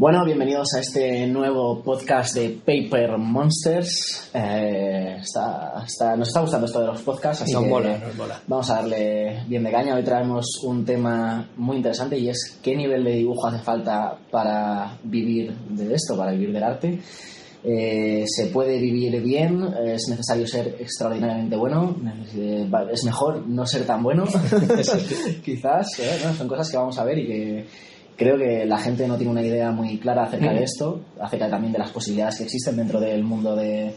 Bueno, 0.00 0.24
bienvenidos 0.24 0.68
a 0.74 0.80
este 0.80 1.26
nuevo 1.26 1.82
podcast 1.82 2.34
de 2.34 2.58
Paper 2.64 3.18
Monsters. 3.18 4.30
Eh, 4.32 5.16
está, 5.20 5.74
está- 5.86 6.16
nos 6.16 6.28
está 6.28 6.40
gustando 6.40 6.66
esto 6.66 6.80
de 6.80 6.86
los 6.86 7.02
podcasts, 7.02 7.42
así 7.42 7.52
Nos 7.52 7.64
que 7.64 7.68
mola, 7.68 7.98
nos 7.98 8.16
mola. 8.16 8.40
vamos 8.46 8.70
a 8.70 8.76
darle 8.76 9.42
bien 9.46 9.62
de 9.62 9.70
caña. 9.70 9.94
Hoy 9.94 10.02
traemos 10.02 10.46
un 10.64 10.86
tema 10.86 11.46
muy 11.58 11.76
interesante 11.76 12.16
y 12.18 12.30
es 12.30 12.58
qué 12.62 12.74
nivel 12.74 13.04
de 13.04 13.12
dibujo 13.12 13.46
hace 13.48 13.58
falta 13.62 14.16
para 14.30 14.96
vivir 15.04 15.52
de 15.68 15.92
esto, 15.94 16.16
para 16.16 16.32
vivir 16.32 16.50
del 16.54 16.62
arte. 16.62 16.98
Eh, 17.62 18.24
se 18.26 18.46
puede 18.46 18.78
vivir 18.78 19.20
bien, 19.20 19.62
es 19.84 20.08
necesario 20.08 20.46
ser 20.46 20.76
extraordinariamente 20.80 21.56
bueno, 21.56 21.94
es 22.90 23.04
mejor 23.04 23.46
no 23.46 23.66
ser 23.66 23.84
tan 23.84 24.02
bueno, 24.02 24.24
quizás, 25.44 25.88
eh, 25.98 26.20
¿no? 26.24 26.32
son 26.32 26.48
cosas 26.48 26.70
que 26.70 26.78
vamos 26.78 26.96
a 26.98 27.04
ver 27.04 27.18
y 27.18 27.26
que 27.26 27.66
creo 28.20 28.36
que 28.36 28.66
la 28.66 28.76
gente 28.76 29.08
no 29.08 29.16
tiene 29.16 29.32
una 29.32 29.42
idea 29.42 29.70
muy 29.70 29.96
clara 29.96 30.24
acerca 30.24 30.52
de 30.52 30.62
esto, 30.62 31.00
acerca 31.18 31.48
también 31.48 31.72
de 31.72 31.78
las 31.78 31.90
posibilidades 31.90 32.36
que 32.36 32.44
existen 32.44 32.76
dentro 32.76 33.00
del 33.00 33.24
mundo 33.24 33.56
de, 33.56 33.94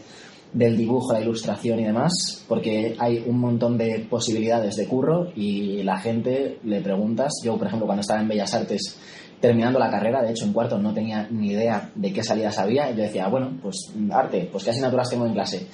del 0.50 0.78
dibujo, 0.78 1.12
la 1.12 1.20
ilustración 1.20 1.78
y 1.80 1.84
demás, 1.84 2.42
porque 2.48 2.96
hay 2.98 3.22
un 3.26 3.38
montón 3.38 3.76
de 3.76 4.06
posibilidades 4.08 4.76
de 4.76 4.86
curro 4.86 5.30
y 5.36 5.82
la 5.82 5.98
gente 5.98 6.58
le 6.64 6.80
preguntas, 6.80 7.34
yo 7.44 7.58
por 7.58 7.66
ejemplo 7.66 7.84
cuando 7.84 8.00
estaba 8.00 8.22
en 8.22 8.28
Bellas 8.28 8.54
Artes 8.54 8.98
terminando 9.42 9.78
la 9.78 9.90
carrera, 9.90 10.22
de 10.22 10.30
hecho 10.30 10.46
en 10.46 10.54
cuarto 10.54 10.78
no 10.78 10.94
tenía 10.94 11.28
ni 11.30 11.48
idea 11.48 11.90
de 11.94 12.10
qué 12.10 12.22
salidas 12.22 12.58
había, 12.58 12.90
y 12.90 12.96
yo 12.96 13.02
decía, 13.02 13.28
bueno, 13.28 13.58
pues 13.60 13.92
arte, 14.10 14.48
pues 14.50 14.64
qué 14.64 14.70
asignaturas 14.70 15.10
tengo 15.10 15.26
en 15.26 15.34
clase. 15.34 15.66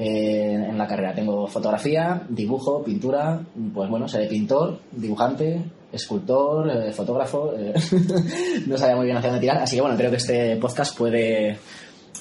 Eh, 0.00 0.54
en 0.54 0.78
la 0.78 0.86
carrera 0.86 1.12
tengo 1.12 1.48
fotografía, 1.48 2.22
dibujo, 2.28 2.84
pintura, 2.84 3.40
pues 3.74 3.90
bueno, 3.90 4.06
seré 4.06 4.28
pintor, 4.28 4.78
dibujante, 4.92 5.60
escultor, 5.90 6.70
eh, 6.70 6.92
fotógrafo, 6.92 7.52
eh, 7.58 7.74
no 8.68 8.78
sabía 8.78 8.94
muy 8.94 9.06
bien 9.06 9.16
hacia 9.16 9.30
dónde 9.30 9.40
tirar, 9.40 9.58
así 9.58 9.74
que 9.74 9.82
bueno, 9.82 9.96
creo 9.96 10.10
que 10.10 10.18
este 10.18 10.56
podcast 10.56 10.96
puede 10.96 11.58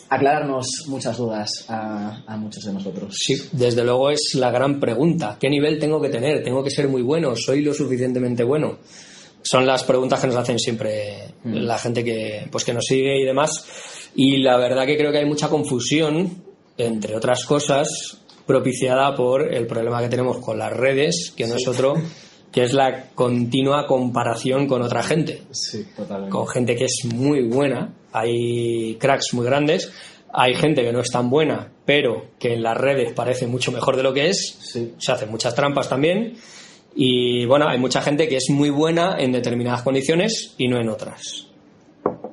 aclararnos 0.10 0.66
muchas 0.88 1.18
dudas 1.18 1.66
a, 1.68 2.24
a 2.26 2.38
muchos 2.38 2.64
de 2.66 2.74
nosotros. 2.74 3.14
Sí, 3.16 3.36
desde 3.52 3.84
luego 3.84 4.10
es 4.10 4.34
la 4.34 4.50
gran 4.50 4.80
pregunta. 4.80 5.38
¿Qué 5.40 5.48
nivel 5.48 5.78
tengo 5.78 6.02
que 6.02 6.10
tener? 6.10 6.44
¿Tengo 6.44 6.64
que 6.64 6.72
ser 6.72 6.88
muy 6.88 7.04
bueno? 7.04 7.36
¿Soy 7.36 7.62
lo 7.62 7.76
suficientemente 7.76 8.44
bueno? 8.44 8.80
Son 9.44 9.68
las 9.68 9.84
preguntas 9.84 10.20
que 10.20 10.28
nos 10.28 10.36
hacen 10.36 10.58
siempre 10.58 11.36
la 11.44 11.78
gente 11.78 12.04
que, 12.04 12.48
pues, 12.52 12.66
que 12.66 12.74
nos 12.74 12.86
sigue 12.86 13.22
y 13.22 13.24
demás. 13.24 14.10
Y 14.16 14.38
la 14.38 14.58
verdad 14.58 14.86
que 14.86 14.98
creo 14.98 15.12
que 15.12 15.20
hay 15.20 15.26
mucha 15.26 15.48
confusión, 15.48 16.44
entre 16.78 17.16
otras 17.16 17.46
cosas, 17.46 18.20
propiciada 18.46 19.16
por 19.16 19.54
el 19.54 19.68
problema 19.68 20.02
que 20.02 20.10
tenemos 20.10 20.38
con 20.38 20.58
las 20.58 20.72
redes, 20.72 21.34
que 21.36 21.48
no 21.48 21.56
es 21.56 21.68
otro, 21.68 21.96
que 22.52 22.64
es 22.64 22.74
la 22.74 23.10
continua 23.14 23.86
comparación 23.88 24.68
con 24.68 24.82
otra 24.82 25.04
gente. 25.04 25.44
Sí, 25.52 25.86
totalmente. 25.96 26.32
con 26.32 26.48
gente 26.48 26.76
que 26.76 26.86
es 26.86 27.00
muy 27.14 27.44
buena, 27.48 27.94
hay 28.14 28.96
cracks 29.00 29.34
muy 29.34 29.46
grandes, 29.46 29.92
hay 30.34 30.56
gente 30.56 30.84
que 30.84 30.94
no 30.94 31.00
es 31.02 31.10
tan 31.10 31.30
buena, 31.30 31.72
pero 31.86 32.28
que 32.40 32.54
en 32.54 32.64
las 32.64 32.78
redes 32.78 33.14
parece 33.14 33.48
mucho 33.48 33.72
mejor 33.72 33.96
de 33.98 34.04
lo 34.04 34.14
que 34.14 34.30
es, 34.30 34.58
Sí. 34.62 34.94
se 34.98 35.12
hacen 35.12 35.30
muchas 35.30 35.56
trampas 35.56 35.90
también, 35.90 36.36
y 36.96 37.46
bueno, 37.46 37.68
hay 37.68 37.80
mucha 37.80 38.02
gente 38.02 38.28
que 38.28 38.38
es 38.38 38.50
muy 38.50 38.70
buena 38.70 39.18
en 39.20 39.32
determinadas 39.32 39.84
condiciones 39.84 40.54
y 40.58 40.68
no 40.68 40.80
en 40.80 40.90
otras. 40.90 41.47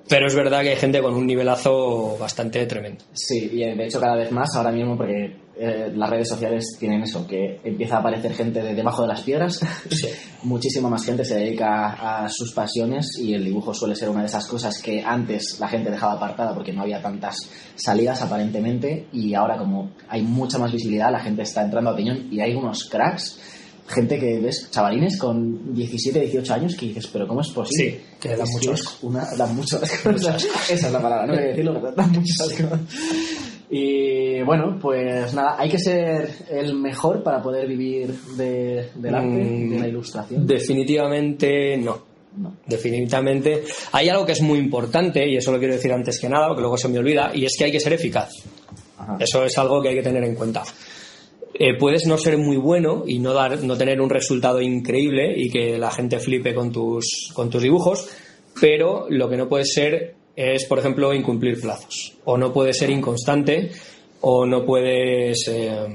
Pero 0.08 0.27
es 0.27 0.34
verdad 0.34 0.62
que 0.62 0.70
hay 0.70 0.77
gente 0.77 1.00
con 1.00 1.14
un 1.14 1.27
nivelazo 1.27 2.16
bastante 2.19 2.66
tremendo. 2.66 3.05
Sí, 3.12 3.50
y 3.52 3.58
de 3.58 3.86
hecho 3.86 4.00
cada 4.00 4.16
vez 4.16 4.30
más 4.30 4.55
ahora 4.55 4.70
mismo 4.70 4.96
porque 4.96 5.44
eh, 5.56 5.92
las 5.94 6.11
redes 6.11 6.28
sociales 6.28 6.77
tienen 6.78 7.02
eso, 7.02 7.27
que 7.27 7.61
empieza 7.62 7.96
a 7.96 8.00
aparecer 8.00 8.34
gente 8.34 8.61
de 8.61 8.74
debajo 8.74 9.02
de 9.02 9.08
las 9.08 9.22
piedras. 9.22 9.61
Sí. 9.94 10.08
Muchísima 10.42 10.88
más 10.88 11.05
gente 11.05 11.24
se 11.24 11.36
dedica 11.36 12.24
a 12.24 12.28
sus 12.28 12.52
pasiones 12.52 13.16
y 13.19 13.33
el 13.33 13.44
dibujo 13.44 13.72
suele 13.72 13.94
ser 13.94 14.11
una 14.11 14.20
de 14.20 14.27
esas 14.27 14.46
cosas 14.46 14.83
que 14.83 15.02
antes 15.02 15.58
la 15.58 15.69
gente 15.69 15.91
dejaba 15.91 16.14
apartada 16.14 16.55
porque 16.55 16.72
no 16.72 16.83
había 16.83 17.00
tantas 17.00 17.36
salidas 17.77 18.20
aparentemente 18.20 19.06
y 19.12 19.34
ahora 19.34 19.56
como 19.56 19.92
hay 20.08 20.22
mucha 20.22 20.58
más 20.58 20.72
visibilidad 20.72 21.12
la 21.12 21.20
gente 21.20 21.42
está 21.42 21.62
entrando 21.62 21.91
a 21.91 21.92
opinión 21.94 22.28
y 22.30 22.41
hay 22.41 22.55
unos 22.55 22.84
cracks, 22.84 23.39
gente 23.86 24.18
que 24.18 24.39
ves, 24.40 24.68
chavalines 24.70 25.18
con 25.18 25.74
17, 25.74 26.20
18 26.20 26.55
años 26.55 26.74
que 26.77 26.86
dices, 26.86 27.06
pero 27.12 27.27
¿cómo 27.28 27.40
es 27.42 27.48
posible? 27.50 27.90
Sí, 27.92 28.00
que 28.20 28.28
dan 28.30 28.40
Es 28.42 28.50
mucho 28.52 28.72
es 28.72 28.80
asco. 28.80 29.06
una, 29.06 29.27
dan 29.36 29.55
mucho 29.56 29.78
asco. 29.83 30.11
Esa 30.70 30.72
es 30.72 30.92
la 30.92 31.02
palabra, 31.02 31.27
no 31.27 31.33
quería 31.34 31.48
decirlo, 31.48 31.74
pero 31.80 31.92
dan 31.92 32.12
mucho 32.12 32.44
asco. 32.44 32.78
Y 33.70 34.42
bueno, 34.42 34.78
pues 34.80 35.34
nada, 35.34 35.56
hay 35.58 35.68
que 35.68 35.78
ser 35.78 36.30
el 36.50 36.74
mejor 36.74 37.23
para 37.23 37.42
poder 37.42 37.67
vivir 37.67 38.14
de, 38.36 38.90
del 38.94 39.14
arte, 39.14 39.27
Mm, 39.28 39.70
de 39.70 39.78
la 39.80 39.89
ilustración. 39.89 40.46
Definitivamente 40.46 41.77
no. 41.78 42.14
No. 42.36 42.56
Definitivamente. 42.67 43.62
Hay 43.92 44.08
algo 44.08 44.27
que 44.27 44.33
es 44.33 44.40
muy 44.42 44.58
importante, 44.58 45.28
y 45.28 45.36
eso 45.36 45.52
lo 45.52 45.58
quiero 45.58 45.74
decir 45.74 45.92
antes 45.92 46.18
que 46.18 46.28
nada, 46.28 46.48
porque 46.48 46.62
luego 46.62 46.77
se 46.77 46.89
me 46.89 46.98
olvida, 46.98 47.30
y 47.33 47.44
es 47.44 47.55
que 47.56 47.64
hay 47.64 47.73
que 47.73 47.78
ser 47.78 47.92
eficaz. 47.92 48.30
Ajá. 48.98 49.17
Eso 49.20 49.44
es 49.44 49.56
algo 49.56 49.80
que 49.80 49.90
hay 49.90 49.94
que 49.94 50.02
tener 50.02 50.24
en 50.24 50.34
cuenta. 50.34 50.62
Eh, 51.57 51.79
puedes 51.79 52.05
no 52.07 52.19
ser 52.19 52.37
muy 52.37 52.57
bueno 52.57 53.05
y 53.07 53.20
no, 53.20 53.33
dar, 53.33 53.63
no 53.63 53.77
tener 53.77 54.01
un 54.01 54.11
resultado 54.11 54.61
increíble 54.61 55.35
y 55.37 55.48
que 55.51 55.79
la 55.79 55.92
gente 55.92 56.19
flipe 56.19 56.53
con 56.53 56.73
tus, 56.73 57.31
con 57.33 57.48
tus 57.48 57.63
dibujos, 57.63 58.09
pero 58.61 59.07
lo 59.09 59.29
que 59.29 59.37
no 59.37 59.48
puedes 59.48 59.73
ser 59.73 60.17
es, 60.35 60.65
por 60.65 60.81
ejemplo, 60.81 61.15
incumplir 61.15 61.61
plazos. 61.61 62.15
O 62.25 62.37
no 62.37 62.53
puedes 62.53 62.77
ser 62.77 62.91
inconstante, 62.91 63.70
o 64.20 64.45
no 64.47 64.65
puedes 64.65 65.47
eh, 65.47 65.87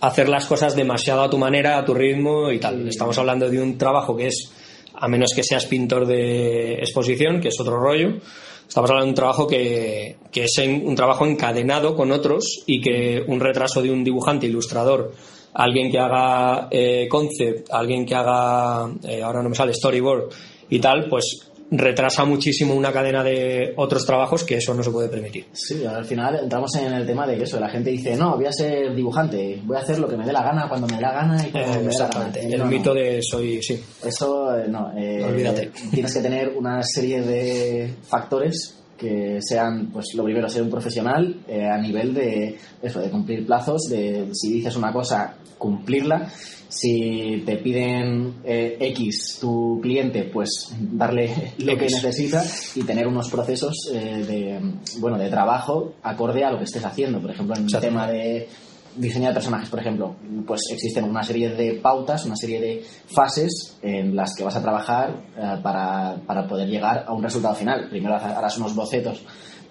hacer 0.00 0.28
las 0.28 0.46
cosas 0.46 0.76
demasiado 0.76 1.22
a 1.22 1.30
tu 1.30 1.38
manera, 1.38 1.76
a 1.76 1.84
tu 1.84 1.92
ritmo 1.92 2.52
y 2.52 2.60
tal. 2.60 2.86
Estamos 2.86 3.18
hablando 3.18 3.48
de 3.48 3.60
un 3.60 3.76
trabajo 3.76 4.16
que 4.16 4.28
es, 4.28 4.52
a 4.94 5.08
menos 5.08 5.32
que 5.34 5.42
seas 5.42 5.66
pintor 5.66 6.06
de 6.06 6.74
exposición, 6.74 7.40
que 7.40 7.48
es 7.48 7.58
otro 7.58 7.80
rollo, 7.80 8.20
Estamos 8.68 8.90
hablando 8.90 9.06
de 9.06 9.10
un 9.10 9.14
trabajo 9.16 9.46
que, 9.46 10.16
que 10.32 10.44
es 10.44 10.58
en- 10.58 10.86
un 10.86 10.94
trabajo 10.96 11.26
encadenado 11.26 11.94
con 11.94 12.10
otros 12.12 12.62
y 12.66 12.80
que 12.80 13.22
un 13.26 13.38
retraso 13.40 13.80
de 13.82 13.90
un 13.90 14.02
dibujante, 14.02 14.46
ilustrador, 14.46 15.12
alguien 15.54 15.90
que 15.90 15.98
haga 15.98 16.66
eh, 16.70 17.06
concept, 17.08 17.70
alguien 17.70 18.04
que 18.04 18.14
haga, 18.14 18.90
eh, 19.04 19.22
ahora 19.22 19.42
no 19.42 19.48
me 19.50 19.54
sale, 19.54 19.72
storyboard 19.74 20.30
y 20.70 20.78
tal, 20.80 21.08
pues 21.08 21.50
retrasa 21.70 22.24
muchísimo 22.24 22.74
una 22.74 22.92
cadena 22.92 23.24
de 23.24 23.72
otros 23.76 24.04
trabajos 24.06 24.44
que 24.44 24.56
eso 24.58 24.74
no 24.74 24.82
se 24.82 24.90
puede 24.90 25.08
permitir. 25.08 25.46
Sí, 25.52 25.84
al 25.84 26.04
final 26.04 26.38
entramos 26.42 26.74
en 26.76 26.92
el 26.92 27.06
tema 27.06 27.26
de 27.26 27.36
que 27.36 27.44
eso, 27.44 27.58
la 27.58 27.68
gente 27.68 27.90
dice, 27.90 28.16
no, 28.16 28.36
voy 28.36 28.46
a 28.46 28.52
ser 28.52 28.94
dibujante, 28.94 29.60
voy 29.64 29.76
a 29.76 29.80
hacer 29.80 29.98
lo 29.98 30.08
que 30.08 30.16
me 30.16 30.24
dé 30.24 30.32
la 30.32 30.42
gana, 30.42 30.68
cuando 30.68 30.86
me 30.86 30.96
dé 30.96 31.02
la 31.02 31.12
gana 31.12 31.46
y 31.46 31.50
como 31.50 31.64
me 31.66 31.72
dé 31.78 31.82
la 31.84 31.90
exactamente. 31.90 32.40
gana. 32.42 32.52
El 32.54 32.58
No, 32.60 32.64
no. 32.66 32.70
mito 32.70 32.94
de 32.94 33.20
soy, 33.22 33.62
sí. 33.62 33.82
Eso, 34.04 34.56
eh, 34.56 34.66
no. 34.68 34.92
eh, 34.96 35.24
Olvídate. 35.24 35.70
Tienes 35.90 36.12
que 36.14 36.20
tener 36.20 36.50
una 36.56 36.82
serie 36.82 37.22
de 37.22 37.94
factores 38.06 38.80
que 38.96 39.38
sean, 39.40 39.90
pues 39.92 40.06
lo 40.14 40.24
primero, 40.24 40.48
ser 40.48 40.62
un 40.62 40.70
profesional 40.70 41.40
eh, 41.48 41.66
a 41.66 41.78
nivel 41.78 42.14
de 42.14 42.58
eso, 42.82 43.00
de 43.00 43.10
cumplir 43.10 43.46
plazos, 43.46 43.82
de 43.88 44.28
si 44.32 44.52
dices 44.52 44.76
una 44.76 44.92
cosa, 44.92 45.36
cumplirla. 45.58 46.28
Si 46.68 47.42
te 47.46 47.58
piden 47.58 48.34
eh, 48.44 48.76
X 48.80 49.38
tu 49.40 49.78
cliente, 49.80 50.24
pues 50.24 50.74
darle 50.78 51.52
lo 51.58 51.76
que 51.76 51.84
necesita 51.84 52.44
y 52.74 52.82
tener 52.82 53.06
unos 53.06 53.30
procesos 53.30 53.74
eh, 53.92 54.24
de, 54.26 54.60
bueno, 54.98 55.16
de 55.16 55.28
trabajo 55.28 55.94
acorde 56.02 56.44
a 56.44 56.50
lo 56.50 56.58
que 56.58 56.64
estés 56.64 56.84
haciendo. 56.84 57.20
Por 57.20 57.30
ejemplo, 57.30 57.54
en 57.56 57.64
el 57.64 57.80
tema 57.80 58.08
de 58.08 58.48
diseño 58.96 59.28
de 59.28 59.34
personajes, 59.34 59.68
por 59.68 59.80
ejemplo, 59.80 60.16
pues 60.46 60.60
existen 60.70 61.04
una 61.04 61.22
serie 61.22 61.50
de 61.50 61.74
pautas, 61.74 62.24
una 62.24 62.36
serie 62.36 62.60
de 62.60 62.84
fases 63.06 63.78
en 63.82 64.14
las 64.14 64.34
que 64.34 64.44
vas 64.44 64.56
a 64.56 64.62
trabajar 64.62 65.24
eh, 65.36 65.58
para, 65.62 66.16
para 66.26 66.46
poder 66.46 66.68
llegar 66.68 67.04
a 67.06 67.12
un 67.12 67.22
resultado 67.22 67.54
final. 67.54 67.88
Primero 67.88 68.16
harás 68.16 68.56
unos 68.58 68.74
bocetos, 68.74 69.22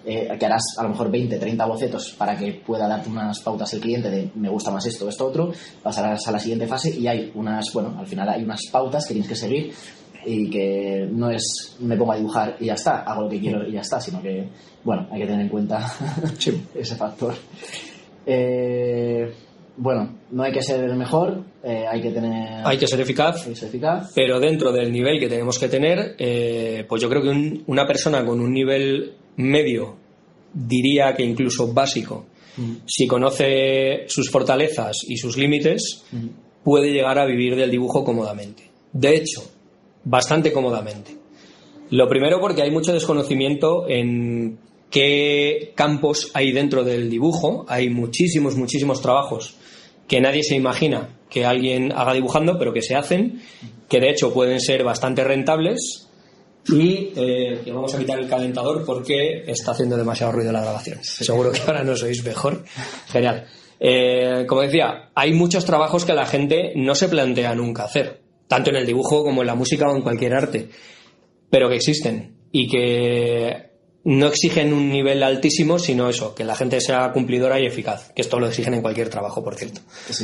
eh, 0.06 0.28
que 0.38 0.46
harás 0.46 0.62
a 0.78 0.82
lo 0.82 0.90
mejor 0.90 1.10
20, 1.10 1.38
30 1.38 1.64
bocetos 1.64 2.14
para 2.18 2.36
que 2.36 2.52
pueda 2.52 2.86
darte 2.86 3.08
unas 3.08 3.40
pautas 3.40 3.72
el 3.72 3.80
cliente 3.80 4.10
de 4.10 4.30
me 4.34 4.50
gusta 4.50 4.70
más 4.70 4.84
esto, 4.86 5.08
esto, 5.08 5.26
otro. 5.26 5.52
Pasarás 5.82 6.26
a 6.28 6.32
la 6.32 6.38
siguiente 6.38 6.66
fase 6.66 6.94
y 6.94 7.06
hay 7.06 7.32
unas, 7.34 7.72
bueno, 7.72 7.96
al 7.98 8.06
final 8.06 8.28
hay 8.28 8.42
unas 8.42 8.60
pautas 8.70 9.06
que 9.06 9.14
tienes 9.14 9.28
que 9.28 9.36
seguir 9.36 9.72
y 10.26 10.48
que 10.50 11.08
no 11.10 11.30
es 11.30 11.76
me 11.80 11.96
pongo 11.96 12.12
a 12.12 12.16
dibujar 12.16 12.56
y 12.60 12.66
ya 12.66 12.74
está, 12.74 13.00
hago 13.00 13.22
lo 13.22 13.28
que 13.28 13.40
quiero 13.40 13.66
y 13.66 13.72
ya 13.72 13.80
está, 13.80 14.00
sino 14.00 14.20
que, 14.20 14.48
bueno, 14.82 15.06
hay 15.10 15.20
que 15.20 15.26
tener 15.26 15.42
en 15.42 15.48
cuenta 15.48 15.90
ese 16.74 16.96
factor. 16.96 17.34
Eh, 18.26 19.32
bueno, 19.76 20.16
no 20.30 20.42
hay 20.44 20.52
que 20.52 20.62
ser 20.62 20.84
el 20.84 20.96
mejor, 20.96 21.42
eh, 21.62 21.84
hay 21.90 22.00
que 22.00 22.10
tener. 22.10 22.62
Hay 22.64 22.78
que 22.78 22.86
ser 22.86 23.00
eficaz, 23.00 23.44
hay 23.46 23.50
que 23.54 23.58
ser 23.58 23.68
eficaz. 23.68 24.12
pero 24.14 24.38
dentro 24.38 24.72
del 24.72 24.92
nivel 24.92 25.18
que 25.18 25.28
tenemos 25.28 25.58
que 25.58 25.68
tener, 25.68 26.14
eh, 26.18 26.84
pues 26.88 27.02
yo 27.02 27.08
creo 27.08 27.22
que 27.22 27.28
un- 27.30 27.64
una 27.66 27.86
persona 27.86 28.24
con 28.24 28.40
un 28.40 28.52
nivel 28.52 29.14
medio, 29.36 29.96
diría 30.52 31.14
que 31.14 31.24
incluso 31.24 31.72
básico, 31.72 32.26
si 32.86 33.08
conoce 33.08 34.04
sus 34.06 34.30
fortalezas 34.30 34.98
y 35.08 35.16
sus 35.16 35.36
límites, 35.36 36.04
puede 36.62 36.92
llegar 36.92 37.18
a 37.18 37.26
vivir 37.26 37.56
del 37.56 37.70
dibujo 37.72 38.04
cómodamente. 38.04 38.70
De 38.92 39.16
hecho, 39.16 39.42
bastante 40.04 40.52
cómodamente. 40.52 41.16
Lo 41.90 42.08
primero 42.08 42.40
porque 42.40 42.62
hay 42.62 42.70
mucho 42.70 42.92
desconocimiento 42.92 43.88
en 43.88 44.56
qué 44.94 45.72
campos 45.74 46.30
hay 46.34 46.52
dentro 46.52 46.84
del 46.84 47.10
dibujo. 47.10 47.66
Hay 47.68 47.90
muchísimos, 47.90 48.54
muchísimos 48.54 49.02
trabajos 49.02 49.56
que 50.06 50.20
nadie 50.20 50.44
se 50.44 50.54
imagina 50.54 51.18
que 51.28 51.44
alguien 51.44 51.90
haga 51.90 52.12
dibujando, 52.12 52.60
pero 52.60 52.72
que 52.72 52.80
se 52.80 52.94
hacen, 52.94 53.42
que 53.88 53.98
de 53.98 54.10
hecho 54.10 54.32
pueden 54.32 54.60
ser 54.60 54.84
bastante 54.84 55.24
rentables 55.24 56.08
Y 56.68 57.12
eh, 57.16 57.60
que 57.64 57.72
vamos 57.72 57.92
a 57.92 57.98
quitar 57.98 58.20
el 58.20 58.28
calentador 58.28 58.84
porque 58.86 59.42
está 59.48 59.72
haciendo 59.72 59.96
demasiado 59.96 60.30
ruido 60.30 60.52
la 60.52 60.62
grabación. 60.62 61.02
Seguro 61.02 61.50
que 61.50 61.60
ahora 61.66 61.82
nos 61.82 62.04
oís 62.04 62.24
mejor. 62.24 62.64
Genial. 63.08 63.46
Eh, 63.80 64.46
como 64.46 64.62
decía, 64.62 65.10
hay 65.12 65.32
muchos 65.32 65.64
trabajos 65.64 66.04
que 66.04 66.14
la 66.14 66.24
gente 66.24 66.72
no 66.76 66.94
se 66.94 67.08
plantea 67.08 67.56
nunca 67.56 67.84
hacer, 67.84 68.22
tanto 68.46 68.70
en 68.70 68.76
el 68.76 68.86
dibujo 68.86 69.24
como 69.24 69.42
en 69.42 69.48
la 69.48 69.56
música 69.56 69.90
o 69.90 69.96
en 69.96 70.02
cualquier 70.02 70.34
arte, 70.34 70.68
pero 71.50 71.68
que 71.68 71.74
existen 71.74 72.36
y 72.52 72.68
que 72.68 73.73
no 74.04 74.26
exigen 74.26 74.74
un 74.74 74.90
nivel 74.90 75.22
altísimo, 75.22 75.78
sino 75.78 76.08
eso, 76.08 76.34
que 76.34 76.44
la 76.44 76.54
gente 76.54 76.80
sea 76.80 77.10
cumplidora 77.12 77.58
y 77.58 77.66
eficaz, 77.66 78.12
que 78.14 78.20
esto 78.20 78.38
lo 78.38 78.46
exigen 78.46 78.74
en 78.74 78.82
cualquier 78.82 79.08
trabajo, 79.08 79.42
por 79.42 79.54
cierto. 79.54 79.80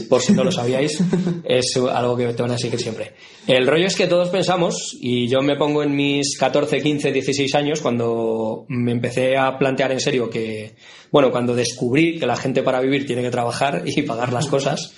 Por 0.08 0.20
si 0.20 0.34
no 0.34 0.44
lo 0.44 0.52
sabíais, 0.52 1.02
es 1.44 1.76
algo 1.76 2.16
que 2.16 2.32
te 2.34 2.42
van 2.42 2.50
a 2.50 2.54
exigir 2.54 2.78
siempre. 2.78 3.14
El 3.46 3.66
rollo 3.66 3.86
es 3.86 3.96
que 3.96 4.06
todos 4.06 4.28
pensamos, 4.28 4.96
y 5.00 5.28
yo 5.28 5.40
me 5.40 5.56
pongo 5.56 5.82
en 5.82 5.96
mis 5.96 6.36
14, 6.38 6.82
15, 6.82 7.10
16 7.10 7.54
años, 7.54 7.80
cuando 7.80 8.66
me 8.68 8.92
empecé 8.92 9.38
a 9.38 9.56
plantear 9.58 9.92
en 9.92 10.00
serio 10.00 10.28
que, 10.28 10.74
bueno, 11.10 11.30
cuando 11.30 11.54
descubrí 11.54 12.18
que 12.18 12.26
la 12.26 12.36
gente 12.36 12.62
para 12.62 12.80
vivir 12.80 13.06
tiene 13.06 13.22
que 13.22 13.30
trabajar 13.30 13.82
y 13.86 14.02
pagar 14.02 14.32
las 14.32 14.46
cosas, 14.46 14.92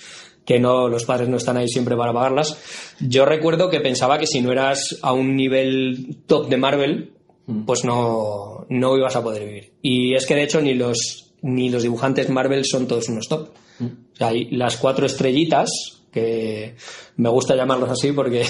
que 0.44 0.58
no 0.58 0.88
los 0.88 1.04
padres 1.04 1.28
no 1.28 1.36
están 1.36 1.56
ahí 1.56 1.68
siempre 1.68 1.96
para 1.96 2.12
pagarlas. 2.12 2.58
Yo 2.98 3.24
recuerdo 3.24 3.70
que 3.70 3.80
pensaba 3.80 4.18
que 4.18 4.26
si 4.26 4.40
no 4.40 4.50
eras 4.50 4.98
a 5.02 5.12
un 5.12 5.36
nivel 5.36 6.16
top 6.26 6.48
de 6.48 6.56
Marvel. 6.56 7.12
Pues 7.66 7.84
no, 7.84 8.66
no 8.68 8.96
ibas 8.96 9.16
a 9.16 9.22
poder 9.22 9.44
vivir. 9.44 9.72
Y 9.82 10.14
es 10.14 10.26
que 10.26 10.34
de 10.34 10.44
hecho 10.44 10.60
ni 10.60 10.74
los, 10.74 11.34
ni 11.42 11.70
los 11.70 11.82
dibujantes 11.82 12.30
Marvel 12.30 12.64
son 12.64 12.86
todos 12.86 13.08
unos 13.08 13.28
top. 13.28 13.50
Mm. 13.78 13.84
O 13.84 14.16
sea, 14.16 14.28
hay 14.28 14.50
las 14.50 14.76
cuatro 14.76 15.06
estrellitas, 15.06 15.70
que 16.12 16.76
me 17.16 17.30
gusta 17.30 17.56
llamarlos 17.56 17.88
así 17.90 18.12
porque, 18.12 18.44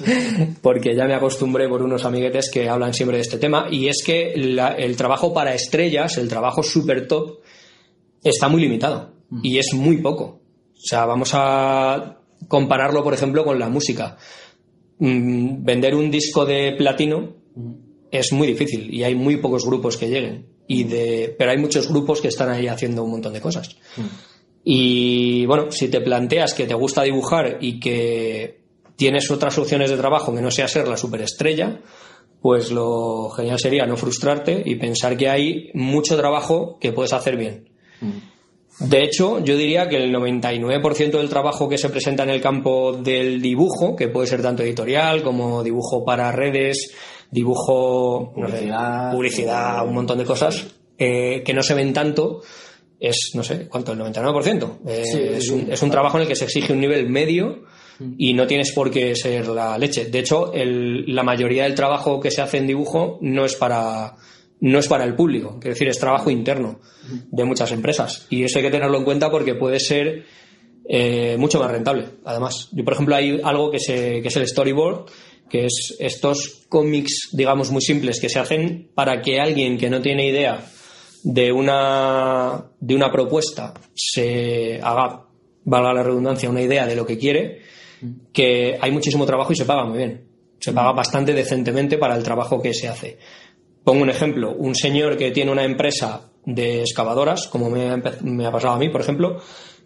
porque 0.62 0.94
ya 0.94 1.04
me 1.04 1.14
acostumbré 1.14 1.68
por 1.68 1.82
unos 1.82 2.04
amiguetes 2.04 2.50
que 2.50 2.68
hablan 2.68 2.94
siempre 2.94 3.18
de 3.18 3.22
este 3.22 3.38
tema, 3.38 3.68
y 3.70 3.88
es 3.88 4.02
que 4.04 4.32
el 4.32 4.96
trabajo 4.96 5.32
para 5.32 5.54
estrellas, 5.54 6.18
el 6.18 6.28
trabajo 6.28 6.62
super 6.62 7.06
top, 7.06 7.38
está 8.22 8.48
muy 8.48 8.60
limitado 8.60 9.12
mm. 9.30 9.40
y 9.42 9.58
es 9.58 9.72
muy 9.72 9.98
poco. 9.98 10.40
O 10.74 10.88
sea, 10.88 11.06
vamos 11.06 11.30
a 11.32 12.18
compararlo, 12.48 13.02
por 13.02 13.14
ejemplo, 13.14 13.44
con 13.44 13.58
la 13.58 13.68
música. 13.68 14.18
vender 14.98 15.94
un 15.94 16.10
disco 16.10 16.44
de 16.44 16.72
platino 16.76 17.34
es 18.18 18.32
muy 18.32 18.46
difícil 18.46 18.92
y 18.92 19.04
hay 19.04 19.14
muy 19.14 19.36
pocos 19.36 19.64
grupos 19.64 19.96
que 19.96 20.08
lleguen. 20.08 20.46
Y 20.68 20.84
de, 20.84 21.34
pero 21.38 21.50
hay 21.52 21.58
muchos 21.58 21.88
grupos 21.88 22.20
que 22.20 22.28
están 22.28 22.50
ahí 22.50 22.66
haciendo 22.66 23.04
un 23.04 23.12
montón 23.12 23.32
de 23.32 23.40
cosas. 23.40 23.76
Mm. 23.96 24.06
Y 24.64 25.46
bueno, 25.46 25.70
si 25.70 25.88
te 25.88 26.00
planteas 26.00 26.52
que 26.54 26.66
te 26.66 26.74
gusta 26.74 27.02
dibujar 27.02 27.58
y 27.60 27.78
que 27.78 28.60
tienes 28.96 29.30
otras 29.30 29.56
opciones 29.58 29.90
de 29.90 29.96
trabajo 29.96 30.34
que 30.34 30.42
no 30.42 30.50
sea 30.50 30.66
ser 30.66 30.88
la 30.88 30.96
superestrella, 30.96 31.80
pues 32.40 32.72
lo 32.72 33.30
genial 33.30 33.58
sería 33.58 33.86
no 33.86 33.96
frustrarte 33.96 34.62
y 34.64 34.74
pensar 34.74 35.16
que 35.16 35.28
hay 35.28 35.70
mucho 35.74 36.16
trabajo 36.16 36.78
que 36.80 36.92
puedes 36.92 37.12
hacer 37.12 37.36
bien. 37.36 37.68
Mm. 38.00 38.36
De 38.78 39.02
hecho, 39.02 39.42
yo 39.42 39.56
diría 39.56 39.88
que 39.88 39.96
el 39.96 40.14
99% 40.14 41.12
del 41.12 41.30
trabajo 41.30 41.68
que 41.68 41.78
se 41.78 41.88
presenta 41.88 42.24
en 42.24 42.30
el 42.30 42.42
campo 42.42 42.92
del 42.92 43.40
dibujo, 43.40 43.96
que 43.96 44.08
puede 44.08 44.26
ser 44.26 44.42
tanto 44.42 44.62
editorial 44.62 45.22
como 45.22 45.62
dibujo 45.62 46.04
para 46.04 46.30
redes, 46.30 46.92
dibujo, 47.30 48.32
publicidad, 49.12 49.86
un 49.86 49.94
montón 49.94 50.18
de 50.18 50.24
cosas 50.24 50.66
eh, 50.98 51.42
que 51.44 51.54
no 51.54 51.62
se 51.62 51.74
ven 51.74 51.92
tanto. 51.92 52.42
Es, 52.98 53.32
no 53.34 53.42
sé, 53.42 53.68
¿cuánto? 53.68 53.92
El 53.92 54.00
99%. 54.00 54.78
Eh, 54.86 55.34
es, 55.36 55.50
un, 55.50 55.70
es 55.70 55.82
un 55.82 55.90
trabajo 55.90 56.16
en 56.16 56.22
el 56.22 56.28
que 56.28 56.36
se 56.36 56.44
exige 56.44 56.72
un 56.72 56.80
nivel 56.80 57.08
medio 57.10 57.64
mm. 57.98 58.14
y 58.16 58.32
no 58.32 58.46
tienes 58.46 58.72
por 58.72 58.90
qué 58.90 59.14
ser 59.14 59.48
la 59.48 59.76
leche. 59.76 60.06
De 60.06 60.18
hecho, 60.18 60.52
el, 60.54 61.04
la 61.14 61.22
mayoría 61.22 61.64
del 61.64 61.74
trabajo 61.74 62.20
que 62.20 62.30
se 62.30 62.40
hace 62.40 62.58
en 62.58 62.66
dibujo 62.66 63.18
no 63.20 63.44
es 63.44 63.54
para 63.56 64.16
no 64.60 64.78
es 64.78 64.88
para 64.88 65.04
el 65.04 65.14
público, 65.14 65.58
es 65.58 65.70
decir, 65.70 65.88
es 65.88 65.98
trabajo 65.98 66.30
interno 66.30 66.80
de 67.30 67.44
muchas 67.44 67.72
empresas. 67.72 68.26
Y 68.30 68.42
eso 68.42 68.58
hay 68.58 68.64
que 68.64 68.70
tenerlo 68.70 68.96
en 68.96 69.04
cuenta 69.04 69.30
porque 69.30 69.54
puede 69.54 69.78
ser 69.78 70.24
eh, 70.88 71.36
mucho 71.38 71.58
más 71.58 71.70
rentable. 71.70 72.06
Además, 72.24 72.68
yo, 72.72 72.84
por 72.84 72.94
ejemplo, 72.94 73.14
hay 73.14 73.40
algo 73.42 73.70
que, 73.70 73.80
se, 73.80 74.22
que 74.22 74.28
es 74.28 74.36
el 74.36 74.46
storyboard, 74.46 75.06
que 75.48 75.66
es 75.66 75.96
estos 75.98 76.66
cómics, 76.68 77.30
digamos, 77.32 77.70
muy 77.70 77.82
simples 77.82 78.20
que 78.20 78.28
se 78.28 78.38
hacen 78.38 78.90
para 78.94 79.22
que 79.22 79.40
alguien 79.40 79.78
que 79.78 79.90
no 79.90 80.00
tiene 80.00 80.28
idea 80.28 80.66
de 81.22 81.52
una, 81.52 82.70
de 82.80 82.94
una 82.94 83.10
propuesta 83.10 83.74
se 83.94 84.80
haga, 84.82 85.26
valga 85.64 85.92
la 85.92 86.02
redundancia, 86.02 86.50
una 86.50 86.62
idea 86.62 86.86
de 86.86 86.96
lo 86.96 87.06
que 87.06 87.18
quiere, 87.18 87.60
que 88.32 88.76
hay 88.80 88.90
muchísimo 88.90 89.26
trabajo 89.26 89.52
y 89.52 89.56
se 89.56 89.64
paga 89.64 89.84
muy 89.84 89.98
bien. 89.98 90.28
Se 90.58 90.72
paga 90.72 90.92
bastante 90.92 91.32
decentemente 91.32 91.98
para 91.98 92.16
el 92.16 92.22
trabajo 92.22 92.60
que 92.60 92.74
se 92.74 92.88
hace. 92.88 93.18
Pongo 93.84 94.02
un 94.02 94.10
ejemplo, 94.10 94.54
un 94.56 94.74
señor 94.74 95.16
que 95.16 95.30
tiene 95.30 95.52
una 95.52 95.64
empresa 95.64 96.32
de 96.44 96.80
excavadoras, 96.80 97.46
como 97.48 97.70
me 97.70 97.88
ha, 97.88 97.96
me 98.22 98.46
ha 98.46 98.52
pasado 98.52 98.74
a 98.74 98.78
mí, 98.78 98.88
por 98.88 99.00
ejemplo, 99.00 99.40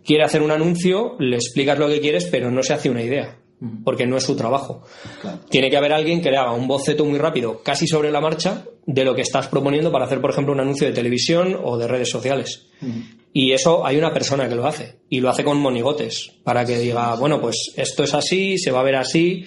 quiere 0.05 0.25
hacer 0.25 0.43
un 0.43 0.51
anuncio, 0.51 1.17
le 1.19 1.37
explicas 1.37 1.79
lo 1.79 1.89
que 1.89 2.01
quieres, 2.01 2.27
pero 2.27 2.51
no 2.51 2.63
se 2.63 2.73
hace 2.73 2.89
una 2.89 3.03
idea 3.03 3.39
porque 3.85 4.07
no 4.07 4.17
es 4.17 4.25
su 4.25 4.37
trabajo. 4.37 4.85
Tiene 5.49 5.71
que 5.71 5.77
haber 5.77 5.93
alguien 5.93 6.21
que 6.23 6.31
le 6.31 6.37
haga 6.37 6.53
un 6.53 6.67
boceto 6.67 7.05
muy 7.05 7.19
rápido, 7.19 7.63
casi 7.63 7.87
sobre 7.87 8.11
la 8.11 8.21
marcha, 8.21 8.65
de 8.87 9.05
lo 9.05 9.15
que 9.15 9.23
estás 9.23 9.49
proponiendo 9.49 9.93
para 9.93 10.07
hacer, 10.07 10.21
por 10.21 10.31
ejemplo, 10.31 10.53
un 10.53 10.61
anuncio 10.61 10.87
de 10.87 10.93
televisión 10.93 11.57
o 11.63 11.77
de 11.77 11.87
redes 11.87 12.11
sociales. 12.11 12.67
Y 13.33 13.53
eso 13.53 13.87
hay 13.87 13.97
una 13.97 14.13
persona 14.13 14.49
que 14.49 14.57
lo 14.57 14.67
hace, 14.67 15.01
y 15.09 15.21
lo 15.21 15.31
hace 15.31 15.45
con 15.45 15.59
monigotes, 15.59 16.33
para 16.43 16.65
que 16.65 16.79
diga, 16.79 17.15
bueno, 17.15 17.41
pues 17.41 17.73
esto 17.77 18.03
es 18.03 18.15
así, 18.15 18.59
se 18.59 18.73
va 18.73 18.81
a 18.81 18.85
ver 18.85 18.97
así, 18.97 19.45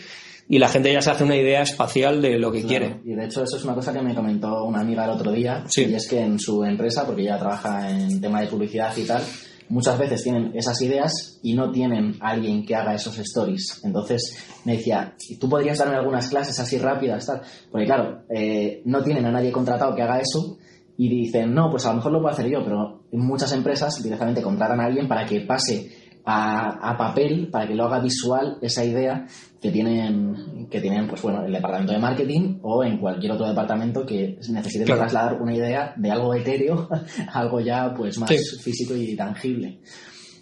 y 0.47 0.59
la 0.59 0.69
gente 0.69 0.93
ya 0.93 1.01
se 1.01 1.09
hace 1.09 1.23
una 1.23 1.35
idea 1.35 1.61
espacial 1.61 2.21
de 2.21 2.37
lo 2.37 2.51
que 2.51 2.63
quiere. 2.63 3.01
Y 3.03 3.13
de 3.13 3.25
hecho 3.25 3.43
eso 3.43 3.57
es 3.57 3.63
una 3.63 3.73
cosa 3.73 3.91
que 3.91 4.01
me 4.01 4.13
comentó 4.13 4.63
una 4.63 4.81
amiga 4.81 5.05
el 5.05 5.11
otro 5.11 5.31
día, 5.31 5.65
y 5.75 5.93
es 5.93 6.07
que 6.07 6.21
en 6.21 6.39
su 6.39 6.63
empresa, 6.63 7.05
porque 7.05 7.23
ella 7.23 7.39
trabaja 7.39 7.89
en 7.89 8.21
tema 8.21 8.41
de 8.41 8.47
publicidad 8.47 8.95
y 8.95 9.03
tal, 9.03 9.23
muchas 9.69 9.97
veces 9.97 10.23
tienen 10.23 10.51
esas 10.55 10.81
ideas 10.81 11.39
y 11.41 11.53
no 11.53 11.71
tienen 11.71 12.15
alguien 12.19 12.65
que 12.65 12.75
haga 12.75 12.93
esos 12.93 13.17
stories. 13.19 13.81
Entonces 13.83 14.37
me 14.65 14.77
decía, 14.77 15.15
¿tú 15.39 15.49
podrías 15.49 15.77
darme 15.77 15.95
algunas 15.95 16.27
clases 16.29 16.59
así 16.59 16.77
rápidas? 16.77 17.25
Tal? 17.25 17.41
Porque 17.71 17.85
claro, 17.85 18.23
eh, 18.29 18.81
no 18.85 19.03
tienen 19.03 19.25
a 19.25 19.31
nadie 19.31 19.51
contratado 19.51 19.95
que 19.95 20.01
haga 20.01 20.19
eso 20.19 20.57
y 20.97 21.09
dicen, 21.09 21.53
no, 21.53 21.69
pues 21.71 21.85
a 21.85 21.89
lo 21.89 21.95
mejor 21.95 22.11
lo 22.11 22.21
puedo 22.21 22.33
hacer 22.33 22.49
yo, 22.49 22.63
pero 22.63 23.03
muchas 23.11 23.51
empresas 23.51 24.01
directamente 24.01 24.41
contratan 24.41 24.79
a 24.79 24.85
alguien 24.85 25.07
para 25.07 25.25
que 25.25 25.41
pase 25.41 26.02
a, 26.25 26.95
papel 26.97 27.49
para 27.49 27.67
que 27.67 27.75
lo 27.75 27.85
haga 27.85 27.99
visual 27.99 28.57
esa 28.61 28.83
idea 28.83 29.25
que 29.61 29.71
tienen, 29.71 30.67
que 30.69 30.79
tienen 30.79 31.07
pues 31.07 31.21
bueno, 31.21 31.45
el 31.45 31.51
departamento 31.51 31.93
de 31.93 31.99
marketing 31.99 32.59
o 32.61 32.83
en 32.83 32.97
cualquier 32.97 33.33
otro 33.33 33.47
departamento 33.47 34.05
que 34.05 34.37
necesite 34.49 34.85
trasladar 34.85 35.41
una 35.41 35.55
idea 35.55 35.93
de 35.97 36.11
algo 36.11 36.33
etéreo 36.33 36.87
a 37.27 37.39
algo 37.39 37.59
ya 37.59 37.93
pues 37.93 38.17
más 38.17 38.31
físico 38.61 38.95
y 38.95 39.15
tangible. 39.15 39.79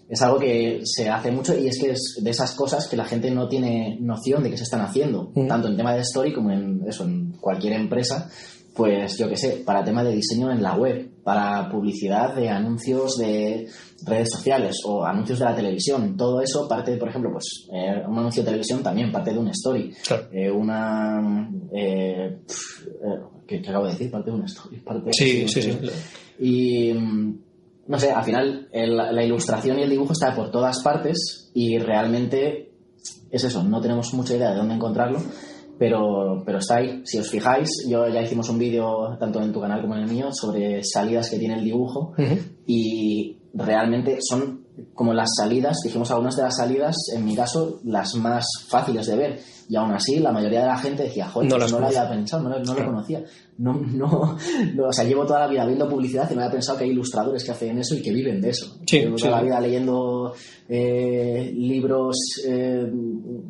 Es 0.10 0.22
algo 0.22 0.40
que 0.40 0.82
se 0.84 1.10
hace 1.10 1.32
mucho 1.32 1.58
y 1.58 1.68
es 1.68 1.80
que 1.80 1.92
es 1.92 2.20
de 2.22 2.30
esas 2.30 2.54
cosas 2.54 2.86
que 2.88 2.98
la 2.98 3.06
gente 3.06 3.32
no 3.32 3.48
tiene 3.48 3.98
noción 4.02 4.44
de 4.44 4.50
que 4.50 4.58
se 4.58 4.64
están 4.64 4.82
haciendo, 4.82 5.32
tanto 5.48 5.70
en 5.70 5.78
tema 5.78 5.94
de 5.94 6.02
story 6.02 6.34
como 6.34 6.52
en 6.52 6.82
eso, 6.86 7.06
en 7.06 7.32
cualquier 7.40 7.74
empresa 7.74 8.30
pues 8.74 9.18
yo 9.18 9.28
qué 9.28 9.36
sé, 9.36 9.64
para 9.66 9.84
tema 9.84 10.04
de 10.04 10.16
diseño 10.16 10.52
en 10.52 10.64
la 10.64 10.76
web, 10.76 11.10
para 11.24 11.70
publicidad 11.70 12.34
de 12.36 12.50
anuncios 12.50 13.18
de 13.18 13.68
redes 14.06 14.30
sociales 14.32 14.78
o 14.86 15.06
anuncios 15.06 15.40
de 15.40 15.46
la 15.46 15.56
televisión, 15.56 16.16
todo 16.16 16.42
eso 16.42 16.68
parte, 16.68 16.98
por 16.98 17.10
ejemplo, 17.10 17.32
pues 17.32 17.68
eh, 17.72 18.02
un 18.08 18.18
anuncio 18.18 18.44
de 18.44 18.48
televisión 18.48 18.82
también 18.82 19.12
parte 19.12 19.32
de 19.32 19.40
una 19.40 19.52
story, 19.52 19.94
eh, 20.32 20.50
una... 20.50 21.50
Eh, 21.74 22.40
¿qué, 23.46 23.60
acabo 23.60 23.86
de 23.86 23.92
decir? 23.92 24.10
Parte 24.10 24.32
de 24.32 24.38
una 24.38 24.46
story. 24.46 24.78
Parte 24.78 25.10
sí, 25.14 25.48
sí, 25.48 25.62
sí, 25.62 25.80
Y 26.40 26.94
no 27.88 28.00
sé, 28.00 28.12
al 28.12 28.24
final 28.24 28.70
la 28.72 29.24
ilustración 29.24 29.80
y 29.80 29.84
el 29.84 29.90
dibujo 29.90 30.14
está 30.14 30.34
por 30.34 30.50
todas 30.50 30.82
partes 30.82 31.52
y 31.54 31.78
realmente 31.78 32.72
es 33.30 33.44
eso, 33.44 33.64
no 33.64 33.82
tenemos 33.82 34.14
mucha 34.14 34.36
idea 34.36 34.52
de 34.52 34.58
dónde 34.58 34.76
encontrarlo 34.76 35.20
pero, 35.82 36.44
pero 36.46 36.60
está 36.60 36.76
ahí. 36.76 37.02
Si 37.06 37.18
os 37.18 37.28
fijáis, 37.28 37.68
yo 37.90 38.08
ya 38.08 38.22
hicimos 38.22 38.48
un 38.50 38.60
vídeo 38.60 39.18
tanto 39.20 39.42
en 39.42 39.52
tu 39.52 39.60
canal 39.60 39.82
como 39.82 39.96
en 39.96 40.04
el 40.04 40.12
mío 40.12 40.30
sobre 40.32 40.84
salidas 40.84 41.28
que 41.28 41.40
tiene 41.40 41.56
el 41.56 41.64
dibujo 41.64 42.14
y 42.68 43.40
realmente 43.56 44.20
son 44.22 44.62
como 44.94 45.12
las 45.12 45.30
salidas, 45.36 45.78
dijimos 45.84 46.12
algunas 46.12 46.36
de 46.36 46.44
las 46.44 46.56
salidas, 46.56 46.96
en 47.16 47.26
mi 47.26 47.36
caso, 47.36 47.80
las 47.84 48.14
más 48.14 48.46
fáciles 48.68 49.08
de 49.08 49.16
ver. 49.16 49.40
Y 49.70 49.76
aún 49.76 49.92
así, 49.92 50.20
la 50.20 50.32
mayoría 50.32 50.62
de 50.62 50.68
la 50.68 50.78
gente 50.78 51.04
decía, 51.04 51.28
joder, 51.30 51.50
no, 51.50 51.58
pues 51.58 51.72
no 51.72 51.80
lo 51.80 51.88
había 51.88 52.10
pensado, 52.10 52.44
no, 52.44 52.58
lo 52.58 52.86
conocía. 52.86 53.24
No, 53.58 53.74
no, 53.74 54.38
o 54.88 54.94
sea, 54.94 55.06
llevo 55.06 55.26
toda 55.26 55.42
la 55.42 55.48
vida 55.48 55.66
viendo 55.66 55.88
publicidad 55.88 56.30
y 56.32 56.36
no 56.36 56.42
había 56.42 56.54
pensado 56.54 56.78
que 56.78 56.86
hay 56.86 56.92
ilustradores 56.92 57.44
que 57.44 57.52
hacen 57.52 57.78
eso 57.78 57.96
y 57.96 58.02
que 58.02 58.12
viven 58.12 58.42
de 58.42 58.50
eso. 58.50 58.78
llevo 58.86 59.16
toda 59.18 59.32
la 59.32 59.42
vida 59.44 59.60
leyendo 59.60 60.34
eh, 60.68 61.52
libros, 61.54 62.16
eh, 62.48 62.92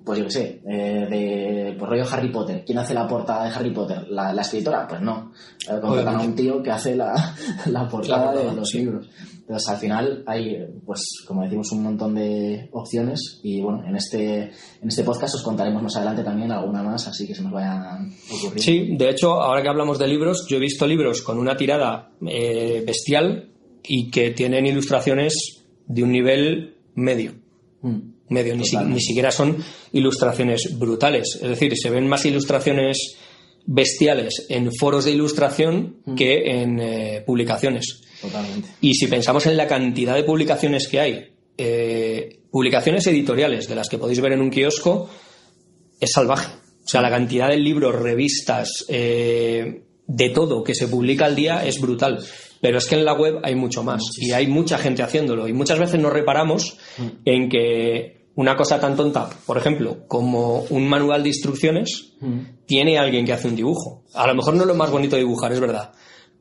pues 0.03 0.19
yo 0.19 0.25
qué 0.25 0.31
sé, 0.31 0.61
eh, 0.67 1.07
de 1.09 1.75
pues 1.77 1.89
rollo 1.89 2.05
Harry 2.11 2.31
Potter. 2.31 2.63
¿Quién 2.65 2.79
hace 2.79 2.93
la 2.93 3.07
portada 3.07 3.45
de 3.45 3.51
Harry 3.51 3.71
Potter? 3.71 4.07
¿La, 4.09 4.33
escritora? 4.41 4.87
Pues 4.87 5.01
no. 5.01 5.31
a 5.69 6.21
un 6.21 6.35
tío 6.35 6.61
que 6.61 6.71
hace 6.71 6.95
la, 6.95 7.13
portada 7.89 8.33
de 8.33 8.53
los 8.53 8.73
libros. 8.73 9.07
Entonces, 9.51 9.69
al 9.69 9.77
final, 9.77 10.23
hay, 10.27 10.65
pues, 10.85 11.23
como 11.27 11.43
decimos, 11.43 11.71
un 11.71 11.83
montón 11.83 12.15
de 12.15 12.69
opciones 12.71 13.39
y 13.43 13.61
bueno, 13.61 13.83
en 13.85 13.95
este, 13.95 14.43
en 14.43 14.87
este 14.87 15.03
podcast 15.03 15.35
os 15.35 15.43
contaremos 15.43 15.83
más 15.83 15.95
adelante 15.97 16.10
también 16.23 16.51
alguna 16.51 16.83
más, 16.83 17.07
así 17.07 17.25
que 17.25 17.33
se 17.33 17.41
nos 17.41 17.51
vaya 17.51 17.73
a 17.81 18.05
ocurrir. 18.35 18.61
Sí, 18.61 18.89
de 18.97 19.09
hecho, 19.09 19.41
ahora 19.41 19.61
que 19.61 19.69
hablamos 19.69 19.97
de 19.97 20.07
libros, 20.07 20.45
yo 20.49 20.57
he 20.57 20.59
visto 20.59 20.85
libros 20.85 21.21
con 21.21 21.39
una 21.39 21.55
tirada 21.57 22.11
eh, 22.27 22.83
bestial 22.85 23.49
y 23.83 24.11
que 24.11 24.31
tienen 24.31 24.65
ilustraciones 24.65 25.63
de 25.87 26.03
un 26.03 26.11
nivel 26.11 26.75
medio. 26.95 27.33
Mm. 27.81 27.97
Medio, 28.29 28.55
ni, 28.55 28.63
si- 28.63 28.71
Totalmente. 28.71 28.95
ni 28.95 29.01
siquiera 29.01 29.31
son 29.31 29.57
ilustraciones 29.93 30.77
brutales. 30.77 31.39
Es 31.41 31.49
decir, 31.49 31.73
se 31.77 31.89
ven 31.89 32.07
más 32.07 32.25
ilustraciones 32.25 33.17
bestiales 33.65 34.45
en 34.49 34.71
foros 34.73 35.05
de 35.05 35.11
ilustración 35.11 35.97
que 36.15 36.61
en 36.61 36.79
eh, 36.79 37.23
publicaciones. 37.25 38.01
Totalmente. 38.21 38.69
Y 38.81 38.93
si 38.95 39.07
pensamos 39.07 39.45
en 39.47 39.57
la 39.57 39.67
cantidad 39.67 40.15
de 40.15 40.23
publicaciones 40.23 40.87
que 40.87 40.99
hay, 40.99 41.27
eh, 41.57 42.39
publicaciones 42.49 43.05
editoriales 43.07 43.67
de 43.67 43.75
las 43.75 43.89
que 43.89 43.97
podéis 43.97 44.21
ver 44.21 44.31
en 44.33 44.41
un 44.41 44.49
kiosco, 44.49 45.09
es 46.01 46.11
salvaje. 46.11 46.51
O 46.83 46.87
sea, 46.87 47.01
la 47.01 47.09
cantidad 47.09 47.47
de 47.47 47.57
libros, 47.57 47.95
revistas, 47.95 48.85
eh, 48.89 49.83
de 50.07 50.29
todo 50.31 50.63
que 50.63 50.75
se 50.75 50.87
publica 50.89 51.25
al 51.25 51.35
día 51.35 51.65
es 51.65 51.79
brutal. 51.79 52.19
Pero 52.59 52.77
es 52.79 52.85
que 52.87 52.95
en 52.95 53.05
la 53.05 53.13
web 53.13 53.39
hay 53.43 53.55
mucho 53.55 53.83
más 53.83 54.01
y 54.17 54.31
hay 54.33 54.47
mucha 54.47 54.77
gente 54.77 55.01
haciéndolo. 55.03 55.47
Y 55.47 55.53
muchas 55.53 55.79
veces 55.79 55.99
nos 55.99 56.11
reparamos 56.13 56.77
en 57.25 57.49
que 57.49 58.25
una 58.35 58.55
cosa 58.57 58.79
tan 58.79 58.95
tonta, 58.95 59.29
por 59.45 59.57
ejemplo, 59.57 60.05
como 60.07 60.61
un 60.69 60.87
manual 60.87 61.23
de 61.23 61.29
instrucciones, 61.29 62.13
tiene 62.65 62.97
alguien 62.97 63.25
que 63.25 63.33
hace 63.33 63.47
un 63.47 63.55
dibujo. 63.55 64.03
A 64.13 64.27
lo 64.27 64.35
mejor 64.35 64.53
no 64.55 64.61
es 64.61 64.67
lo 64.67 64.75
más 64.75 64.91
bonito 64.91 65.15
de 65.15 65.21
dibujar, 65.23 65.51
es 65.53 65.59
verdad. 65.59 65.91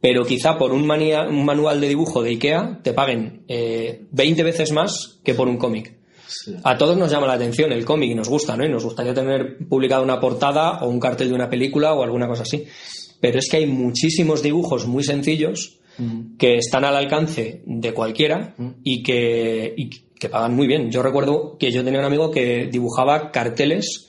Pero 0.00 0.24
quizá 0.24 0.56
por 0.58 0.72
un, 0.72 0.86
manía- 0.86 1.28
un 1.28 1.44
manual 1.44 1.80
de 1.80 1.88
dibujo 1.88 2.22
de 2.22 2.30
IKEA 2.30 2.80
te 2.82 2.92
paguen 2.94 3.44
eh, 3.48 4.06
20 4.12 4.42
veces 4.42 4.72
más 4.72 5.20
que 5.24 5.34
por 5.34 5.46
un 5.48 5.58
cómic. 5.58 5.94
Sí. 6.30 6.54
A 6.62 6.78
todos 6.78 6.96
nos 6.96 7.10
llama 7.10 7.26
la 7.26 7.34
atención 7.34 7.72
el 7.72 7.84
cómic 7.84 8.10
y 8.10 8.14
nos 8.14 8.28
gusta, 8.28 8.56
¿no? 8.56 8.64
Y 8.64 8.68
nos 8.68 8.84
gustaría 8.84 9.12
tener 9.12 9.58
publicada 9.68 10.02
una 10.02 10.20
portada 10.20 10.78
o 10.82 10.88
un 10.88 11.00
cartel 11.00 11.28
de 11.28 11.34
una 11.34 11.50
película 11.50 11.92
o 11.94 12.02
alguna 12.02 12.28
cosa 12.28 12.42
así. 12.42 12.64
Pero 13.20 13.38
es 13.38 13.48
que 13.50 13.58
hay 13.58 13.66
muchísimos 13.66 14.42
dibujos 14.42 14.86
muy 14.86 15.04
sencillos 15.04 15.76
Mm. 15.98 16.36
que 16.38 16.56
están 16.56 16.84
al 16.84 16.96
alcance 16.96 17.62
de 17.66 17.92
cualquiera 17.92 18.54
y 18.82 19.02
que, 19.02 19.74
y 19.76 19.90
que 19.90 20.28
pagan 20.30 20.54
muy 20.54 20.66
bien. 20.66 20.90
Yo 20.90 21.02
recuerdo 21.02 21.56
que 21.58 21.70
yo 21.70 21.84
tenía 21.84 22.00
un 22.00 22.06
amigo 22.06 22.30
que 22.30 22.68
dibujaba 22.72 23.30
carteles 23.30 24.08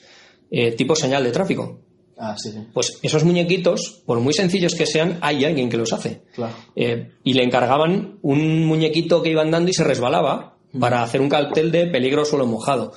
eh, 0.50 0.72
tipo 0.72 0.94
señal 0.96 1.24
de 1.24 1.32
tráfico. 1.32 1.80
Ah, 2.16 2.36
sí, 2.38 2.50
sí. 2.52 2.58
Pues 2.72 2.98
esos 3.02 3.24
muñequitos, 3.24 4.02
por 4.06 4.20
muy 4.20 4.32
sencillos 4.32 4.74
que 4.74 4.86
sean, 4.86 5.18
hay 5.20 5.44
alguien 5.44 5.68
que 5.68 5.76
los 5.76 5.92
hace. 5.92 6.22
Claro. 6.34 6.54
Eh, 6.76 7.10
y 7.24 7.34
le 7.34 7.42
encargaban 7.42 8.18
un 8.22 8.64
muñequito 8.64 9.22
que 9.22 9.30
iba 9.30 9.42
andando 9.42 9.70
y 9.70 9.74
se 9.74 9.84
resbalaba 9.84 10.56
para 10.78 11.02
hacer 11.02 11.20
un 11.20 11.28
cartel 11.28 11.70
de 11.70 11.86
peligro 11.86 12.24
suelo 12.24 12.46
mojado. 12.46 12.92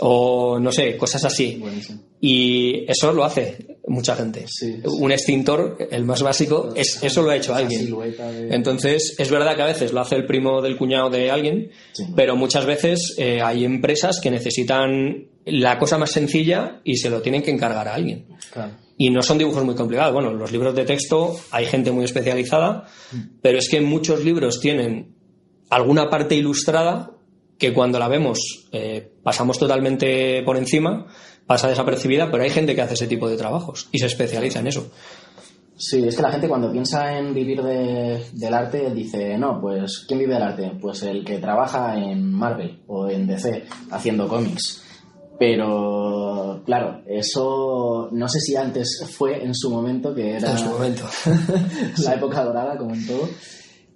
O 0.00 0.58
no 0.58 0.72
sé, 0.72 0.96
cosas 0.96 1.24
así. 1.24 1.58
Buenísimo. 1.60 2.00
Y 2.20 2.84
eso 2.90 3.12
lo 3.12 3.24
hace 3.24 3.76
mucha 3.86 4.16
gente. 4.16 4.44
Sí, 4.48 4.76
sí. 4.76 4.82
Un 4.84 5.12
extintor, 5.12 5.76
el 5.90 6.04
más 6.04 6.22
básico, 6.22 6.72
es, 6.74 7.02
eso 7.02 7.22
lo 7.22 7.30
ha 7.30 7.36
hecho 7.36 7.54
alguien. 7.54 7.86
de- 7.86 8.54
Entonces, 8.54 9.14
es 9.18 9.30
verdad 9.30 9.54
que 9.54 9.62
a 9.62 9.66
veces 9.66 9.92
lo 9.92 10.00
hace 10.00 10.16
el 10.16 10.24
primo 10.26 10.62
del 10.62 10.76
cuñado 10.78 11.10
de 11.10 11.30
alguien, 11.30 11.70
Sí. 11.92 12.04
pero 12.16 12.36
muchas 12.36 12.64
veces 12.64 13.14
eh, 13.18 13.40
hay 13.42 13.64
empresas 13.64 14.18
que 14.20 14.30
necesitan 14.30 15.26
la 15.44 15.78
cosa 15.78 15.98
más 15.98 16.10
sencilla 16.10 16.80
y 16.84 16.96
se 16.96 17.10
lo 17.10 17.20
tienen 17.20 17.42
que 17.42 17.50
encargar 17.50 17.86
a 17.88 17.94
alguien. 17.94 18.26
Claro. 18.52 18.72
Y 18.96 19.10
no 19.10 19.22
son 19.22 19.38
dibujos 19.38 19.64
muy 19.64 19.74
complicados. 19.74 20.14
Bueno, 20.14 20.32
los 20.32 20.52
libros 20.52 20.74
de 20.74 20.84
texto 20.84 21.36
hay 21.50 21.66
gente 21.66 21.90
muy 21.90 22.04
especializada, 22.04 22.86
pero 23.42 23.58
es 23.58 23.68
que 23.68 23.80
muchos 23.80 24.24
libros 24.24 24.60
tienen 24.60 25.16
alguna 25.74 26.08
parte 26.10 26.34
ilustrada 26.34 27.10
que 27.58 27.72
cuando 27.72 27.98
la 27.98 28.08
vemos 28.08 28.38
eh, 28.72 29.12
pasamos 29.22 29.58
totalmente 29.58 30.42
por 30.44 30.56
encima, 30.56 31.06
pasa 31.46 31.68
desapercibida, 31.68 32.30
pero 32.30 32.42
hay 32.44 32.50
gente 32.50 32.74
que 32.74 32.82
hace 32.82 32.94
ese 32.94 33.06
tipo 33.06 33.28
de 33.28 33.36
trabajos 33.36 33.88
y 33.92 33.98
se 33.98 34.06
especializa 34.06 34.60
en 34.60 34.66
eso. 34.68 34.90
Sí, 35.76 36.04
es 36.06 36.14
que 36.14 36.22
la 36.22 36.30
gente 36.30 36.48
cuando 36.48 36.70
piensa 36.70 37.18
en 37.18 37.34
vivir 37.34 37.62
de- 37.62 38.24
del 38.32 38.54
arte 38.54 38.90
dice, 38.94 39.36
no, 39.38 39.60
pues 39.60 40.04
¿quién 40.06 40.20
vive 40.20 40.34
del 40.34 40.42
arte? 40.44 40.72
Pues 40.80 41.02
el 41.02 41.24
que 41.24 41.38
trabaja 41.38 41.96
en 41.96 42.32
Marvel 42.32 42.82
o 42.86 43.08
en 43.08 43.26
DC 43.26 43.64
haciendo 43.90 44.28
cómics. 44.28 44.80
Pero, 45.38 46.62
claro, 46.64 47.02
eso 47.06 48.08
no 48.12 48.28
sé 48.28 48.38
si 48.40 48.54
antes 48.54 49.04
fue 49.16 49.42
en 49.44 49.54
su 49.54 49.70
momento, 49.70 50.14
que 50.14 50.36
era 50.36 50.52
En 50.52 50.58
su 50.58 50.66
momento. 50.66 51.04
la 52.04 52.14
época 52.14 52.44
dorada, 52.44 52.78
como 52.78 52.94
en 52.94 53.04
todo. 53.06 53.28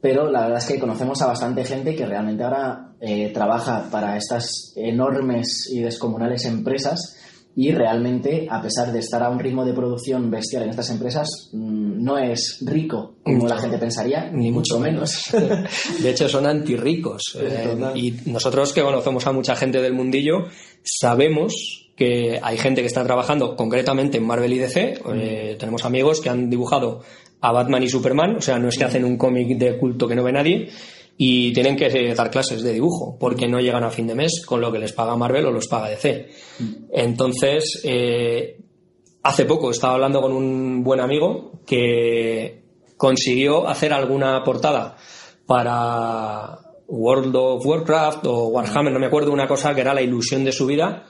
Pero 0.07 0.31
la 0.31 0.43
verdad 0.43 0.59
es 0.59 0.67
que 0.67 0.79
conocemos 0.79 1.21
a 1.21 1.27
bastante 1.27 1.65
gente 1.65 1.97
que 1.97 2.07
realmente 2.07 2.45
ahora 2.45 2.93
eh, 3.01 3.33
trabaja 3.35 3.89
para 3.91 4.17
estas 4.17 4.73
enormes 4.77 5.69
y 5.73 5.81
descomunales 5.81 6.45
empresas 6.45 7.17
y 7.57 7.73
realmente, 7.73 8.47
a 8.49 8.63
pesar 8.63 8.93
de 8.93 9.01
estar 9.01 9.21
a 9.25 9.31
un 9.31 9.41
ritmo 9.41 9.65
de 9.65 9.73
producción 9.73 10.31
bestial 10.31 10.63
en 10.63 10.71
estas 10.71 10.91
empresas, 10.91 11.51
mm, 11.53 12.05
no 12.05 12.19
es 12.19 12.59
rico 12.61 13.17
como 13.25 13.49
la 13.49 13.59
gente 13.59 13.79
pensaría, 13.79 14.31
ni 14.31 14.53
mucho 14.53 14.79
menos. 14.79 15.25
De 16.01 16.11
hecho, 16.11 16.29
son 16.29 16.47
antirricos. 16.47 17.37
Eh, 17.41 17.77
y 17.97 18.13
nosotros 18.27 18.73
que 18.73 18.83
conocemos 18.83 19.27
a 19.27 19.33
mucha 19.33 19.57
gente 19.57 19.83
del 19.83 19.93
mundillo, 19.93 20.45
sabemos 20.85 21.91
que 21.97 22.39
hay 22.41 22.59
gente 22.59 22.83
que 22.83 22.87
está 22.87 23.03
trabajando 23.03 23.57
concretamente 23.57 24.19
en 24.19 24.25
Marvel 24.25 24.53
y 24.53 24.59
DC. 24.59 25.01
Eh, 25.15 25.57
tenemos 25.59 25.85
amigos 25.85 26.21
que 26.21 26.29
han 26.29 26.49
dibujado 26.49 27.03
a 27.47 27.53
Batman 27.53 27.85
y 27.85 27.89
Superman, 27.89 28.37
o 28.37 28.41
sea, 28.41 28.59
no 28.59 28.69
es 28.69 28.77
que 28.77 28.85
hacen 28.85 29.05
un 29.05 29.17
cómic 29.17 29.57
de 29.57 29.79
culto 29.79 30.09
que 30.09 30.17
no 30.17 30.25
ve 30.25 30.33
nadie, 30.33 30.69
y 31.17 31.53
tienen 31.53 31.77
que 31.77 31.87
eh, 31.87 32.15
dar 32.15 32.29
clases 32.29 32.63
de 32.63 32.73
dibujo, 32.73 33.17
porque 33.21 33.47
no 33.47 33.61
llegan 33.61 33.85
a 33.85 33.91
fin 33.91 34.09
de 34.09 34.17
mes 34.17 34.45
con 34.45 34.61
lo 34.61 34.73
que 34.73 34.81
les 34.81 34.93
paga 34.93 35.17
Marvel 35.17 35.47
o 35.47 35.53
los 35.53 35.69
paga 35.69 35.89
DC. 35.89 36.29
Entonces, 36.93 37.81
eh, 37.85 38.59
hace 39.23 39.45
poco 39.45 39.71
estaba 39.71 39.95
hablando 39.95 40.21
con 40.21 40.33
un 40.33 40.83
buen 40.83 41.01
amigo 41.01 41.53
que 41.65 42.65
consiguió 42.97 43.69
hacer 43.69 43.93
alguna 43.93 44.43
portada 44.43 44.97
para 45.47 46.59
World 46.89 47.37
of 47.37 47.65
Warcraft 47.65 48.27
o 48.27 48.49
Warhammer, 48.49 48.93
no 48.93 48.99
me 48.99 49.07
acuerdo, 49.07 49.33
una 49.33 49.47
cosa 49.47 49.73
que 49.73 49.83
era 49.83 49.95
la 49.95 50.03
ilusión 50.03 50.43
de 50.45 50.51
su 50.51 50.67
vida 50.67 51.07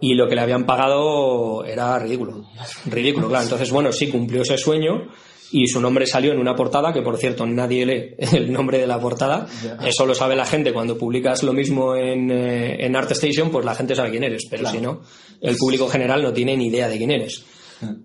y 0.00 0.14
lo 0.14 0.28
que 0.28 0.34
le 0.34 0.40
habían 0.40 0.64
pagado 0.64 1.64
era 1.64 1.98
ridículo. 1.98 2.44
Ridículo, 2.86 3.28
claro. 3.28 3.44
Entonces, 3.44 3.70
bueno, 3.70 3.92
sí, 3.92 4.08
cumplió 4.08 4.42
ese 4.42 4.58
sueño 4.58 5.08
y 5.52 5.66
su 5.68 5.80
nombre 5.80 6.06
salió 6.06 6.32
en 6.32 6.38
una 6.38 6.56
portada 6.56 6.92
que, 6.92 7.02
por 7.02 7.16
cierto, 7.16 7.46
nadie 7.46 7.86
lee 7.86 8.14
el 8.36 8.52
nombre 8.52 8.78
de 8.78 8.86
la 8.86 9.00
portada. 9.00 9.46
Eso 9.84 10.06
lo 10.06 10.14
sabe 10.14 10.36
la 10.36 10.46
gente. 10.46 10.72
Cuando 10.72 10.98
publicas 10.98 11.42
lo 11.42 11.52
mismo 11.52 11.94
en, 11.94 12.30
eh, 12.30 12.84
en 12.84 12.96
ArtStation, 12.96 13.50
pues 13.50 13.64
la 13.64 13.74
gente 13.74 13.94
sabe 13.94 14.10
quién 14.10 14.24
eres, 14.24 14.44
pero 14.50 14.68
si 14.68 14.78
no, 14.80 15.02
el 15.40 15.56
público 15.56 15.88
general 15.88 16.22
no 16.22 16.32
tiene 16.32 16.56
ni 16.56 16.66
idea 16.66 16.88
de 16.88 16.98
quién 16.98 17.10
eres. 17.10 17.44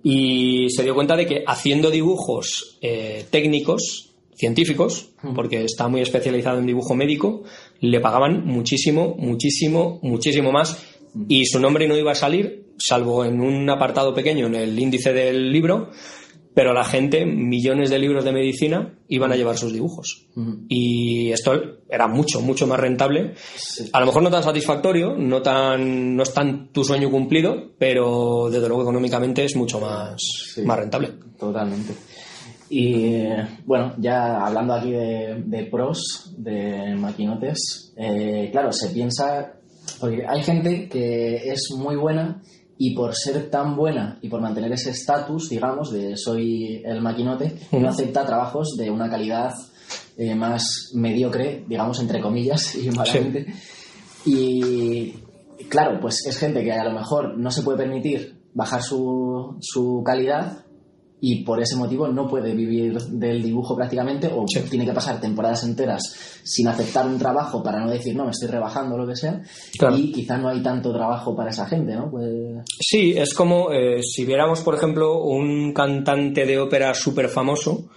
Y 0.03 0.67
se 0.69 0.83
dio 0.83 0.93
cuenta 0.93 1.15
de 1.15 1.25
que 1.25 1.43
haciendo 1.47 1.89
dibujos 1.89 2.77
eh, 2.81 3.25
técnicos, 3.29 4.09
científicos, 4.35 5.09
porque 5.35 5.63
está 5.63 5.87
muy 5.87 6.01
especializado 6.01 6.59
en 6.59 6.65
dibujo 6.65 6.95
médico, 6.95 7.43
le 7.81 7.99
pagaban 7.99 8.45
muchísimo, 8.45 9.15
muchísimo, 9.17 9.99
muchísimo 10.01 10.51
más. 10.51 10.77
Y 11.27 11.45
su 11.45 11.59
nombre 11.59 11.87
no 11.87 11.97
iba 11.97 12.11
a 12.11 12.15
salir, 12.15 12.73
salvo 12.77 13.25
en 13.25 13.41
un 13.41 13.69
apartado 13.69 14.13
pequeño 14.13 14.47
en 14.47 14.55
el 14.55 14.79
índice 14.79 15.13
del 15.13 15.51
libro, 15.51 15.91
pero 16.59 16.73
la 16.73 16.83
gente, 16.83 17.25
millones 17.25 17.89
de 17.89 17.97
libros 17.97 18.25
de 18.25 18.33
medicina, 18.33 18.93
iban 19.07 19.31
a 19.31 19.37
llevar 19.37 19.57
sus 19.57 19.71
dibujos. 19.71 20.27
Y 20.67 21.31
esto 21.31 21.53
era 21.89 22.05
mucho, 22.09 22.41
mucho 22.41 22.67
más 22.67 22.77
rentable. 22.77 23.33
A 23.93 24.01
lo 24.01 24.05
mejor 24.07 24.23
no 24.23 24.29
tan 24.29 24.43
satisfactorio, 24.43 25.15
no, 25.15 25.41
tan, 25.41 26.17
no 26.17 26.23
es 26.23 26.33
tan 26.33 26.67
tu 26.73 26.83
sueño 26.83 27.09
cumplido, 27.09 27.71
pero 27.77 28.49
desde 28.51 28.67
luego 28.67 28.81
económicamente 28.83 29.45
es 29.45 29.55
mucho 29.55 29.79
más, 29.79 30.17
Sí. 30.53 30.63
más 30.63 30.79
rentable. 30.79 31.13
Totalmente. 31.39 31.93
Y 32.69 33.23
bueno, 33.65 33.93
ya 33.97 34.45
hablando 34.45 34.73
aquí 34.73 34.91
de, 34.91 35.41
de 35.45 35.63
pros, 35.63 36.35
de 36.39 36.93
maquinotes, 36.95 37.93
eh, 37.95 38.49
claro, 38.51 38.73
se 38.73 38.89
piensa, 38.89 39.53
porque 40.01 40.25
hay 40.27 40.43
gente 40.43 40.89
que 40.89 41.37
es 41.53 41.69
muy 41.77 41.95
buena 41.95 42.41
y 42.81 42.95
por 42.95 43.13
ser 43.13 43.49
tan 43.49 43.75
buena 43.75 44.17
y 44.21 44.29
por 44.29 44.39
mantener 44.39 44.71
ese 44.71 44.91
estatus, 44.91 45.49
digamos, 45.49 45.91
de 45.91 46.15
soy 46.15 46.81
el 46.85 47.01
maquinote, 47.01 47.59
no 47.73 47.89
acepta 47.89 48.25
trabajos 48.25 48.77
de 48.77 48.89
una 48.89 49.09
calidad 49.09 49.53
eh, 50.17 50.33
más 50.33 50.91
mediocre, 50.93 51.65
digamos, 51.67 51.99
entre 51.99 52.21
comillas, 52.21 52.75
y 52.81 52.89
malamente. 52.91 53.53
Y 54.25 55.11
claro, 55.67 55.99
pues 55.99 56.25
es 56.25 56.37
gente 56.37 56.63
que 56.63 56.71
a 56.71 56.85
lo 56.85 56.91
mejor 56.91 57.37
no 57.37 57.51
se 57.51 57.63
puede 57.63 57.79
permitir 57.79 58.39
bajar 58.53 58.81
su, 58.81 59.57
su 59.59 60.01
calidad 60.05 60.63
y 61.21 61.43
por 61.43 61.61
ese 61.61 61.75
motivo 61.75 62.07
no 62.07 62.27
puede 62.27 62.53
vivir 62.55 62.97
del 62.97 63.43
dibujo 63.43 63.75
prácticamente 63.75 64.27
o 64.33 64.45
Sí. 64.47 64.61
tiene 64.69 64.85
que 64.85 64.93
pasar 64.93 65.19
temporadas 65.19 65.63
enteras 65.65 66.01
sin 66.43 66.67
aceptar 66.69 67.05
un 67.07 67.17
trabajo 67.19 67.61
para 67.61 67.79
no 67.83 67.91
decir 67.91 68.15
no, 68.15 68.23
me 68.25 68.31
estoy 68.31 68.47
rebajando 68.47 68.95
o 68.95 68.97
lo 68.99 69.07
que 69.07 69.15
sea 69.17 69.41
Claro. 69.77 69.97
y 69.97 70.11
quizá 70.13 70.37
no 70.37 70.47
hay 70.49 70.61
tanto 70.63 70.93
trabajo 70.93 71.35
para 71.35 71.49
esa 71.49 71.65
gente, 71.65 71.93
¿no? 71.95 72.09
Pues, 72.09 72.29
Sí, 72.79 73.13
es 73.17 73.33
como 73.33 73.71
eh, 73.73 74.01
si 74.01 74.23
viéramos, 74.25 74.61
por 74.61 74.75
ejemplo, 74.75 75.21
un 75.21 75.73
cantante 75.73 76.45
de 76.45 76.57
ópera 76.59 76.93
súper 76.93 77.27
famoso, 77.27 77.89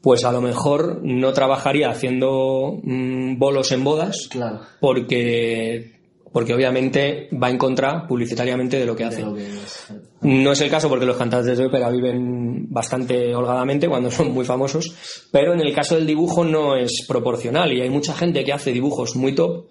pues 0.00 0.24
a 0.24 0.32
lo 0.32 0.40
mejor 0.40 1.00
no 1.02 1.32
trabajaría 1.32 1.90
haciendo 1.90 2.78
mm, 2.82 3.38
bolos 3.38 3.72
en 3.72 3.84
bodas, 3.84 4.28
Claro. 4.30 4.60
porque, 4.80 5.92
porque 6.32 6.54
obviamente 6.54 7.28
va 7.42 7.50
en 7.50 7.58
contra 7.58 8.06
publicitariamente 8.06 8.78
de 8.78 8.86
lo 8.86 8.94
que 8.96 9.02
De 9.04 9.08
hace. 9.08 9.22
lo 9.22 9.34
que 9.34 9.46
es- 9.46 9.92
No 10.26 10.50
es 10.50 10.60
el 10.60 10.70
caso 10.70 10.88
porque 10.88 11.06
los 11.06 11.16
cantantes 11.16 11.56
de 11.56 11.66
ópera 11.66 11.88
viven 11.88 12.66
bastante 12.68 13.32
holgadamente 13.32 13.88
cuando 13.88 14.10
son 14.10 14.32
muy 14.32 14.44
famosos, 14.44 14.92
pero 15.30 15.54
en 15.54 15.60
el 15.60 15.72
caso 15.72 15.94
del 15.94 16.04
dibujo 16.04 16.44
no 16.44 16.74
es 16.74 17.04
proporcional 17.06 17.72
y 17.72 17.80
hay 17.80 17.90
mucha 17.90 18.12
gente 18.12 18.42
que 18.42 18.52
hace 18.52 18.72
dibujos 18.72 19.14
muy 19.14 19.36
top 19.36 19.66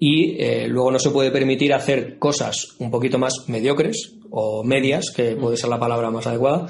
y 0.00 0.42
eh, 0.42 0.66
luego 0.66 0.90
no 0.90 0.98
se 0.98 1.10
puede 1.10 1.30
permitir 1.30 1.72
hacer 1.72 2.18
cosas 2.18 2.74
un 2.80 2.90
poquito 2.90 3.20
más 3.20 3.44
mediocres 3.46 4.16
o 4.28 4.64
medias, 4.64 5.12
que 5.14 5.36
puede 5.36 5.56
ser 5.56 5.70
la 5.70 5.78
palabra 5.78 6.10
más 6.10 6.26
adecuada, 6.26 6.66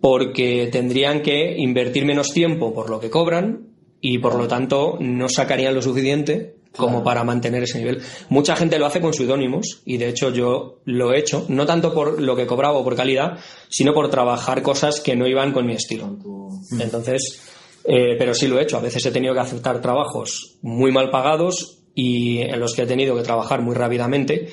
porque 0.00 0.68
tendrían 0.70 1.22
que 1.22 1.56
invertir 1.58 2.04
menos 2.04 2.32
tiempo 2.32 2.72
por 2.72 2.88
lo 2.88 3.00
que 3.00 3.10
cobran 3.10 3.66
y 4.00 4.18
por 4.18 4.36
lo 4.36 4.46
tanto 4.46 4.96
no 5.00 5.28
sacarían 5.28 5.74
lo 5.74 5.82
suficiente 5.82 6.54
como 6.76 7.02
para 7.02 7.24
mantener 7.24 7.62
ese 7.64 7.78
nivel. 7.78 8.00
Mucha 8.28 8.54
gente 8.56 8.78
lo 8.78 8.86
hace 8.86 9.00
con 9.00 9.12
seudónimos 9.14 9.80
y 9.84 9.96
de 9.96 10.08
hecho 10.08 10.30
yo 10.30 10.78
lo 10.84 11.12
he 11.12 11.18
hecho, 11.18 11.44
no 11.48 11.66
tanto 11.66 11.92
por 11.92 12.20
lo 12.22 12.36
que 12.36 12.46
cobraba 12.46 12.78
o 12.78 12.84
por 12.84 12.94
calidad, 12.96 13.38
sino 13.68 13.92
por 13.94 14.10
trabajar 14.10 14.62
cosas 14.62 15.00
que 15.00 15.16
no 15.16 15.26
iban 15.26 15.52
con 15.52 15.66
mi 15.66 15.72
estilo. 15.74 16.16
tu- 16.22 16.48
Entonces, 16.80 17.42
eh, 17.84 18.16
pero 18.18 18.34
sí 18.34 18.46
lo 18.48 18.58
he 18.58 18.62
hecho. 18.62 18.76
A 18.76 18.80
veces 18.80 19.04
he 19.06 19.10
tenido 19.10 19.34
que 19.34 19.40
aceptar 19.40 19.80
trabajos 19.80 20.58
muy 20.62 20.92
mal 20.92 21.10
pagados 21.10 21.78
y 21.94 22.38
en 22.42 22.60
los 22.60 22.74
que 22.74 22.82
he 22.82 22.86
tenido 22.86 23.16
que 23.16 23.22
trabajar 23.22 23.60
muy 23.62 23.74
rápidamente. 23.74 24.48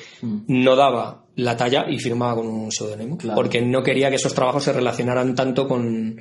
No 0.48 0.74
daba 0.74 1.26
la 1.36 1.56
talla 1.56 1.84
y 1.88 1.98
firmaba 1.98 2.34
con 2.36 2.46
un 2.48 2.72
seudónimo. 2.72 3.18
Claro. 3.18 3.36
Porque 3.36 3.60
no 3.60 3.82
quería 3.82 4.08
que 4.08 4.16
esos 4.16 4.34
trabajos 4.34 4.64
se 4.64 4.72
relacionaran 4.72 5.34
tanto 5.34 5.68
con, 5.68 6.16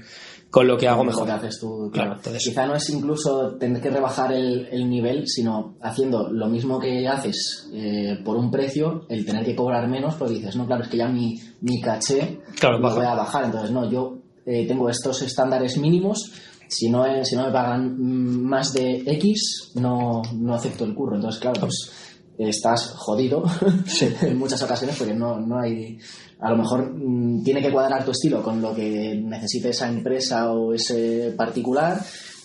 con 0.56 0.68
lo 0.68 0.78
que 0.78 0.88
hago 0.88 1.04
lo 1.04 1.12
mejor. 1.12 1.26
que 1.26 1.32
haces 1.34 1.60
tú, 1.60 1.68
Claro, 1.68 1.92
claro. 1.92 2.14
entonces- 2.16 2.44
Quizá 2.46 2.66
no 2.66 2.76
es 2.76 2.90
incluso 2.90 3.56
tener 3.60 3.82
que 3.82 3.90
rebajar 3.90 4.32
el, 4.32 4.68
el 4.72 4.90
nivel, 4.90 5.28
sino 5.28 5.76
haciendo 5.82 6.30
lo 6.32 6.48
mismo 6.48 6.80
que 6.80 7.06
haces 7.10 7.70
eh, 7.74 8.20
por 8.24 8.38
un 8.38 8.50
precio, 8.50 9.06
el 9.10 9.26
tener 9.26 9.44
que 9.44 9.54
cobrar 9.54 9.86
menos, 9.90 10.16
pues 10.16 10.32
dices, 10.32 10.56
no, 10.56 10.66
claro, 10.66 10.84
es 10.84 10.90
que 10.90 10.96
ya 10.98 11.10
mi, 11.10 11.36
mi 11.60 11.82
caché 11.82 12.40
Claro, 12.58 12.80
lo 12.80 12.96
voy 12.96 13.04
a 13.06 13.16
bajar. 13.16 13.44
Entonces, 13.44 13.72
no, 13.72 13.92
yo 13.92 14.20
eh, 14.46 14.66
tengo 14.66 14.90
estos 14.90 15.22
estándares 15.24 15.78
mínimos. 15.78 16.32
Si 16.68 16.90
no, 16.90 17.04
si 17.24 17.36
no 17.36 17.46
me 17.48 17.52
pagan 17.52 17.96
mm, 17.98 18.48
más 18.48 18.72
de 18.74 19.04
X, 19.06 19.72
no, 19.76 20.22
no 20.34 20.54
acepto 20.56 20.86
el 20.86 20.96
curro. 20.96 21.16
Entonces, 21.18 21.40
claro, 21.42 21.60
pues 21.60 21.92
estás 22.38 22.92
jodido 22.98 23.44
en 24.22 24.38
muchas 24.38 24.62
ocasiones 24.64 24.96
porque 24.98 25.14
no, 25.14 25.40
no 25.40 25.60
hay. 25.60 25.98
A 26.40 26.50
lo 26.50 26.58
mejor 26.58 26.92
mm, 26.94 27.44
tiene 27.44 27.62
que 27.62 27.72
cuadrar 27.72 28.04
tu 28.04 28.12
estilo 28.12 28.44
con 28.44 28.62
lo 28.62 28.74
que 28.74 29.16
necesite 29.16 29.70
esa 29.70 29.88
empresa 29.88 30.52
o 30.52 30.74
ese 30.74 31.34
particular 31.38 32.02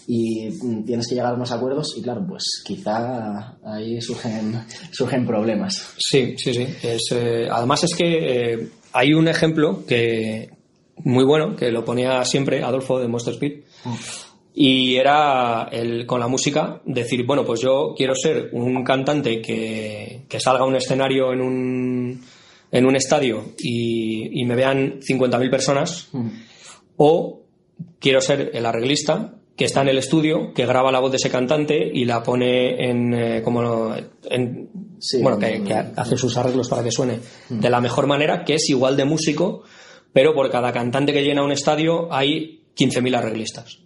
y 0.06 0.48
mm, 0.50 0.84
tienes 0.84 1.06
que 1.08 1.14
llegar 1.14 1.32
a 1.32 1.36
unos 1.36 1.52
acuerdos 1.52 1.94
y 1.96 2.02
claro, 2.02 2.24
pues 2.26 2.62
quizá 2.64 3.56
ahí 3.64 4.00
surgen, 4.00 4.64
surgen 4.90 5.26
problemas. 5.26 5.94
Sí, 5.98 6.34
sí, 6.36 6.54
sí. 6.54 6.66
Es, 6.82 7.02
eh, 7.12 7.48
además 7.50 7.84
es 7.84 7.94
que 7.94 8.52
eh, 8.52 8.68
hay 8.92 9.12
un 9.12 9.28
ejemplo 9.28 9.84
que 9.86 10.50
muy 11.04 11.24
bueno, 11.24 11.56
que 11.56 11.70
lo 11.70 11.84
ponía 11.84 12.24
siempre 12.24 12.62
Adolfo 12.62 12.98
de 12.98 13.08
Monster 13.08 13.34
Speed, 13.34 13.60
y 14.54 14.96
era 14.96 15.68
el, 15.70 16.06
con 16.06 16.20
la 16.20 16.28
música 16.28 16.80
decir, 16.84 17.24
bueno, 17.24 17.44
pues 17.44 17.60
yo 17.60 17.94
quiero 17.96 18.14
ser 18.14 18.50
un 18.52 18.82
cantante 18.84 19.40
que, 19.40 20.22
que 20.28 20.40
salga 20.40 20.64
a 20.64 20.66
un 20.66 20.76
escenario 20.76 21.32
en 21.32 21.40
un, 21.40 22.24
en 22.70 22.86
un 22.86 22.96
estadio 22.96 23.52
y, 23.58 24.40
y 24.40 24.44
me 24.44 24.56
vean 24.56 25.00
50.000 25.00 25.50
personas, 25.50 26.10
o 26.96 27.42
quiero 27.98 28.20
ser 28.20 28.50
el 28.54 28.66
arreglista 28.66 29.34
que 29.56 29.66
está 29.66 29.82
en 29.82 29.88
el 29.88 29.98
estudio, 29.98 30.54
que 30.54 30.64
graba 30.64 30.90
la 30.90 31.00
voz 31.00 31.10
de 31.10 31.18
ese 31.18 31.30
cantante 31.30 31.90
y 31.92 32.06
la 32.06 32.22
pone 32.22 32.88
en, 32.88 33.12
eh, 33.12 33.42
como 33.42 33.94
en, 34.30 34.70
Sí, 35.00 35.22
bueno, 35.22 35.38
que, 35.38 35.58
mm, 35.58 35.64
que 35.64 35.74
hace 35.74 36.16
sus 36.18 36.36
arreglos 36.36 36.68
para 36.68 36.82
que 36.82 36.92
suene 36.92 37.20
de 37.48 37.70
la 37.70 37.80
mejor 37.80 38.06
manera, 38.06 38.44
que 38.44 38.54
es 38.54 38.68
igual 38.68 38.96
de 38.96 39.06
músico, 39.06 39.62
pero 40.12 40.34
por 40.34 40.50
cada 40.50 40.72
cantante 40.72 41.12
que 41.12 41.22
llena 41.22 41.42
un 41.42 41.52
estadio 41.52 42.12
hay 42.12 42.59
15.000 42.76 43.16
arreglistas 43.16 43.78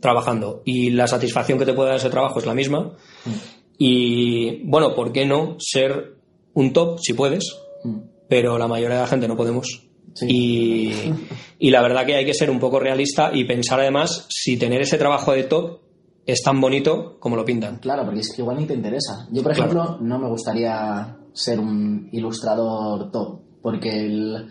trabajando 0.00 0.62
y 0.64 0.90
la 0.90 1.06
satisfacción 1.06 1.58
que 1.58 1.66
te 1.66 1.74
puede 1.74 1.90
dar 1.90 1.98
ese 1.98 2.10
trabajo 2.10 2.38
es 2.40 2.46
la 2.46 2.54
misma. 2.54 2.92
Y 3.78 4.62
bueno, 4.68 4.94
¿por 4.94 5.12
qué 5.12 5.24
no 5.26 5.56
ser 5.58 6.16
un 6.54 6.72
top 6.72 6.98
si 7.00 7.12
puedes? 7.14 7.56
Pero 8.28 8.58
la 8.58 8.68
mayoría 8.68 8.96
de 8.96 9.02
la 9.02 9.08
gente 9.08 9.28
no 9.28 9.36
podemos. 9.36 9.86
Sí. 10.14 10.26
Y, 10.28 10.92
y 11.58 11.70
la 11.70 11.82
verdad 11.82 12.04
que 12.04 12.16
hay 12.16 12.26
que 12.26 12.34
ser 12.34 12.50
un 12.50 12.58
poco 12.58 12.80
realista 12.80 13.30
y 13.32 13.44
pensar 13.44 13.80
además 13.80 14.26
si 14.28 14.56
tener 14.56 14.80
ese 14.82 14.98
trabajo 14.98 15.32
de 15.32 15.44
top 15.44 15.80
es 16.26 16.42
tan 16.42 16.60
bonito 16.60 17.16
como 17.20 17.36
lo 17.36 17.44
pintan. 17.44 17.78
Claro, 17.78 18.04
porque 18.04 18.20
es 18.20 18.32
que 18.34 18.42
igual 18.42 18.58
ni 18.58 18.66
te 18.66 18.74
interesa. 18.74 19.26
Yo, 19.32 19.42
por 19.42 19.54
Claro. 19.54 19.72
ejemplo, 19.72 19.98
no 20.00 20.18
me 20.18 20.28
gustaría 20.28 21.16
ser 21.32 21.58
un 21.60 22.08
ilustrador 22.12 23.10
top, 23.10 23.40
porque 23.62 24.06
el, 24.06 24.48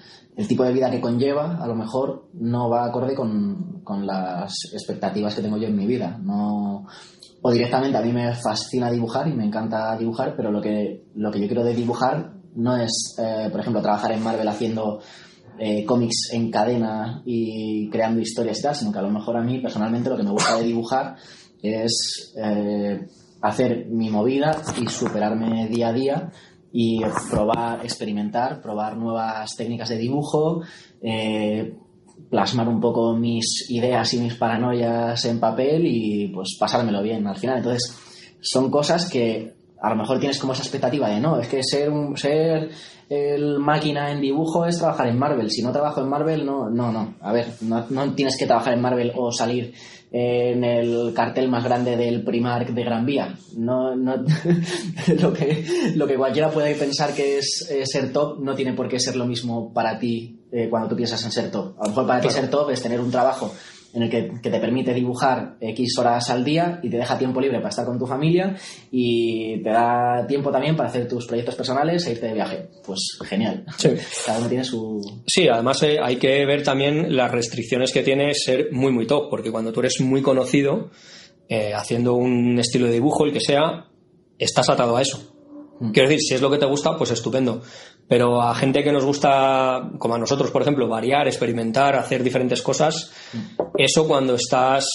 tipo 0.47 0.63
de 0.63 0.73
vida 0.73 0.89
que 0.89 1.01
conlleva, 1.01 1.57
a 1.61 1.67
lo 1.67 1.75
mejor, 1.75 2.29
no 2.33 2.69
va 2.69 2.85
acorde 2.85 3.15
con, 3.15 3.81
con 3.83 4.05
las 4.05 4.53
expectativas 4.73 5.35
que 5.35 5.41
tengo 5.41 5.57
yo 5.57 5.67
en 5.67 5.75
mi 5.75 5.85
vida. 5.85 6.17
No, 6.21 6.85
o 7.41 7.51
directamente 7.51 7.97
a 7.97 8.01
mí 8.01 8.11
me 8.11 8.33
fascina 8.35 8.91
dibujar 8.91 9.27
y 9.27 9.33
me 9.33 9.45
encanta 9.45 9.97
dibujar, 9.97 10.35
pero 10.35 10.51
lo 10.51 10.61
que, 10.61 11.05
lo 11.15 11.31
que 11.31 11.39
yo 11.39 11.47
quiero 11.47 11.63
de 11.63 11.73
dibujar 11.73 12.33
no 12.55 12.75
es, 12.77 13.15
eh, 13.17 13.47
por 13.51 13.61
ejemplo, 13.61 13.81
trabajar 13.81 14.11
en 14.11 14.23
Marvel 14.23 14.47
haciendo 14.47 14.99
eh, 15.57 15.85
cómics 15.85 16.29
en 16.33 16.51
cadena 16.51 17.21
y 17.25 17.89
creando 17.89 18.19
historias 18.19 18.59
y 18.59 18.61
tal, 18.61 18.75
sino 18.75 18.91
que 18.91 18.99
a 18.99 19.03
lo 19.03 19.09
mejor 19.09 19.37
a 19.37 19.41
mí 19.41 19.59
personalmente 19.59 20.09
lo 20.09 20.17
que 20.17 20.23
me 20.23 20.31
gusta 20.31 20.57
de 20.57 20.63
dibujar 20.63 21.15
es 21.61 22.33
eh, 22.41 23.07
hacer 23.41 23.87
mi 23.87 24.09
movida 24.09 24.61
y 24.81 24.87
superarme 24.87 25.67
día 25.67 25.89
a 25.89 25.93
día 25.93 26.31
y 26.71 27.01
probar, 27.29 27.83
experimentar, 27.83 28.61
probar 28.61 28.97
nuevas 28.97 29.55
técnicas 29.55 29.89
de 29.89 29.97
dibujo, 29.97 30.61
eh, 31.01 31.75
plasmar 32.29 32.67
un 32.67 32.79
poco 32.79 33.15
mis 33.15 33.69
ideas 33.69 34.13
y 34.13 34.19
mis 34.19 34.35
paranoias 34.35 35.23
en 35.25 35.39
papel 35.39 35.85
y 35.85 36.27
pues 36.27 36.57
pasármelo 36.59 37.01
bien 37.01 37.25
al 37.27 37.37
final. 37.37 37.57
Entonces, 37.57 37.95
son 38.41 38.69
cosas 38.69 39.09
que 39.09 39.58
a 39.81 39.89
lo 39.89 39.95
mejor 39.95 40.19
tienes 40.19 40.39
como 40.39 40.53
esa 40.53 40.63
expectativa 40.63 41.09
de 41.09 41.19
no, 41.19 41.39
es 41.39 41.47
que 41.47 41.63
ser 41.63 41.89
un, 41.89 42.17
ser 42.17 42.69
el 43.09 43.59
máquina 43.59 44.11
en 44.11 44.21
dibujo 44.21 44.65
es 44.65 44.77
trabajar 44.77 45.07
en 45.07 45.17
Marvel. 45.17 45.49
Si 45.49 45.63
no 45.63 45.71
trabajo 45.71 46.01
en 46.01 46.09
Marvel, 46.09 46.45
no, 46.45 46.69
no, 46.69 46.91
no. 46.91 47.15
A 47.21 47.31
ver, 47.31 47.47
no, 47.61 47.85
no 47.89 48.13
tienes 48.13 48.37
que 48.37 48.45
trabajar 48.45 48.73
en 48.73 48.81
Marvel 48.81 49.11
o 49.15 49.31
salir 49.31 49.73
en 50.11 50.63
el 50.63 51.13
cartel 51.13 51.49
más 51.49 51.63
grande 51.63 51.95
del 51.95 52.23
Primark 52.23 52.69
de 52.69 52.83
Gran 52.83 53.05
Vía. 53.05 53.35
No, 53.57 53.95
no, 53.95 54.15
lo, 55.21 55.33
que, 55.33 55.93
lo 55.95 56.07
que 56.07 56.17
cualquiera 56.17 56.49
puede 56.49 56.75
pensar 56.75 57.13
que 57.13 57.39
es 57.39 57.67
eh, 57.69 57.85
ser 57.85 58.11
top 58.11 58.39
no 58.39 58.55
tiene 58.55 58.73
por 58.73 58.87
qué 58.87 58.99
ser 58.99 59.15
lo 59.15 59.25
mismo 59.25 59.71
para 59.73 59.97
ti 59.99 60.39
eh, 60.51 60.67
cuando 60.69 60.89
tú 60.89 60.95
piensas 60.95 61.23
en 61.25 61.31
ser 61.31 61.51
top. 61.51 61.75
A 61.79 61.83
lo 61.83 61.89
mejor 61.89 62.07
para 62.07 62.21
ti 62.21 62.29
ser 62.29 62.49
top 62.49 62.71
es 62.71 62.81
tener 62.81 62.99
un 62.99 63.11
trabajo 63.11 63.53
en 63.93 64.03
el 64.03 64.09
que, 64.09 64.31
que 64.41 64.49
te 64.49 64.59
permite 64.59 64.93
dibujar 64.93 65.57
X 65.59 65.97
horas 65.97 66.29
al 66.29 66.43
día 66.43 66.79
y 66.83 66.89
te 66.89 66.97
deja 66.97 67.17
tiempo 67.17 67.41
libre 67.41 67.57
para 67.57 67.69
estar 67.69 67.85
con 67.85 67.97
tu 67.97 68.05
familia 68.05 68.55
y 68.91 69.61
te 69.63 69.69
da 69.69 70.25
tiempo 70.27 70.51
también 70.51 70.75
para 70.75 70.89
hacer 70.89 71.07
tus 71.07 71.25
proyectos 71.25 71.55
personales 71.55 72.05
e 72.05 72.11
irte 72.11 72.27
de 72.27 72.33
viaje. 72.33 72.69
Pues 72.85 73.17
genial. 73.27 73.65
Sí. 73.77 73.89
Cada 74.25 74.39
uno 74.39 74.47
tiene 74.47 74.63
su... 74.63 75.01
Sí, 75.25 75.47
además 75.47 75.81
eh, 75.83 75.97
hay 76.01 76.17
que 76.17 76.45
ver 76.45 76.63
también 76.63 77.15
las 77.15 77.31
restricciones 77.31 77.91
que 77.91 78.03
tiene 78.03 78.33
ser 78.33 78.71
muy, 78.71 78.91
muy 78.91 79.07
top, 79.07 79.29
porque 79.29 79.51
cuando 79.51 79.71
tú 79.71 79.79
eres 79.79 79.99
muy 80.01 80.21
conocido, 80.21 80.91
eh, 81.47 81.73
haciendo 81.73 82.13
un 82.13 82.59
estilo 82.59 82.87
de 82.87 82.93
dibujo, 82.93 83.25
el 83.25 83.33
que 83.33 83.41
sea, 83.41 83.87
estás 84.37 84.69
atado 84.69 84.95
a 84.97 85.01
eso. 85.01 85.38
Quiero 85.93 86.09
decir, 86.09 86.21
si 86.21 86.35
es 86.35 86.41
lo 86.41 86.49
que 86.49 86.57
te 86.57 86.65
gusta, 86.65 86.97
pues 86.97 87.11
estupendo. 87.11 87.61
Pero 88.07 88.41
a 88.41 88.53
gente 88.55 88.83
que 88.83 88.91
nos 88.91 89.05
gusta, 89.05 89.91
como 89.97 90.15
a 90.15 90.19
nosotros, 90.19 90.51
por 90.51 90.61
ejemplo, 90.61 90.87
variar, 90.87 91.27
experimentar, 91.27 91.95
hacer 91.95 92.23
diferentes 92.23 92.61
cosas, 92.61 93.11
eso 93.77 94.07
cuando 94.07 94.35
estás 94.35 94.85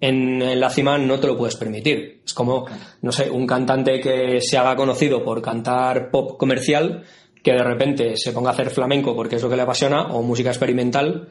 en, 0.00 0.40
en 0.40 0.60
la 0.60 0.70
cima 0.70 0.98
no 0.98 1.20
te 1.20 1.26
lo 1.26 1.36
puedes 1.36 1.56
permitir. 1.56 2.22
Es 2.24 2.32
como, 2.32 2.66
no 3.02 3.12
sé, 3.12 3.30
un 3.30 3.46
cantante 3.46 4.00
que 4.00 4.40
se 4.40 4.56
haga 4.56 4.76
conocido 4.76 5.22
por 5.22 5.42
cantar 5.42 6.10
pop 6.10 6.38
comercial, 6.38 7.04
que 7.42 7.52
de 7.52 7.62
repente 7.62 8.16
se 8.16 8.32
ponga 8.32 8.50
a 8.50 8.52
hacer 8.54 8.70
flamenco 8.70 9.14
porque 9.14 9.36
es 9.36 9.42
lo 9.42 9.50
que 9.50 9.56
le 9.56 9.62
apasiona, 9.62 10.06
o 10.14 10.22
música 10.22 10.50
experimental, 10.50 11.28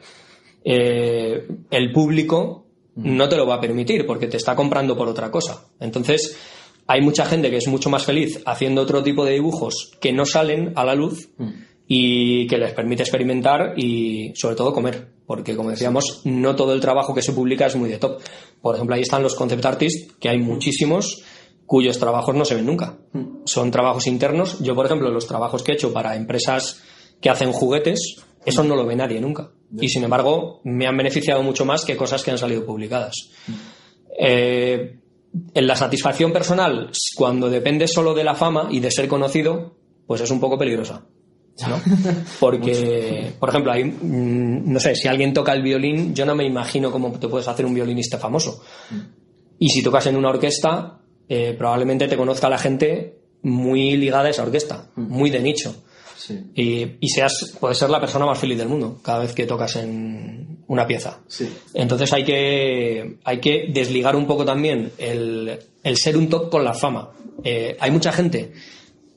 eh, 0.64 1.46
el 1.70 1.92
público 1.92 2.64
no 2.96 3.28
te 3.28 3.36
lo 3.36 3.46
va 3.46 3.56
a 3.56 3.60
permitir 3.60 4.06
porque 4.06 4.28
te 4.28 4.36
está 4.36 4.54
comprando 4.54 4.96
por 4.96 5.08
otra 5.08 5.30
cosa. 5.30 5.66
Entonces, 5.80 6.38
hay 6.86 7.00
mucha 7.00 7.24
gente 7.24 7.50
que 7.50 7.56
es 7.56 7.68
mucho 7.68 7.90
más 7.90 8.04
feliz 8.04 8.40
haciendo 8.44 8.82
otro 8.82 9.02
tipo 9.02 9.24
de 9.24 9.32
dibujos 9.32 9.92
que 10.00 10.12
no 10.12 10.26
salen 10.26 10.72
a 10.76 10.84
la 10.84 10.94
luz 10.94 11.30
y 11.86 12.46
que 12.46 12.58
les 12.58 12.72
permite 12.72 13.02
experimentar 13.02 13.74
y 13.76 14.32
sobre 14.34 14.56
todo 14.56 14.72
comer, 14.72 15.08
porque 15.26 15.56
como 15.56 15.70
decíamos, 15.70 16.22
no 16.24 16.56
todo 16.56 16.72
el 16.72 16.80
trabajo 16.80 17.14
que 17.14 17.22
se 17.22 17.32
publica 17.32 17.66
es 17.66 17.76
muy 17.76 17.90
de 17.90 17.98
top. 17.98 18.20
Por 18.60 18.74
ejemplo, 18.74 18.94
ahí 18.96 19.02
están 19.02 19.22
los 19.22 19.34
concept 19.34 19.64
artists, 19.64 20.14
que 20.18 20.28
hay 20.28 20.38
muchísimos 20.38 21.22
cuyos 21.66 21.98
trabajos 21.98 22.34
no 22.34 22.44
se 22.44 22.54
ven 22.54 22.66
nunca. 22.66 22.98
Son 23.46 23.70
trabajos 23.70 24.06
internos. 24.06 24.58
Yo, 24.60 24.74
por 24.74 24.86
ejemplo, 24.86 25.10
los 25.10 25.26
trabajos 25.26 25.62
que 25.62 25.72
he 25.72 25.74
hecho 25.74 25.92
para 25.92 26.16
empresas 26.16 26.82
que 27.20 27.30
hacen 27.30 27.52
juguetes, 27.52 28.16
Eso 28.46 28.62
no 28.62 28.76
lo 28.76 28.84
ve 28.84 28.94
nadie 28.94 29.22
nunca. 29.22 29.50
Y 29.80 29.88
sin 29.88 30.04
embargo, 30.04 30.60
me 30.64 30.86
han 30.86 30.96
beneficiado 30.98 31.42
mucho 31.42 31.64
más 31.64 31.82
que 31.82 31.96
cosas 31.96 32.22
que 32.22 32.30
han 32.30 32.36
salido 32.36 32.66
publicadas. 32.66 33.14
Eh, 34.18 34.98
en 35.54 35.66
la 35.66 35.76
satisfacción 35.76 36.32
personal, 36.32 36.90
cuando 37.16 37.50
depende 37.50 37.88
solo 37.88 38.14
de 38.14 38.24
la 38.24 38.34
fama 38.34 38.68
y 38.70 38.80
de 38.80 38.90
ser 38.90 39.08
conocido, 39.08 39.76
pues 40.06 40.20
es 40.20 40.30
un 40.30 40.40
poco 40.40 40.58
peligrosa. 40.58 41.06
¿no? 41.68 41.80
Porque, 42.40 43.32
por 43.38 43.48
ejemplo, 43.48 43.72
hay, 43.72 43.84
mm, 43.84 44.72
no 44.72 44.80
sé, 44.80 44.94
si 44.94 45.08
alguien 45.08 45.32
toca 45.32 45.52
el 45.52 45.62
violín, 45.62 46.14
yo 46.14 46.26
no 46.26 46.34
me 46.34 46.44
imagino 46.44 46.90
cómo 46.90 47.12
te 47.12 47.28
puedes 47.28 47.48
hacer 47.48 47.66
un 47.66 47.74
violinista 47.74 48.18
famoso. 48.18 48.62
Y 49.58 49.68
si 49.68 49.82
tocas 49.82 50.06
en 50.06 50.16
una 50.16 50.30
orquesta, 50.30 51.00
eh, 51.28 51.54
probablemente 51.56 52.08
te 52.08 52.16
conozca 52.16 52.48
la 52.48 52.58
gente 52.58 53.18
muy 53.42 53.96
ligada 53.96 54.26
a 54.26 54.30
esa 54.30 54.42
orquesta, 54.42 54.90
muy 54.96 55.30
de 55.30 55.40
nicho. 55.40 55.74
Y, 56.54 57.08
seas, 57.08 57.54
puedes 57.60 57.76
ser 57.76 57.90
la 57.90 58.00
persona 58.00 58.24
más 58.24 58.38
feliz 58.38 58.56
del 58.56 58.68
mundo 58.68 58.98
cada 59.02 59.20
vez 59.20 59.34
que 59.34 59.46
tocas 59.46 59.76
en 59.76 60.53
una 60.66 60.86
pieza. 60.86 61.20
Entonces 61.74 62.12
hay 62.12 62.24
que, 62.24 63.18
hay 63.24 63.38
que 63.38 63.66
desligar 63.72 64.16
un 64.16 64.26
poco 64.26 64.44
también 64.44 64.92
el, 64.98 65.58
ser 65.94 66.16
un 66.16 66.28
top 66.28 66.50
con 66.50 66.64
la 66.64 66.74
fama. 66.74 67.10
Eh, 67.42 67.76
hay 67.78 67.90
mucha 67.90 68.12
gente 68.12 68.52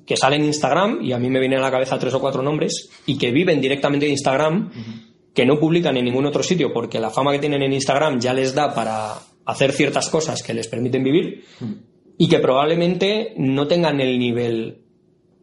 que 0.05 0.15
sale 0.15 0.37
en 0.37 0.45
Instagram, 0.45 0.99
y 1.03 1.11
a 1.11 1.19
mí 1.19 1.29
me 1.29 1.39
vienen 1.39 1.59
a 1.59 1.63
la 1.63 1.71
cabeza 1.71 1.99
tres 1.99 2.13
o 2.13 2.21
cuatro 2.21 2.41
nombres, 2.41 2.89
y 3.05 3.17
que 3.17 3.31
viven 3.31 3.59
directamente 3.59 4.05
de 4.05 4.13
Instagram, 4.13 4.71
que 5.33 5.45
no 5.45 5.59
publican 5.59 5.97
en 5.97 6.05
ningún 6.05 6.25
otro 6.25 6.41
sitio 6.41 6.71
porque 6.73 6.99
la 6.99 7.09
fama 7.09 7.33
que 7.33 7.39
tienen 7.39 7.61
en 7.61 7.73
Instagram 7.73 8.19
ya 8.19 8.33
les 8.33 8.55
da 8.55 8.73
para 8.73 9.15
hacer 9.45 9.73
ciertas 9.73 10.09
cosas 10.09 10.41
que 10.41 10.53
les 10.53 10.67
permiten 10.69 11.03
vivir, 11.03 11.43
y 12.17 12.29
que 12.29 12.39
probablemente 12.39 13.33
no 13.37 13.67
tengan 13.67 13.99
el 13.99 14.17
nivel 14.17 14.81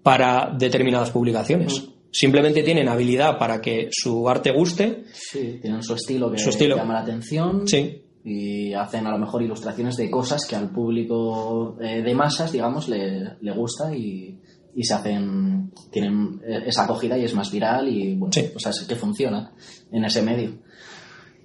para 0.03 0.51
determinadas 0.59 1.11
publicaciones. 1.11 1.94
Simplemente 2.15 2.63
tienen 2.63 2.89
habilidad 2.89 3.39
para 3.39 3.61
que 3.61 3.89
su 3.91 4.29
arte 4.29 4.53
guste. 4.53 5.03
Sí, 5.13 5.59
tienen 5.61 5.83
su 5.83 5.95
estilo 5.95 6.31
que 6.31 6.39
su 6.39 6.51
estilo. 6.51 6.77
llama 6.77 6.95
la 6.95 7.01
atención. 7.01 7.67
Sí. 7.67 8.03
Y 8.25 8.73
hacen 8.73 9.05
a 9.09 9.11
lo 9.11 9.19
mejor 9.19 9.43
ilustraciones 9.43 9.97
de 9.97 10.09
cosas 10.09 10.47
que 10.47 10.55
al 10.55 10.71
público 10.71 11.77
eh, 11.81 12.03
de 12.03 12.15
masas, 12.15 12.53
digamos, 12.53 12.89
le, 12.89 13.37
le 13.41 13.51
gusta 13.51 13.93
y, 13.93 14.39
y, 14.77 14.85
se 14.85 14.95
hacen. 14.95 15.73
tienen 15.91 16.41
esa 16.65 16.85
acogida 16.85 17.19
y 17.19 17.25
es 17.25 17.35
más 17.35 17.51
viral 17.51 17.89
y 17.89 18.15
bueno, 18.15 18.33
sí. 18.33 18.49
o 18.55 18.61
sea, 18.61 18.71
es 18.71 18.87
que 18.89 18.95
funciona 18.95 19.53
en 19.91 20.05
ese 20.05 20.23
medio. 20.23 20.53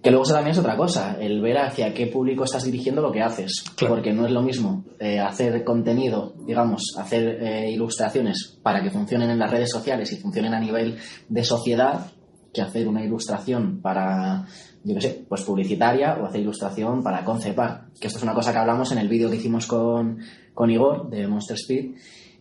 Que 0.01 0.11
luego 0.11 0.23
eso 0.23 0.33
también 0.33 0.53
es 0.53 0.59
otra 0.59 0.77
cosa, 0.77 1.17
el 1.19 1.41
ver 1.41 1.57
hacia 1.57 1.93
qué 1.93 2.07
público 2.07 2.45
estás 2.45 2.63
dirigiendo 2.63 3.01
lo 3.01 3.11
que 3.11 3.21
haces. 3.21 3.65
Porque 3.87 4.13
no 4.13 4.25
es 4.25 4.31
lo 4.31 4.41
mismo 4.41 4.85
eh, 4.97 5.19
hacer 5.19 5.63
contenido, 5.65 6.35
digamos, 6.45 6.95
hacer 6.97 7.43
eh, 7.43 7.71
ilustraciones 7.71 8.59
para 8.63 8.81
que 8.81 8.91
funcionen 8.91 9.29
en 9.29 9.39
las 9.39 9.51
redes 9.51 9.69
sociales 9.69 10.11
y 10.13 10.17
funcionen 10.17 10.53
a 10.53 10.59
nivel 10.59 10.97
de 11.27 11.43
sociedad, 11.43 12.11
que 12.53 12.61
hacer 12.61 12.87
una 12.87 13.03
ilustración 13.03 13.81
para, 13.81 14.45
yo 14.85 14.95
qué 14.95 15.01
sé, 15.01 15.25
pues 15.27 15.43
publicitaria 15.43 16.17
o 16.19 16.25
hacer 16.25 16.41
ilustración 16.41 17.03
para 17.03 17.25
concepar. 17.25 17.87
Que 17.99 18.07
esto 18.07 18.19
es 18.19 18.23
una 18.23 18.33
cosa 18.33 18.53
que 18.53 18.59
hablamos 18.59 18.91
en 18.93 18.99
el 18.99 19.09
vídeo 19.09 19.29
que 19.29 19.35
hicimos 19.35 19.67
con, 19.67 20.19
con 20.53 20.71
Igor 20.71 21.09
de 21.09 21.27
Monster 21.27 21.57
Speed 21.57 21.95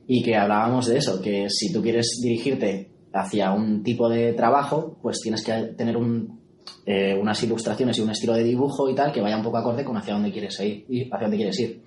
y 0.06 0.22
que 0.22 0.36
hablábamos 0.36 0.86
de 0.86 0.98
eso, 0.98 1.20
que 1.20 1.48
si 1.50 1.72
tú 1.72 1.82
quieres 1.82 2.20
dirigirte 2.22 2.92
hacia 3.12 3.52
un 3.52 3.82
tipo 3.82 4.08
de 4.08 4.32
trabajo, 4.32 4.96
pues 5.02 5.20
tienes 5.20 5.44
que 5.44 5.52
tener 5.76 5.96
un 5.96 6.37
eh, 6.86 7.16
unas 7.20 7.42
ilustraciones 7.42 7.98
y 7.98 8.00
un 8.00 8.10
estilo 8.10 8.34
de 8.34 8.44
dibujo 8.44 8.88
y 8.88 8.94
tal 8.94 9.12
que 9.12 9.20
vaya 9.20 9.36
un 9.36 9.42
poco 9.42 9.58
acorde 9.58 9.84
con 9.84 9.96
hacia 9.96 10.14
dónde 10.14 10.32
quieres 10.32 10.58
ir 10.60 11.08
hacia 11.12 11.26
dónde 11.26 11.36
quieres 11.36 11.60
ir. 11.60 11.82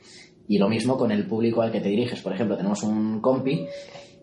Y 0.48 0.58
lo 0.58 0.70
mismo 0.70 0.98
con 0.98 1.12
el 1.12 1.26
público 1.28 1.62
al 1.62 1.72
que 1.72 1.80
te 1.80 1.90
diriges. 1.90 2.22
Por 2.22 2.34
ejemplo, 2.34 2.58
tenemos 2.58 2.84
un 2.84 3.22
compi 3.22 3.66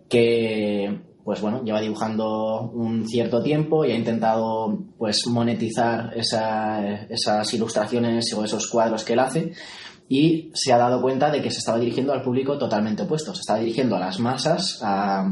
que 0.09 1.01
pues 1.29 1.43
bueno, 1.43 1.63
lleva 1.63 1.83
dibujando 1.83 2.71
un 2.71 3.07
cierto 3.07 3.43
tiempo 3.43 3.85
y 3.85 3.93
ha 3.93 3.95
intentado 3.95 4.79
pues 4.97 5.27
monetizar 5.27 6.15
esas 6.17 7.53
ilustraciones 7.53 8.33
o 8.33 8.45
esos 8.45 8.67
cuadros 8.71 9.05
que 9.05 9.13
él 9.13 9.19
hace 9.19 9.53
y 10.09 10.51
se 10.55 10.73
ha 10.73 10.79
dado 10.79 11.03
cuenta 11.03 11.31
de 11.31 11.43
que 11.43 11.51
se 11.51 11.59
estaba 11.59 11.79
dirigiendo 11.79 12.15
al 12.15 12.23
público 12.23 12.57
totalmente 12.57 13.03
opuesto, 13.03 13.35
se 13.35 13.41
estaba 13.41 13.59
dirigiendo 13.59 13.97
a 13.97 14.01
las 14.01 14.19
masas, 14.21 14.81
a, 14.83 15.31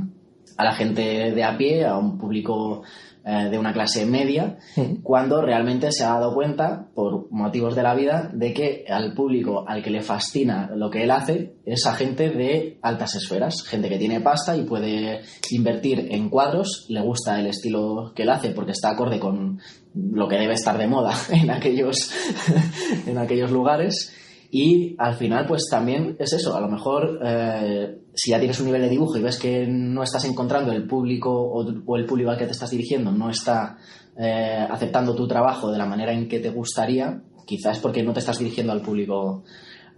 a 0.58 0.64
la 0.64 0.74
gente 0.74 1.32
de 1.32 1.44
a 1.44 1.56
pie, 1.56 1.86
a 1.86 1.96
un 1.96 2.18
público 2.18 2.82
eh, 3.28 3.48
de 3.50 3.58
una 3.58 3.72
clase 3.72 4.06
media, 4.06 4.56
cuando 5.02 5.42
realmente 5.42 5.90
se 5.90 6.04
ha 6.04 6.10
dado 6.10 6.32
cuenta, 6.32 6.86
por 6.94 7.26
motivos 7.32 7.74
de 7.74 7.82
la 7.82 7.92
vida, 7.92 8.30
de 8.32 8.54
que 8.54 8.84
al 8.88 9.14
público 9.14 9.64
al 9.66 9.82
que 9.82 9.90
le 9.90 10.00
fascina 10.00 10.70
lo 10.76 10.90
que 10.90 11.02
él 11.02 11.10
hace 11.10 11.56
es 11.64 11.86
a 11.86 11.94
gente 11.94 12.30
de 12.30 12.78
altas 12.82 13.16
esferas, 13.16 13.64
gente 13.64 13.88
que 13.88 13.98
tiene 13.98 14.20
pasta 14.20 14.56
y 14.56 14.62
puede 14.62 15.22
invertir 15.50 16.06
en 16.12 16.30
cuadros, 16.30 16.86
le 16.88 17.00
gusta 17.00 17.40
el 17.40 17.48
estilo 17.48 18.12
que 18.14 18.22
él 18.22 18.30
hace 18.30 18.50
porque 18.50 18.70
está 18.70 18.90
acorde 18.90 19.18
con 19.18 19.58
lo 19.92 20.28
que 20.28 20.38
debe 20.38 20.54
estar 20.54 20.78
de 20.78 20.86
moda 20.86 21.12
en 21.30 21.50
aquellos, 21.50 22.12
en 23.08 23.18
aquellos 23.18 23.50
lugares 23.50 24.14
y 24.58 24.96
al 24.96 25.16
final, 25.16 25.44
pues 25.44 25.68
también 25.70 26.16
es 26.18 26.32
eso. 26.32 26.56
A 26.56 26.60
lo 26.62 26.68
mejor, 26.68 27.20
eh, 27.22 27.98
si 28.14 28.30
ya 28.30 28.38
tienes 28.38 28.58
un 28.58 28.64
nivel 28.64 28.80
de 28.80 28.88
dibujo 28.88 29.18
y 29.18 29.20
ves 29.20 29.38
que 29.38 29.66
no 29.66 30.02
estás 30.02 30.24
encontrando 30.24 30.72
el 30.72 30.86
público 30.86 31.30
o, 31.30 31.94
el 31.94 32.06
público 32.06 32.30
al 32.30 32.38
que 32.38 32.46
te 32.46 32.52
estás 32.52 32.70
dirigiendo 32.70 33.12
no 33.12 33.28
está 33.28 33.76
eh, 34.18 34.66
aceptando 34.70 35.14
tu 35.14 35.28
trabajo 35.28 35.70
de 35.70 35.76
la 35.76 35.84
manera 35.84 36.10
en 36.14 36.26
que 36.26 36.38
te 36.38 36.48
gustaría, 36.48 37.20
quizás 37.44 37.80
porque 37.80 38.02
no 38.02 38.14
te 38.14 38.20
estás 38.20 38.38
dirigiendo 38.38 38.72
al 38.72 38.80
público 38.80 39.44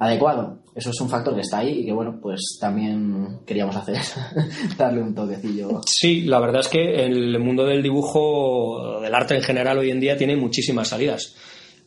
adecuado. 0.00 0.58
Eso 0.74 0.90
es 0.90 1.00
un 1.00 1.08
factor 1.08 1.36
que 1.36 1.42
está 1.42 1.58
ahí 1.58 1.78
y 1.78 1.84
que, 1.84 1.92
bueno, 1.92 2.18
pues 2.20 2.58
también 2.60 3.38
queríamos 3.46 3.76
hacer, 3.76 3.98
darle 4.76 5.02
un 5.02 5.14
toquecillo. 5.14 5.82
Sí, 5.86 6.22
la 6.22 6.40
verdad 6.40 6.62
es 6.62 6.68
que 6.68 7.04
el 7.04 7.38
mundo 7.38 7.64
del 7.64 7.80
dibujo, 7.80 9.00
del 9.00 9.14
arte 9.14 9.36
en 9.36 9.42
general 9.42 9.78
hoy 9.78 9.92
en 9.92 10.00
día, 10.00 10.16
tiene 10.16 10.36
muchísimas 10.36 10.88
salidas. 10.88 11.36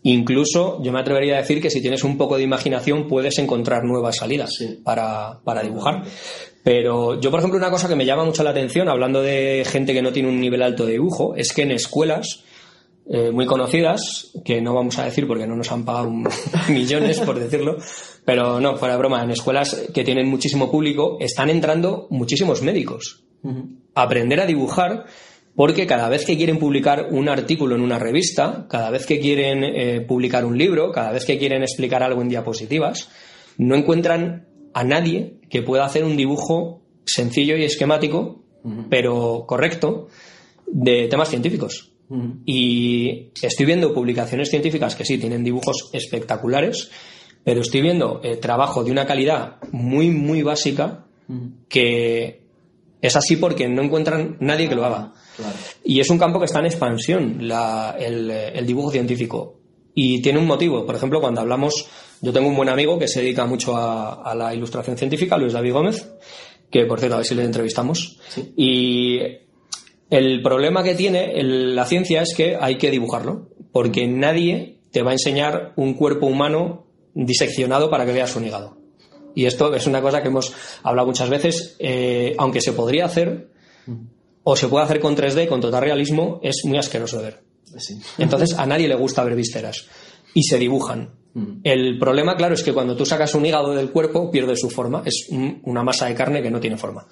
Incluso 0.04 0.82
yo 0.82 0.92
me 0.92 1.00
atrevería 1.00 1.36
a 1.36 1.42
decir 1.42 1.62
que 1.62 1.70
si 1.70 1.82
tienes 1.82 2.04
un 2.04 2.18
poco 2.18 2.38
de 2.38 2.44
imaginación 2.44 3.08
puedes 3.08 3.38
encontrar 3.38 3.84
nuevas 3.84 4.18
salidas 4.18 4.52
para, 4.84 5.40
dibujar. 5.64 6.04
Pero 6.64 7.20
yo, 7.20 7.30
por 7.30 7.40
ejemplo, 7.40 7.60
una 7.60 7.70
cosa 7.70 7.88
que 7.88 7.96
me 7.96 8.06
llama 8.06 8.26
mucho 8.26 8.44
la 8.44 8.50
atención, 8.50 8.90
hablando 8.90 9.22
de 9.22 9.64
gente 9.68 9.94
que 9.94 10.02
no 10.02 10.12
tiene 10.12 10.30
un 10.30 10.40
nivel 10.40 10.64
alto 10.64 10.86
de 10.86 10.94
dibujo, 10.94 11.36
es 11.36 11.54
que 11.54 11.64
en 11.64 11.72
escuelas 11.72 12.44
eh, 13.10 13.32
muy 13.32 13.46
conocidas, 13.46 14.32
que 14.44 14.62
no 14.62 14.74
vamos 14.74 14.98
a 14.98 15.06
decir 15.06 15.28
porque 15.28 15.46
no 15.46 15.56
nos 15.56 15.72
han 15.72 15.86
pagado 15.86 16.10
millones 16.70 17.20
por 17.20 17.40
decirlo, 17.40 17.78
pero 18.26 18.60
no, 18.60 18.78
fuera 18.78 18.96
de 18.96 19.00
broma, 19.00 19.24
en 19.24 19.32
escuelas 19.32 19.88
que 19.94 20.04
tienen 20.04 20.28
muchísimo 20.28 20.72
público, 20.72 21.18
están 21.20 21.50
entrando 21.50 22.08
muchísimos 22.10 22.62
médicos. 22.62 23.24
Aprender 23.96 24.40
a 24.40 24.46
dibujar 24.46 25.06
porque 25.56 25.86
cada 25.86 26.10
vez 26.10 26.26
que 26.26 26.38
quieren 26.38 26.60
publicar 26.60 27.08
un 27.12 27.30
artículo 27.30 27.76
en 27.76 27.82
una 27.82 28.00
revista, 28.00 28.68
cada 28.70 28.90
vez 28.90 29.06
que 29.06 29.20
quieren 29.20 29.64
eh, 29.64 30.02
publicar 30.02 30.46
un 30.46 30.58
libro, 30.58 30.92
cada 30.92 31.12
vez 31.12 31.26
que 31.26 31.38
quieren 31.38 31.62
explicar 31.62 32.04
algo 32.04 32.22
en 32.22 32.30
diapositivas, 32.30 33.10
no 33.58 33.76
encuentran 33.76 34.48
a 34.74 34.84
nadie 34.84 35.40
que 35.50 35.62
pueda 35.62 35.86
hacer 35.86 36.04
un 36.04 36.16
dibujo 36.16 36.82
sencillo 37.06 37.58
y 37.58 37.64
esquemático, 37.64 38.44
pero 38.90 39.46
correcto, 39.48 40.08
de 40.68 41.08
temas 41.08 41.30
científicos. 41.30 41.92
Y 42.46 43.32
estoy 43.42 43.66
viendo 43.66 43.94
publicaciones 43.94 44.50
científicas 44.50 44.96
que 44.96 45.06
sí 45.06 45.18
tienen 45.18 45.44
dibujos 45.44 45.90
espectaculares, 45.94 46.92
pero 47.44 47.62
estoy 47.62 47.82
viendo 47.82 48.20
eh, 48.24 48.36
trabajo 48.36 48.84
de 48.84 48.92
una 48.92 49.06
calidad 49.06 49.58
muy, 49.72 50.10
muy 50.10 50.44
básica 50.44 51.06
que 51.70 52.42
es 53.02 53.16
así 53.16 53.38
porque 53.38 53.70
no 53.70 53.82
encuentran 53.82 54.38
nadie 54.42 54.68
que 54.68 54.76
lo 54.76 54.86
haga. 54.86 55.14
Y 55.84 56.00
es 56.00 56.10
un 56.10 56.18
campo 56.18 56.40
que 56.40 56.46
está 56.46 56.60
en 56.60 56.66
expansión, 56.66 57.40
el, 57.42 58.66
dibujo 58.66 58.92
científico. 58.92 59.60
Y 59.94 60.22
tiene 60.22 60.40
un 60.40 60.48
motivo. 60.48 60.86
Por 60.86 60.96
ejemplo, 60.96 61.20
cuando 61.20 61.42
hablamos, 61.42 61.88
yo 62.22 62.32
tengo 62.32 62.48
un 62.48 62.56
buen 62.56 62.70
amigo 62.70 62.98
que 62.98 63.08
se 63.08 63.22
dedica 63.22 63.46
mucho 63.46 63.76
a, 63.76 64.34
la 64.36 64.54
ilustración 64.54 64.98
científica, 64.98 65.38
Luis 65.38 65.54
David 65.54 65.74
Gómez, 65.74 66.12
que 66.70 66.86
por 66.86 67.00
cierto, 67.00 67.16
a 67.16 67.20
ver 67.20 67.26
si 67.26 67.36
le 67.36 67.44
entrevistamos. 67.44 68.20
Y 68.56 69.20
el 70.10 70.42
problema 70.42 70.84
que 70.84 70.96
tiene 70.96 71.32
la 71.44 71.86
ciencia 71.86 72.22
es 72.22 72.34
que 72.36 72.58
hay 72.60 72.78
que 72.78 72.92
dibujarlo, 72.92 73.50
porque 73.72 74.08
nadie 74.08 74.80
te 74.92 75.02
va 75.02 75.12
a 75.12 75.14
enseñar 75.14 75.74
un 75.76 75.94
cuerpo 75.94 76.28
humano 76.28 76.86
diseccionado 77.14 77.90
para 77.90 78.06
que 78.06 78.14
veas 78.14 78.36
un 78.36 78.46
hígado. 78.46 78.78
Y 79.36 79.46
esto 79.46 79.74
es 79.74 79.88
una 79.88 80.02
cosa 80.02 80.22
que 80.22 80.28
hemos 80.28 80.54
hablado 80.84 81.08
muchas 81.08 81.30
veces, 81.30 81.76
eh, 81.80 82.36
aunque 82.38 82.62
se 82.62 82.74
podría 82.74 83.06
hacer, 83.06 83.50
o 84.44 84.56
se 84.56 84.68
puede 84.68 84.86
hacer 84.86 85.00
con 85.00 85.16
3D, 85.16 85.48
con 85.48 85.62
total 85.62 85.82
realismo, 85.82 86.40
es 86.44 86.62
muy 86.66 86.78
asqueroso 86.78 87.18
de 87.18 87.24
ver. 87.24 87.44
Entonces 88.18 88.58
a 88.58 88.66
nadie 88.66 88.88
le 88.88 88.96
gusta 88.96 89.24
ver 89.24 89.36
vísceras 89.36 89.88
y 90.34 90.44
se 90.44 90.58
dibujan. 90.58 91.12
Mm. 91.34 91.60
El 91.64 92.00
problema, 92.00 92.36
claro, 92.36 92.54
es 92.54 92.64
que 92.64 92.74
cuando 92.74 92.96
tú 92.96 93.06
sacas 93.06 93.36
un 93.36 93.46
hígado 93.46 93.74
del 93.74 93.92
cuerpo 93.92 94.32
pierde 94.32 94.56
su 94.56 94.70
forma, 94.70 95.04
es 95.06 95.28
una 95.64 95.84
masa 95.84 96.08
de 96.08 96.16
carne 96.16 96.42
que 96.42 96.52
no 96.52 96.60
tiene 96.60 96.78
forma. 96.78 97.08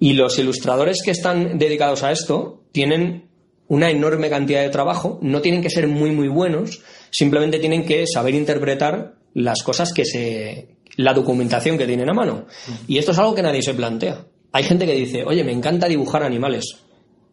Y 0.00 0.12
los 0.12 0.38
ilustradores 0.38 1.02
que 1.04 1.10
están 1.10 1.58
dedicados 1.58 2.02
a 2.02 2.12
esto 2.12 2.62
tienen 2.72 3.28
una 3.66 3.90
enorme 3.90 4.30
cantidad 4.30 4.62
de 4.62 4.70
trabajo, 4.70 5.18
no 5.22 5.40
tienen 5.40 5.62
que 5.62 5.70
ser 5.70 5.88
muy 5.88 6.10
muy 6.10 6.28
buenos, 6.28 6.80
simplemente 7.10 7.58
tienen 7.58 7.84
que 7.84 8.06
saber 8.06 8.34
interpretar 8.34 9.16
las 9.34 9.62
cosas 9.62 9.92
que 9.92 10.04
se 10.04 10.76
la 10.96 11.14
documentación 11.14 11.78
que 11.78 11.86
tienen 11.86 12.10
a 12.10 12.14
mano. 12.14 12.46
Mm. 12.66 12.72
Y 12.92 12.98
esto 12.98 13.12
es 13.12 13.18
algo 13.18 13.34
que 13.34 13.42
nadie 13.42 13.62
se 13.62 13.74
plantea. 13.74 14.26
Hay 14.52 14.64
gente 14.64 14.86
que 14.86 14.94
dice, 14.94 15.24
oye, 15.24 15.44
me 15.44 15.52
encanta 15.52 15.88
dibujar 15.88 16.22
animales. 16.22 16.76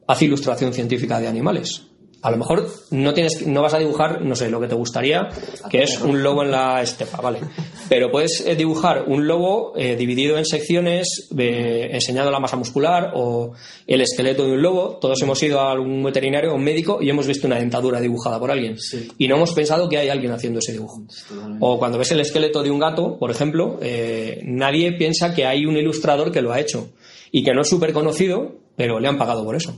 haz 0.07 0.21
ilustración 0.21 0.73
científica 0.73 1.19
de 1.19 1.27
animales. 1.27 1.83
A 2.25 2.31
lo 2.31 2.37
mejor 2.37 2.67
no 2.89 3.13
tienes, 3.13 3.45
no 3.45 3.61
vas 3.61 3.75
a 3.75 3.77
dibujar, 3.77 4.23
no 4.23 4.35
sé, 4.35 4.49
lo 4.49 4.59
que 4.59 4.67
te 4.67 4.73
gustaría, 4.73 5.29
que 5.69 5.83
es 5.83 6.01
un 6.01 6.23
lobo 6.23 6.41
en 6.41 6.49
la 6.49 6.81
estepa, 6.81 7.21
¿vale? 7.21 7.37
Pero 7.87 8.09
puedes 8.09 8.41
eh, 8.41 8.55
dibujar 8.55 9.03
un 9.05 9.27
lobo 9.27 9.73
eh, 9.77 9.95
dividido 9.95 10.35
en 10.39 10.45
secciones, 10.45 11.29
eh, 11.37 11.89
enseñando 11.91 12.31
la 12.31 12.39
masa 12.39 12.57
muscular 12.57 13.11
o 13.13 13.53
el 13.85 14.01
esqueleto 14.01 14.43
de 14.43 14.53
un 14.53 14.61
lobo. 14.63 14.97
Todos 14.99 15.21
hemos 15.21 15.41
ido 15.43 15.59
a 15.59 15.71
algún 15.71 16.01
veterinario 16.01 16.51
o 16.51 16.55
un 16.55 16.63
médico 16.63 16.97
y 16.99 17.11
hemos 17.11 17.27
visto 17.27 17.45
una 17.45 17.59
dentadura 17.59 18.01
dibujada 18.01 18.39
por 18.39 18.49
alguien. 18.49 18.75
Y 19.19 19.27
no 19.27 19.35
hemos 19.35 19.53
pensado 19.53 19.87
que 19.87 19.99
hay 19.99 20.09
alguien 20.09 20.31
haciendo 20.31 20.57
ese 20.57 20.71
dibujo. 20.71 21.03
O 21.59 21.77
cuando 21.77 21.99
ves 21.99 22.11
el 22.11 22.21
esqueleto 22.21 22.63
de 22.63 22.71
un 22.71 22.79
gato, 22.79 23.19
por 23.19 23.29
ejemplo, 23.29 23.79
nadie 24.43 24.93
piensa 24.93 25.35
que 25.35 25.45
hay 25.45 25.67
un 25.67 25.77
ilustrador 25.77 26.31
que 26.31 26.41
lo 26.41 26.51
ha 26.51 26.59
hecho 26.59 26.89
y 27.35 27.43
que 27.43 27.53
no 27.53 27.63
es 27.63 27.67
súper 27.67 27.91
conocido, 27.91 28.61
pero 28.77 28.97
le 28.97 29.09
han 29.09 29.17
pagado 29.17 29.43
por 29.43 29.57
eso. 29.57 29.75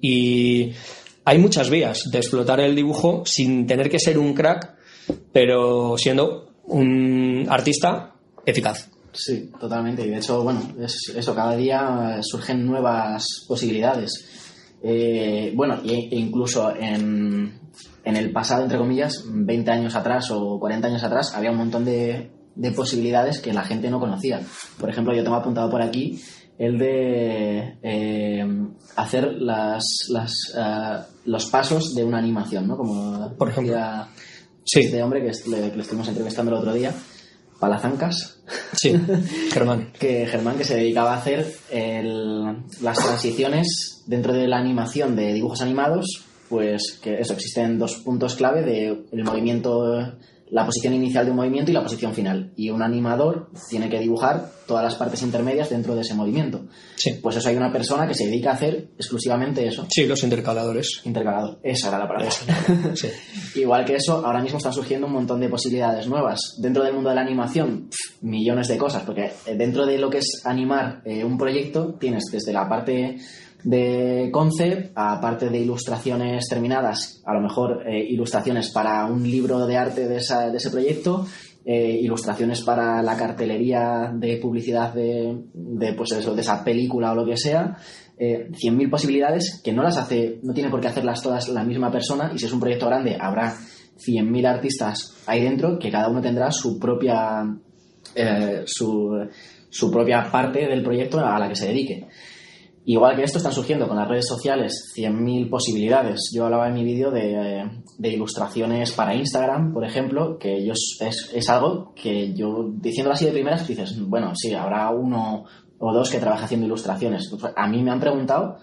Y 0.00 0.72
hay 1.22 1.36
muchas 1.36 1.68
vías 1.68 2.04
de 2.10 2.16
explotar 2.16 2.60
el 2.60 2.74
dibujo 2.74 3.24
sin 3.26 3.66
tener 3.66 3.90
que 3.90 3.98
ser 3.98 4.18
un 4.18 4.32
crack, 4.32 4.74
pero 5.30 5.98
siendo 5.98 6.50
un 6.64 7.46
artista 7.50 8.14
eficaz. 8.46 8.88
Sí, 9.12 9.50
totalmente. 9.60 10.06
Y 10.06 10.08
de 10.08 10.16
hecho, 10.16 10.42
bueno, 10.42 10.62
es 10.80 11.12
eso, 11.14 11.34
cada 11.34 11.54
día 11.56 12.20
surgen 12.22 12.64
nuevas 12.64 13.44
posibilidades. 13.46 14.24
Eh, 14.82 15.52
bueno, 15.54 15.82
e 15.84 16.08
incluso 16.12 16.74
en, 16.74 17.52
en, 18.02 18.16
el 18.16 18.32
pasado, 18.32 18.62
entre 18.62 18.78
comillas, 18.78 19.24
20 19.26 19.70
años 19.70 19.94
atrás 19.94 20.30
o 20.30 20.58
40 20.58 20.88
años 20.88 21.04
atrás, 21.04 21.34
había 21.34 21.50
un 21.50 21.58
montón 21.58 21.84
de, 21.84 22.30
de 22.54 22.72
posibilidades 22.72 23.40
que 23.40 23.52
la 23.52 23.64
gente 23.64 23.90
no 23.90 24.00
conocía. 24.00 24.40
Por 24.80 24.88
ejemplo, 24.88 25.14
yo 25.14 25.22
tengo 25.22 25.36
apuntado 25.36 25.70
por 25.70 25.82
aquí 25.82 26.18
el 26.58 26.76
de 26.76 27.78
eh, 27.82 28.46
hacer 28.96 29.32
las, 29.34 29.84
las 30.08 30.32
eh, 30.56 30.98
los 31.26 31.46
pasos 31.46 31.94
de 31.94 32.04
una 32.04 32.18
animación, 32.18 32.66
¿no? 32.66 32.76
Como 32.76 33.32
por 33.36 33.50
ejemplo 33.50 33.76
sí. 34.64 34.80
este 34.80 35.02
hombre 35.02 35.22
que, 35.22 35.32
le, 35.50 35.70
que 35.70 35.80
estuvimos 35.80 36.08
entrevistando 36.08 36.50
el 36.50 36.58
otro 36.58 36.74
día, 36.74 36.92
Palazancas. 37.60 38.40
Sí, 38.72 38.92
Germán. 39.52 39.92
que 39.98 40.26
Germán 40.26 40.56
que 40.56 40.64
se 40.64 40.76
dedicaba 40.76 41.14
a 41.14 41.18
hacer 41.18 41.46
las 42.80 42.98
transiciones 42.98 44.02
dentro 44.06 44.32
de 44.32 44.48
la 44.48 44.58
animación 44.58 45.14
de 45.14 45.32
dibujos 45.34 45.62
animados, 45.62 46.24
pues 46.48 46.98
que 47.00 47.20
eso 47.20 47.34
existen 47.34 47.78
dos 47.78 47.96
puntos 47.96 48.34
clave 48.34 48.62
de 48.62 49.04
el 49.12 49.24
movimiento 49.24 50.16
la 50.50 50.64
posición 50.64 50.94
inicial 50.94 51.24
de 51.24 51.30
un 51.30 51.36
movimiento 51.36 51.70
y 51.70 51.74
la 51.74 51.82
posición 51.82 52.14
final. 52.14 52.52
Y 52.56 52.70
un 52.70 52.82
animador 52.82 53.50
tiene 53.68 53.88
que 53.88 53.98
dibujar 53.98 54.50
todas 54.66 54.84
las 54.84 54.94
partes 54.96 55.22
intermedias 55.22 55.70
dentro 55.70 55.94
de 55.94 56.02
ese 56.02 56.14
movimiento. 56.14 56.66
Sí. 56.96 57.18
Pues 57.22 57.36
eso 57.36 57.48
hay 57.48 57.56
una 57.56 57.72
persona 57.72 58.06
que 58.06 58.14
se 58.14 58.26
dedica 58.26 58.50
a 58.50 58.54
hacer 58.54 58.90
exclusivamente 58.96 59.66
eso. 59.66 59.86
Sí, 59.90 60.06
los 60.06 60.22
intercaladores. 60.22 61.00
Intercalador, 61.04 61.58
esa 61.62 61.88
era 61.88 61.98
la 61.98 62.08
palabra. 62.08 62.30
sí. 62.94 63.08
Igual 63.60 63.84
que 63.84 63.96
eso, 63.96 64.24
ahora 64.24 64.42
mismo 64.42 64.58
están 64.58 64.72
surgiendo 64.72 65.06
un 65.06 65.14
montón 65.14 65.40
de 65.40 65.48
posibilidades 65.48 66.06
nuevas. 66.06 66.56
Dentro 66.58 66.84
del 66.84 66.94
mundo 66.94 67.08
de 67.10 67.16
la 67.16 67.22
animación, 67.22 67.88
millones 68.20 68.68
de 68.68 68.78
cosas, 68.78 69.02
porque 69.04 69.32
dentro 69.56 69.86
de 69.86 69.98
lo 69.98 70.10
que 70.10 70.18
es 70.18 70.42
animar 70.44 71.02
eh, 71.04 71.24
un 71.24 71.38
proyecto, 71.38 71.94
tienes 71.98 72.24
desde 72.30 72.52
la 72.52 72.68
parte 72.68 73.18
de 73.64 74.30
concept, 74.32 74.92
aparte 74.94 75.48
de 75.48 75.58
ilustraciones 75.58 76.46
terminadas, 76.48 77.22
a 77.24 77.34
lo 77.34 77.40
mejor 77.40 77.82
eh, 77.86 78.04
ilustraciones 78.08 78.70
para 78.70 79.04
un 79.06 79.22
libro 79.22 79.66
de 79.66 79.76
arte 79.76 80.06
de, 80.06 80.16
esa, 80.18 80.48
de 80.48 80.56
ese 80.56 80.70
proyecto, 80.70 81.26
eh, 81.64 81.98
ilustraciones 82.00 82.62
para 82.62 83.02
la 83.02 83.16
cartelería 83.16 84.10
de 84.14 84.38
publicidad 84.38 84.94
de, 84.94 85.36
pues 85.96 86.10
de 86.10 86.40
esa 86.40 86.64
película 86.64 87.12
o 87.12 87.14
lo 87.14 87.26
que 87.26 87.36
sea, 87.36 87.76
eh, 88.16 88.48
100.000 88.50 88.90
posibilidades 88.90 89.60
que 89.62 89.72
no 89.72 89.82
las 89.82 89.98
hace, 89.98 90.40
no 90.42 90.54
tiene 90.54 90.70
por 90.70 90.80
qué 90.80 90.88
hacerlas 90.88 91.22
todas 91.22 91.48
la 91.50 91.64
misma 91.64 91.90
persona 91.90 92.30
y 92.34 92.38
si 92.38 92.46
es 92.46 92.52
un 92.52 92.60
proyecto 92.60 92.86
grande 92.86 93.18
habrá 93.20 93.54
100.000 93.98 94.46
artistas 94.46 95.22
ahí 95.26 95.42
dentro 95.42 95.78
que 95.78 95.90
cada 95.90 96.08
uno 96.08 96.22
tendrá 96.22 96.50
su 96.50 96.78
propia, 96.78 97.44
eh, 98.14 98.62
su, 98.64 99.28
su 99.68 99.90
propia 99.90 100.30
parte 100.30 100.66
del 100.66 100.82
proyecto 100.82 101.20
a 101.20 101.38
la 101.38 101.48
que 101.48 101.56
se 101.56 101.68
dedique. 101.68 102.06
Igual 102.90 103.16
que 103.16 103.22
esto 103.22 103.36
están 103.36 103.52
surgiendo 103.52 103.86
con 103.86 103.98
las 103.98 104.08
redes 104.08 104.26
sociales 104.26 104.94
100.000 104.96 105.50
posibilidades. 105.50 106.30
Yo 106.34 106.46
hablaba 106.46 106.68
en 106.68 106.74
mi 106.74 106.84
vídeo 106.84 107.10
de, 107.10 107.68
ilustraciones 108.02 108.92
para 108.92 109.14
Instagram, 109.14 109.74
por 109.74 109.84
ejemplo, 109.84 110.38
que 110.38 110.64
yo, 110.64 110.72
es, 110.72 111.50
algo 111.50 111.92
que 111.94 112.32
yo, 112.32 112.70
diciéndolo 112.80 113.12
así 113.12 113.26
de 113.26 113.32
primeras, 113.32 113.68
dices, 113.68 113.94
bueno, 114.08 114.32
sí, 114.34 114.54
habrá 114.54 114.88
uno 114.88 115.44
o 115.78 115.92
dos 115.92 116.08
que 116.08 116.16
trabaja 116.16 116.46
haciendo 116.46 116.64
ilustraciones. 116.64 117.30
A 117.56 117.68
mí 117.68 117.82
me 117.82 117.90
han 117.90 118.00
preguntado 118.00 118.56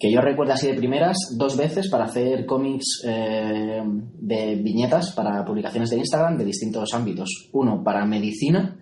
que 0.00 0.10
yo 0.10 0.20
recuerdo 0.20 0.54
así 0.54 0.66
de 0.66 0.74
primeras 0.74 1.16
dos 1.38 1.56
veces 1.56 1.88
para 1.88 2.06
hacer 2.06 2.46
cómics 2.46 3.02
eh, 3.06 3.82
de 3.84 4.56
viñetas 4.56 5.12
para 5.12 5.44
publicaciones 5.44 5.90
de 5.90 5.98
Instagram 5.98 6.36
de 6.36 6.44
distintos 6.44 6.92
ámbitos. 6.92 7.48
Uno 7.52 7.84
para 7.84 8.04
medicina, 8.04 8.80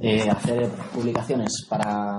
eh, 0.00 0.30
hacer 0.30 0.70
publicaciones 0.94 1.66
para 1.68 2.16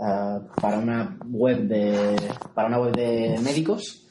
eh, 0.00 0.40
para 0.60 0.78
una 0.78 1.18
web 1.28 1.68
de 1.68 2.16
para 2.54 2.68
una 2.68 2.78
web 2.78 2.96
de 2.96 3.38
médicos 3.42 4.06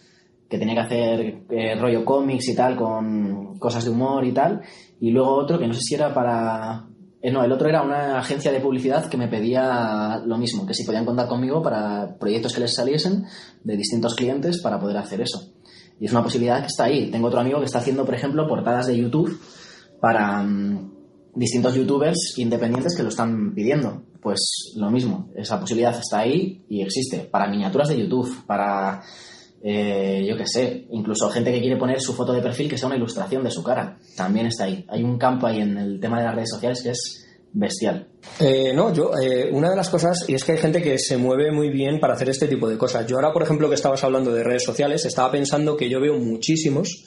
que 0.47 0.59
tenía 0.59 0.75
que 0.75 0.81
hacer 0.81 1.43
eh, 1.49 1.75
rollo 1.79 2.05
cómics 2.05 2.49
y 2.49 2.55
tal 2.55 2.75
con 2.75 3.57
cosas 3.57 3.85
de 3.85 3.91
humor 3.91 4.23
y 4.25 4.31
tal. 4.31 4.61
Y 4.99 5.09
luego 5.11 5.35
otro 5.35 5.57
que 5.57 5.67
no 5.67 5.73
sé 5.73 5.81
si 5.81 5.95
era 5.95 6.13
para 6.13 6.85
eh, 7.21 7.31
no 7.31 7.43
el 7.43 7.51
otro 7.51 7.67
era 7.67 7.81
una 7.81 8.19
agencia 8.19 8.51
de 8.51 8.59
publicidad 8.59 9.09
que 9.09 9.17
me 9.17 9.27
pedía 9.27 10.21
lo 10.25 10.37
mismo 10.37 10.65
que 10.67 10.75
si 10.75 10.85
podían 10.85 11.05
contar 11.05 11.27
conmigo 11.27 11.61
para 11.63 12.17
proyectos 12.19 12.53
que 12.53 12.61
les 12.61 12.75
saliesen 12.75 13.25
de 13.63 13.75
distintos 13.75 14.15
clientes 14.15 14.61
para 14.61 14.79
poder 14.79 14.97
hacer 14.97 15.21
eso. 15.21 15.53
Y 15.99 16.05
es 16.05 16.11
una 16.11 16.23
posibilidad 16.23 16.61
que 16.61 16.67
está 16.67 16.85
ahí. 16.85 17.09
Tengo 17.09 17.27
otro 17.27 17.39
amigo 17.39 17.59
que 17.59 17.65
está 17.65 17.79
haciendo 17.79 18.05
por 18.05 18.13
ejemplo 18.13 18.47
portadas 18.47 18.87
de 18.87 18.97
YouTube 18.97 19.39
para 19.99 20.43
mm, 20.43 20.91
distintos 21.35 21.73
youtubers 21.73 22.35
independientes 22.37 22.95
que 22.95 23.03
lo 23.03 23.09
están 23.09 23.53
pidiendo. 23.55 24.03
Pues 24.21 24.73
lo 24.75 24.89
mismo, 24.89 25.29
esa 25.35 25.59
posibilidad 25.59 25.97
está 25.97 26.19
ahí 26.19 26.63
y 26.69 26.81
existe. 26.81 27.19
Para 27.19 27.47
miniaturas 27.47 27.87
de 27.87 27.99
YouTube, 27.99 28.45
para, 28.45 29.01
eh, 29.63 30.25
yo 30.27 30.35
qué 30.35 30.45
sé, 30.45 30.87
incluso 30.91 31.29
gente 31.29 31.51
que 31.51 31.61
quiere 31.61 31.77
poner 31.77 32.01
su 32.01 32.13
foto 32.13 32.33
de 32.33 32.41
perfil 32.41 32.69
que 32.69 32.77
sea 32.77 32.87
una 32.87 32.97
ilustración 32.97 33.43
de 33.43 33.51
su 33.51 33.63
cara, 33.63 33.97
también 34.15 34.47
está 34.47 34.65
ahí. 34.65 34.85
Hay 34.89 35.03
un 35.03 35.17
campo 35.17 35.47
ahí 35.47 35.61
en 35.61 35.77
el 35.77 35.99
tema 35.99 36.19
de 36.19 36.25
las 36.25 36.35
redes 36.35 36.49
sociales 36.49 36.81
que 36.83 36.89
es 36.89 37.25
bestial. 37.53 38.07
Eh, 38.39 38.73
no, 38.75 38.93
yo, 38.93 39.11
eh, 39.17 39.49
una 39.51 39.69
de 39.69 39.75
las 39.75 39.89
cosas, 39.89 40.25
y 40.27 40.35
es 40.35 40.43
que 40.43 40.51
hay 40.51 40.57
gente 40.57 40.81
que 40.81 40.99
se 40.99 41.17
mueve 41.17 41.51
muy 41.51 41.69
bien 41.69 41.99
para 41.99 42.13
hacer 42.13 42.29
este 42.29 42.47
tipo 42.47 42.67
de 42.67 42.77
cosas. 42.77 43.07
Yo 43.07 43.15
ahora, 43.15 43.31
por 43.31 43.43
ejemplo, 43.43 43.69
que 43.69 43.75
estabas 43.75 44.03
hablando 44.03 44.33
de 44.33 44.43
redes 44.43 44.63
sociales, 44.63 45.05
estaba 45.05 45.31
pensando 45.31 45.77
que 45.77 45.89
yo 45.89 46.01
veo 46.01 46.19
muchísimos 46.19 47.05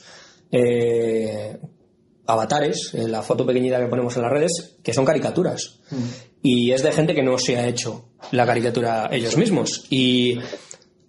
avatares, 2.32 2.94
en 2.94 3.12
la 3.12 3.22
foto 3.22 3.46
pequeñita 3.46 3.78
que 3.78 3.86
ponemos 3.86 4.16
en 4.16 4.22
las 4.22 4.32
redes, 4.32 4.76
que 4.82 4.92
son 4.92 5.04
caricaturas. 5.04 5.80
Mm. 5.90 5.96
Y 6.42 6.72
es 6.72 6.82
de 6.82 6.92
gente 6.92 7.14
que 7.14 7.22
no 7.22 7.38
se 7.38 7.56
ha 7.56 7.68
hecho 7.68 8.06
la 8.32 8.46
caricatura 8.46 9.08
ellos 9.12 9.36
mismos. 9.36 9.86
Y 9.90 10.38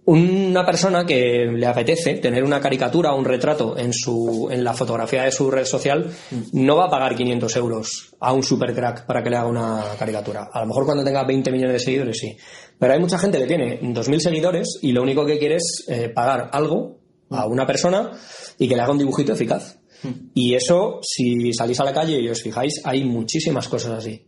una 0.06 0.66
persona 0.66 1.06
que 1.06 1.46
le 1.46 1.66
apetece 1.66 2.16
tener 2.16 2.44
una 2.44 2.60
caricatura 2.60 3.14
o 3.14 3.18
un 3.18 3.24
retrato 3.24 3.78
en, 3.78 3.94
su, 3.94 4.50
en 4.52 4.64
la 4.64 4.74
fotografía 4.74 5.24
de 5.24 5.32
su 5.32 5.50
red 5.50 5.66
social 5.66 6.12
mm. 6.30 6.42
no 6.54 6.76
va 6.76 6.86
a 6.86 6.90
pagar 6.90 7.16
500 7.16 7.56
euros 7.56 8.16
a 8.20 8.34
un 8.34 8.44
super 8.44 8.74
crack 8.74 9.06
para 9.06 9.24
que 9.24 9.30
le 9.30 9.38
haga 9.38 9.48
una 9.48 9.82
caricatura. 9.98 10.50
A 10.52 10.60
lo 10.62 10.68
mejor 10.68 10.86
cuando 10.86 11.04
tenga 11.04 11.24
20 11.24 11.52
millones 11.52 11.74
de 11.74 11.80
seguidores 11.80 12.18
sí. 12.20 12.36
Pero 12.78 12.94
hay 12.94 13.00
mucha 13.00 13.18
gente 13.18 13.38
que 13.38 13.46
tiene 13.46 13.80
2.000 13.82 14.20
seguidores 14.20 14.80
y 14.82 14.92
lo 14.92 15.02
único 15.02 15.26
que 15.26 15.40
quiere 15.40 15.56
es 15.56 15.86
eh, 15.88 16.10
pagar 16.10 16.50
algo 16.52 16.98
a 17.30 17.46
una 17.46 17.66
persona 17.66 18.12
y 18.58 18.68
que 18.68 18.76
le 18.76 18.82
haga 18.82 18.92
un 18.92 18.98
dibujito 18.98 19.34
eficaz. 19.34 19.78
Y 20.34 20.56
eso, 20.56 21.00
si 21.02 21.54
salís 21.54 21.80
a 21.80 21.86
la 21.86 21.94
calle 21.94 22.20
y 22.20 22.30
os 22.30 22.42
fijáis, 22.42 22.82
hay 22.84 23.04
muchísimas 23.04 23.68
cosas 23.68 23.94
así. 23.94 24.26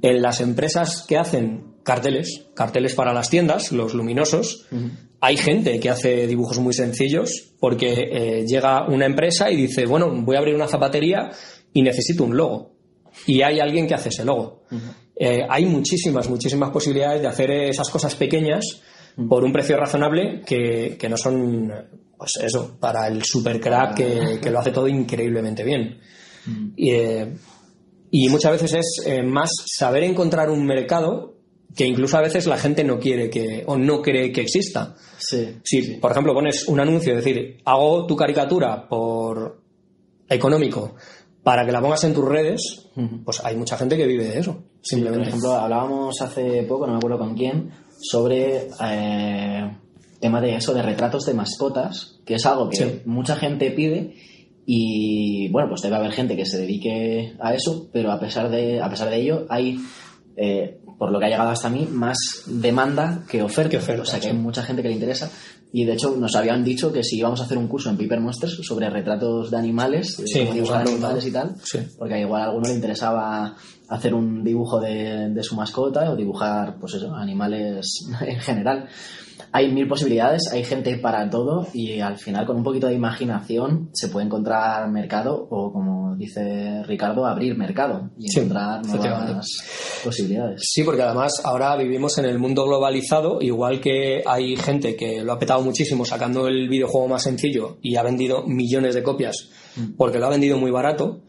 En 0.00 0.22
las 0.22 0.40
empresas 0.40 1.04
que 1.06 1.18
hacen 1.18 1.76
carteles, 1.82 2.46
carteles 2.54 2.94
para 2.94 3.12
las 3.12 3.28
tiendas, 3.28 3.72
los 3.72 3.94
luminosos, 3.94 4.66
hay 5.20 5.36
gente 5.36 5.78
que 5.80 5.90
hace 5.90 6.26
dibujos 6.26 6.58
muy 6.58 6.72
sencillos 6.72 7.52
porque 7.60 7.92
eh, 7.92 8.44
llega 8.46 8.86
una 8.88 9.06
empresa 9.06 9.50
y 9.50 9.56
dice, 9.56 9.86
bueno, 9.86 10.10
voy 10.22 10.36
a 10.36 10.38
abrir 10.38 10.54
una 10.54 10.68
zapatería 10.68 11.30
y 11.72 11.82
necesito 11.82 12.24
un 12.24 12.36
logo. 12.36 12.72
Y 13.26 13.42
hay 13.42 13.60
alguien 13.60 13.86
que 13.86 13.94
hace 13.94 14.08
ese 14.08 14.24
logo. 14.24 14.62
Eh, 15.14 15.40
hay 15.48 15.66
muchísimas, 15.66 16.28
muchísimas 16.28 16.70
posibilidades 16.70 17.22
de 17.22 17.28
hacer 17.28 17.50
esas 17.50 17.88
cosas 17.88 18.14
pequeñas 18.14 18.82
por 19.28 19.44
un 19.44 19.52
precio 19.52 19.76
razonable 19.76 20.42
que, 20.44 20.96
que 20.98 21.08
no 21.08 21.16
son 21.16 21.72
pues 22.16 22.32
eso, 22.42 22.76
para 22.78 23.06
el 23.08 23.22
super 23.22 23.60
crack 23.60 23.94
que, 24.40 24.50
lo 24.50 24.58
hace 24.58 24.70
todo 24.70 24.88
increíblemente 24.88 25.62
bien. 25.62 25.98
Mm. 26.46 26.68
Eh, 26.76 27.36
y, 28.10 28.28
muchas 28.28 28.52
veces 28.52 28.74
es 28.74 29.06
eh, 29.06 29.22
más 29.22 29.50
saber 29.66 30.04
encontrar 30.04 30.50
un 30.50 30.64
mercado 30.64 31.34
que 31.74 31.86
incluso 31.86 32.16
a 32.16 32.22
veces 32.22 32.46
la 32.46 32.56
gente 32.56 32.82
no 32.82 32.98
quiere 32.98 33.28
que 33.28 33.62
o 33.66 33.76
no 33.76 34.00
cree 34.00 34.32
que 34.32 34.40
exista. 34.40 34.94
Sí, 35.18 35.58
si, 35.62 35.96
por 35.96 36.12
ejemplo, 36.12 36.32
pones 36.32 36.66
un 36.68 36.80
anuncio, 36.80 37.12
es 37.12 37.24
decir, 37.24 37.58
hago 37.64 38.06
tu 38.06 38.16
caricatura 38.16 38.88
por 38.88 39.60
económico 40.28 40.94
para 41.42 41.64
que 41.64 41.70
la 41.70 41.80
pongas 41.80 42.02
en 42.04 42.14
tus 42.14 42.24
redes, 42.24 42.88
pues 43.24 43.40
hay 43.44 43.56
mucha 43.56 43.76
gente 43.76 43.96
que 43.96 44.06
vive 44.06 44.24
de 44.24 44.40
eso, 44.40 44.64
simplemente. 44.82 45.26
por 45.26 45.28
ejemplo, 45.28 45.52
hablábamos 45.52 46.20
hace 46.20 46.64
poco, 46.64 46.86
no 46.86 46.94
me 46.94 46.98
acuerdo 46.98 47.18
con 47.18 47.36
quién, 47.36 47.70
sobre 48.00 48.68
eh, 48.84 49.76
tema 50.20 50.40
de 50.40 50.56
eso, 50.56 50.72
de 50.74 50.82
retratos 50.82 51.24
de 51.26 51.34
mascotas, 51.34 52.18
que 52.24 52.34
es 52.34 52.46
algo 52.46 52.68
que 52.70 52.76
Sí. 52.76 53.00
mucha 53.04 53.36
gente 53.36 53.70
pide 53.70 54.14
y 54.66 55.48
bueno, 55.50 55.68
pues 55.68 55.82
debe 55.82 55.96
haber 55.96 56.12
gente 56.12 56.36
que 56.36 56.44
se 56.44 56.58
dedique 56.58 57.34
a 57.40 57.54
eso, 57.54 57.88
pero 57.92 58.10
a 58.10 58.18
pesar 58.18 58.50
de, 58.50 58.80
a 58.80 58.88
pesar 58.90 59.10
de 59.10 59.20
ello 59.20 59.46
hay, 59.48 59.78
eh, 60.36 60.80
por 60.98 61.12
lo 61.12 61.18
que 61.20 61.26
ha 61.26 61.28
llegado 61.28 61.50
hasta 61.50 61.68
mí, 61.68 61.86
más 61.90 62.16
demanda 62.46 63.22
que 63.30 63.42
oferta. 63.42 63.70
Que 63.70 63.76
oferta, 63.76 64.02
o 64.02 64.06
sea 64.06 64.18
que 64.18 64.28
hay 64.28 64.34
mucha 64.34 64.62
gente 64.62 64.82
que 64.82 64.88
le 64.88 64.94
interesa 64.94 65.30
y 65.72 65.84
de 65.84 65.92
hecho 65.92 66.16
nos 66.16 66.34
habían 66.34 66.64
dicho 66.64 66.92
que 66.92 67.02
si 67.04 67.18
íbamos 67.18 67.40
a 67.40 67.44
hacer 67.44 67.58
un 67.58 67.68
curso 67.68 67.90
en 67.90 67.96
Paper 67.98 68.20
Monsters 68.20 68.58
sobre 68.62 68.88
retratos 68.90 69.50
de 69.50 69.56
animales, 69.58 70.16
Sí, 70.24 70.40
dibujar 70.52 70.86
animales 70.88 71.26
y 71.26 71.30
tal, 71.32 71.54
porque 71.98 72.20
igual 72.20 72.42
a 72.42 72.44
alguno 72.46 72.68
le 72.68 72.74
interesaba 72.74 73.54
hacer 73.88 74.14
un 74.14 74.42
dibujo 74.42 74.80
de, 74.80 75.28
de 75.30 75.42
su 75.44 75.54
mascota 75.54 76.10
o 76.10 76.16
dibujar, 76.16 76.76
pues 76.80 76.94
eso, 76.94 77.14
animales 77.14 78.04
en 78.26 78.40
general. 78.40 78.88
Hay 79.52 79.72
mil 79.72 79.88
posibilidades, 79.88 80.50
hay 80.52 80.64
gente 80.64 80.96
para 80.98 81.28
todo 81.30 81.66
y 81.72 82.00
al 82.00 82.18
final 82.18 82.46
con 82.46 82.56
un 82.56 82.62
poquito 82.62 82.86
de 82.86 82.94
imaginación 82.94 83.90
se 83.92 84.08
puede 84.08 84.26
encontrar 84.26 84.88
mercado 84.90 85.46
o 85.50 85.72
como 85.72 86.14
dice 86.16 86.82
Ricardo, 86.84 87.26
abrir 87.26 87.56
mercado 87.56 88.10
y 88.18 88.28
Sí, 88.28 88.40
encontrar 88.40 88.84
nuevas 88.86 89.46
posibilidades. 90.04 90.62
Sí, 90.62 90.82
porque 90.82 91.02
además 91.02 91.40
ahora 91.44 91.76
vivimos 91.76 92.18
en 92.18 92.26
el 92.26 92.38
mundo 92.38 92.64
globalizado, 92.66 93.40
igual 93.40 93.80
que 93.80 94.22
hay 94.26 94.56
gente 94.56 94.96
que 94.96 95.22
lo 95.22 95.32
ha 95.32 95.38
petado 95.38 95.62
muchísimo 95.62 96.04
sacando 96.04 96.48
el 96.48 96.68
videojuego 96.68 97.08
más 97.08 97.22
sencillo 97.22 97.78
y 97.82 97.96
ha 97.96 98.02
vendido 98.02 98.44
millones 98.46 98.94
de 98.94 99.02
copias 99.02 99.50
porque 99.96 100.18
lo 100.18 100.26
ha 100.26 100.30
vendido 100.30 100.58
muy 100.58 100.70
barato, 100.70 101.22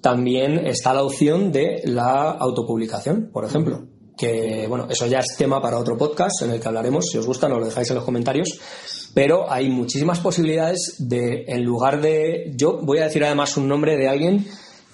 también 0.00 0.66
está 0.66 0.92
la 0.92 1.02
opción 1.02 1.52
de 1.52 1.82
la 1.84 2.30
autopublicación, 2.30 3.30
por 3.32 3.44
ejemplo. 3.44 3.86
Que 4.16 4.66
bueno, 4.68 4.86
eso 4.88 5.06
ya 5.06 5.18
es 5.18 5.36
tema 5.36 5.60
para 5.60 5.78
otro 5.78 5.96
podcast 5.98 6.42
en 6.42 6.50
el 6.50 6.60
que 6.60 6.68
hablaremos. 6.68 7.06
Si 7.10 7.18
os 7.18 7.26
gusta, 7.26 7.48
nos 7.48 7.58
lo 7.58 7.66
dejáis 7.66 7.88
en 7.90 7.96
los 7.96 8.04
comentarios. 8.04 8.48
Pero 9.12 9.50
hay 9.50 9.68
muchísimas 9.68 10.20
posibilidades 10.20 10.96
de, 10.98 11.44
en 11.48 11.64
lugar 11.64 12.00
de. 12.00 12.52
Yo 12.56 12.78
voy 12.82 12.98
a 12.98 13.04
decir 13.04 13.24
además 13.24 13.56
un 13.56 13.68
nombre 13.68 13.96
de 13.96 14.08
alguien 14.08 14.46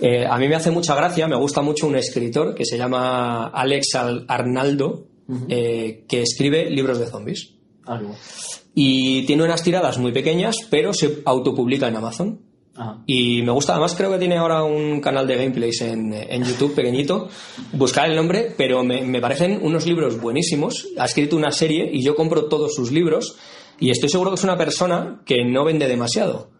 eh, 0.02 0.24
a 0.26 0.38
mí 0.38 0.48
me 0.48 0.54
hace 0.54 0.70
mucha 0.70 0.94
gracia, 0.94 1.28
me 1.28 1.36
gusta 1.36 1.60
mucho 1.60 1.86
un 1.86 1.94
escritor 1.94 2.54
que 2.54 2.64
se 2.64 2.78
llama 2.78 3.48
Alex 3.48 3.94
Al- 3.96 4.24
Arnaldo, 4.28 5.04
eh, 5.48 6.04
que 6.08 6.22
escribe 6.22 6.70
libros 6.70 6.98
de 6.98 7.06
zombies. 7.06 7.50
Algo. 7.84 8.14
Y 8.74 9.26
tiene 9.26 9.44
unas 9.44 9.62
tiradas 9.62 9.98
muy 9.98 10.10
pequeñas, 10.12 10.56
pero 10.70 10.94
se 10.94 11.18
autopublica 11.26 11.86
en 11.88 11.96
Amazon. 11.96 12.40
Ajá. 12.80 13.02
Y 13.04 13.42
me 13.42 13.52
gusta, 13.52 13.74
además 13.74 13.94
creo 13.94 14.10
que 14.10 14.18
tiene 14.18 14.38
ahora 14.38 14.64
un 14.64 15.00
canal 15.00 15.26
de 15.26 15.36
gameplays 15.36 15.82
en, 15.82 16.14
en 16.14 16.44
YouTube 16.44 16.74
pequeñito. 16.74 17.28
Buscar 17.74 18.08
el 18.08 18.16
nombre, 18.16 18.54
pero 18.56 18.82
me, 18.82 19.02
me 19.02 19.20
parecen 19.20 19.60
unos 19.62 19.86
libros 19.86 20.18
buenísimos. 20.18 20.88
Ha 20.96 21.04
escrito 21.04 21.36
una 21.36 21.50
serie 21.52 21.90
y 21.92 22.02
yo 22.02 22.14
compro 22.14 22.46
todos 22.46 22.74
sus 22.74 22.90
libros. 22.90 23.36
Y 23.78 23.90
estoy 23.90 24.08
seguro 24.08 24.30
que 24.30 24.36
es 24.36 24.44
una 24.44 24.56
persona 24.56 25.20
que 25.26 25.44
no 25.44 25.64
vende 25.64 25.88
demasiado. 25.88 26.50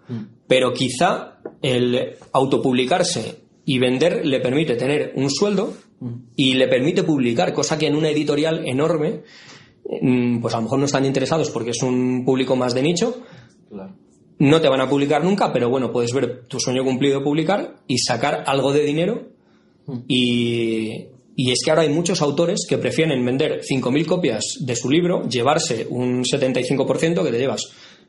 Pero 0.47 0.75
quizá 0.75 1.39
el 1.63 2.17
autopublicarse 2.33 3.45
y 3.65 3.79
vender 3.79 4.27
le 4.27 4.41
permite 4.41 4.75
tener 4.75 5.13
un 5.15 5.31
sueldo 5.31 5.73
y 6.37 6.55
le 6.55 6.67
permite 6.67 7.03
publicar, 7.05 7.53
cosa 7.53 7.79
que 7.79 7.87
en 7.87 7.95
una 7.95 8.11
editorial 8.11 8.67
enorme, 8.67 9.23
mm, 10.03 10.41
pues 10.41 10.53
a 10.53 10.57
lo 10.57 10.65
mejor 10.65 10.81
no 10.81 10.87
están 10.87 11.05
interesados 11.07 11.51
porque 11.51 11.71
es 11.71 11.83
un 11.83 12.25
público 12.25 12.57
más 12.57 12.75
de 12.75 12.83
nicho, 12.83 13.23
Claro. 13.69 13.95
No 14.41 14.61
te 14.61 14.69
van 14.69 14.81
a 14.81 14.89
publicar 14.89 15.23
nunca, 15.23 15.53
pero 15.53 15.69
bueno, 15.69 15.93
puedes 15.93 16.13
ver 16.13 16.45
tu 16.49 16.59
sueño 16.59 16.83
cumplido 16.83 17.23
publicar 17.23 17.77
y 17.87 17.99
sacar 17.99 18.43
algo 18.47 18.73
de 18.73 18.83
dinero. 18.83 19.29
Y, 20.09 21.09
y 21.37 21.51
es 21.51 21.61
que 21.63 21.71
ahora 21.71 21.83
hay 21.83 21.91
muchos 21.91 22.23
autores 22.23 22.67
que 22.69 22.79
prefieren 22.79 23.25
vender 23.25 23.61
5.000 23.61 24.07
copias 24.07 24.45
de 24.61 24.77
su 24.77 24.89
libro, 24.89 25.29
llevarse 25.29 25.87
un 25.91 26.23
75% 26.25 27.23
que 27.23 27.31
te 27.31 27.39
llevas, 27.39 27.63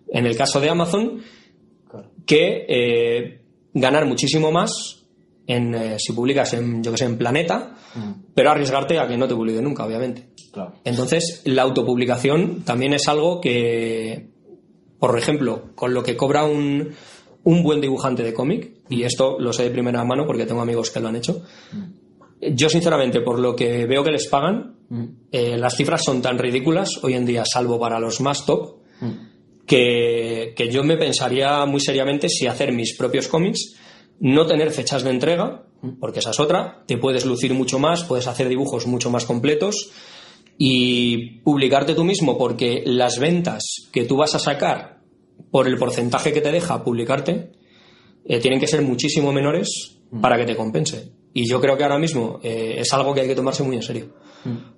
en 0.07 0.25
el 0.25 0.37
caso 0.37 0.61
de 0.61 0.69
Amazon, 0.69 1.21
que 2.25 2.65
eh, 2.67 3.41
ganar 3.73 4.05
muchísimo 4.05 4.51
más 4.51 5.03
en, 5.47 5.75
eh, 5.75 5.95
si 5.99 6.13
publicas 6.13 6.53
en, 6.53 6.81
yo 6.81 6.91
que 6.91 6.97
sé, 6.97 7.05
en 7.05 7.17
Planeta, 7.17 7.75
pero 8.33 8.51
arriesgarte 8.51 8.99
a 8.99 9.07
que 9.07 9.17
no 9.17 9.27
te 9.27 9.35
publique 9.35 9.61
nunca, 9.61 9.85
obviamente. 9.85 10.29
Claro. 10.53 10.75
Entonces, 10.85 11.41
la 11.45 11.63
autopublicación 11.63 12.63
también 12.63 12.93
es 12.93 13.07
algo 13.09 13.41
que, 13.41 14.29
por 15.01 15.17
ejemplo, 15.17 15.71
con 15.73 15.95
lo 15.95 16.03
que 16.03 16.15
cobra 16.15 16.43
un, 16.43 16.91
un 17.43 17.63
buen 17.63 17.81
dibujante 17.81 18.21
de 18.21 18.35
cómic, 18.35 18.71
y 18.87 19.01
esto 19.01 19.39
lo 19.39 19.51
sé 19.51 19.63
de 19.63 19.71
primera 19.71 20.03
mano 20.03 20.27
porque 20.27 20.45
tengo 20.45 20.61
amigos 20.61 20.91
que 20.91 20.99
lo 20.99 21.07
han 21.07 21.15
hecho, 21.15 21.41
yo 22.39 22.69
sinceramente, 22.69 23.21
por 23.21 23.39
lo 23.39 23.55
que 23.55 23.87
veo 23.87 24.03
que 24.03 24.11
les 24.11 24.27
pagan, 24.27 24.75
eh, 25.31 25.57
las 25.57 25.75
cifras 25.75 26.03
son 26.05 26.21
tan 26.21 26.37
ridículas 26.37 26.99
hoy 27.01 27.15
en 27.15 27.25
día, 27.25 27.43
salvo 27.51 27.79
para 27.79 27.99
los 27.99 28.21
más 28.21 28.45
top, 28.45 28.75
que, 29.65 30.53
que 30.55 30.69
yo 30.69 30.83
me 30.83 30.97
pensaría 30.97 31.65
muy 31.65 31.79
seriamente 31.79 32.29
si 32.29 32.45
hacer 32.45 32.71
mis 32.71 32.95
propios 32.95 33.27
cómics, 33.27 33.73
no 34.19 34.45
tener 34.45 34.69
fechas 34.69 35.03
de 35.03 35.09
entrega, 35.09 35.63
porque 35.99 36.19
esa 36.19 36.29
es 36.29 36.39
otra, 36.39 36.83
te 36.85 36.99
puedes 36.99 37.25
lucir 37.25 37.55
mucho 37.55 37.79
más, 37.79 38.03
puedes 38.03 38.27
hacer 38.27 38.49
dibujos 38.49 38.85
mucho 38.85 39.09
más 39.09 39.25
completos 39.25 39.89
y 40.63 41.39
publicarte 41.39 41.95
tú 41.95 42.03
mismo 42.03 42.37
porque 42.37 42.83
las 42.85 43.17
ventas 43.17 43.89
que 43.91 44.03
tú 44.05 44.17
vas 44.17 44.35
a 44.35 44.39
sacar 44.39 44.99
por 45.49 45.67
el 45.67 45.75
porcentaje 45.75 46.31
que 46.31 46.39
te 46.41 46.51
deja 46.51 46.83
publicarte 46.83 47.51
eh, 48.25 48.39
tienen 48.39 48.59
que 48.59 48.67
ser 48.67 48.83
muchísimo 48.83 49.31
menores 49.33 49.97
para 50.21 50.37
que 50.37 50.45
te 50.45 50.55
compense. 50.55 51.13
Y 51.33 51.49
yo 51.49 51.59
creo 51.59 51.75
que 51.77 51.83
ahora 51.83 51.97
mismo 51.97 52.39
eh, 52.43 52.75
es 52.77 52.93
algo 52.93 53.11
que 53.15 53.21
hay 53.21 53.27
que 53.27 53.33
tomarse 53.35 53.63
muy 53.63 53.75
en 53.77 53.81
serio. 53.81 54.13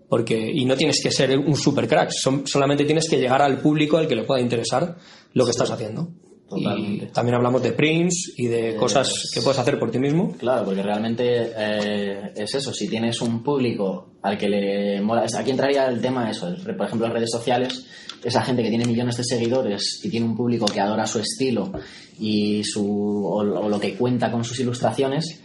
Porque, 0.08 0.50
y 0.54 0.64
no 0.64 0.78
tienes 0.78 1.02
que 1.04 1.12
ser 1.12 1.38
un 1.38 1.58
super 1.58 1.86
crack, 1.88 2.12
son- 2.12 2.48
solamente 2.48 2.86
tienes 2.86 3.10
que 3.10 3.18
llegar 3.18 3.42
al 3.42 3.60
público 3.60 3.98
al 3.98 4.08
que 4.08 4.16
le 4.16 4.24
pueda 4.24 4.40
interesar 4.40 4.96
lo 5.34 5.44
que 5.44 5.52
estás 5.52 5.70
haciendo. 5.70 6.10
Totalmente. 6.56 7.06
Y 7.06 7.08
también 7.10 7.36
hablamos 7.36 7.62
de 7.64 7.72
prints 7.74 8.34
y 8.38 8.48
de 8.48 8.76
cosas 8.76 9.12
que 9.34 9.42
puedes 9.42 9.60
hacer 9.60 9.80
por 9.80 9.92
ti 9.92 10.00
mismo. 10.00 10.32
Claro, 10.38 10.66
porque 10.66 10.82
realmente 10.84 11.52
eh, 11.58 12.32
es 12.36 12.56
eso. 12.56 12.74
Si 12.74 12.88
tienes 12.90 13.22
un 13.22 13.44
público 13.44 14.14
al 14.22 14.38
que 14.38 14.48
le 14.50 15.02
mola. 15.02 15.26
Aquí 15.38 15.52
entraría 15.52 15.88
el 15.88 16.02
tema 16.02 16.30
eso. 16.30 16.48
el- 16.48 16.76
por 16.76 16.86
ejemplo, 16.86 17.08
en 17.08 17.14
redes 17.14 17.32
sociales, 17.32 17.86
esa 18.24 18.42
gente 18.42 18.64
que 18.64 18.70
tiene 18.70 18.86
millones 18.86 19.18
de 19.18 19.24
seguidores 19.26 20.00
y 20.04 20.10
tiene 20.10 20.26
un 20.26 20.36
público 20.36 20.66
que 20.66 20.80
adora 20.80 21.06
su 21.06 21.20
estilo 21.20 21.72
y 22.20 22.64
su, 22.64 22.86
o, 23.26 23.38
o 23.40 23.70
lo 23.70 23.80
que 23.80 23.96
cuenta 23.96 24.32
con 24.32 24.44
sus 24.46 24.60
ilustraciones, 24.62 25.42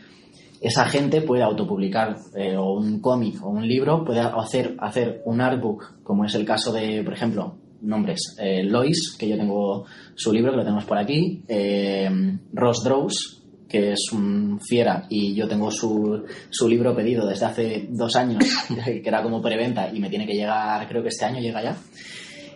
esa 0.60 0.84
gente 0.86 1.22
puede 1.22 1.42
autopublicar 1.42 2.16
eh, 2.36 2.56
o 2.56 2.72
un 2.74 3.00
cómic 3.00 3.44
o 3.44 3.48
un 3.48 3.66
libro, 3.66 4.04
puede 4.04 4.20
hacer, 4.20 4.76
hacer 4.80 5.22
un 5.24 5.40
artbook, 5.40 6.02
como 6.02 6.24
es 6.24 6.34
el 6.34 6.44
caso 6.44 6.72
de, 6.72 7.02
por 7.04 7.14
ejemplo, 7.14 7.56
nombres, 7.82 8.36
eh, 8.38 8.62
Lois, 8.62 9.16
que 9.18 9.28
yo 9.28 9.36
tengo 9.36 9.86
su 10.14 10.32
libro, 10.32 10.52
que 10.52 10.58
lo 10.58 10.64
tenemos 10.64 10.84
por 10.84 10.98
aquí, 10.98 11.42
eh, 11.48 12.10
Ross 12.52 12.82
Draws, 12.84 13.42
que 13.68 13.92
es 13.92 14.12
un 14.12 14.58
fiera 14.60 15.06
y 15.10 15.34
yo 15.34 15.46
tengo 15.46 15.70
su, 15.70 16.24
su 16.48 16.68
libro 16.68 16.96
pedido 16.96 17.26
desde 17.26 17.46
hace 17.46 17.86
dos 17.90 18.16
años, 18.16 18.42
que 18.84 19.02
era 19.04 19.22
como 19.22 19.42
preventa 19.42 19.90
y 19.92 20.00
me 20.00 20.08
tiene 20.08 20.26
que 20.26 20.34
llegar, 20.34 20.88
creo 20.88 21.02
que 21.02 21.08
este 21.08 21.26
año 21.26 21.40
llega 21.40 21.62
ya. 21.62 21.76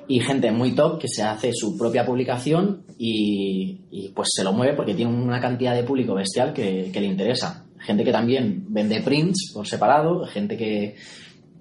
Y 0.08 0.20
gente 0.20 0.50
muy 0.50 0.74
top 0.74 0.98
que 0.98 1.08
se 1.08 1.22
hace 1.22 1.52
su 1.52 1.78
propia 1.78 2.04
publicación 2.04 2.84
y, 2.98 3.82
y, 3.90 4.08
pues 4.08 4.30
se 4.32 4.42
lo 4.42 4.52
mueve 4.52 4.74
porque 4.74 4.94
tiene 4.94 5.12
una 5.12 5.40
cantidad 5.40 5.74
de 5.74 5.84
público 5.84 6.14
bestial 6.14 6.52
que 6.52 6.90
le 6.92 7.06
interesa. 7.06 7.64
Gente 7.78 8.04
que 8.04 8.12
también 8.12 8.66
vende 8.68 9.00
prints 9.00 9.52
por 9.54 9.66
separado, 9.66 10.24
gente 10.26 10.56
que 10.56 10.96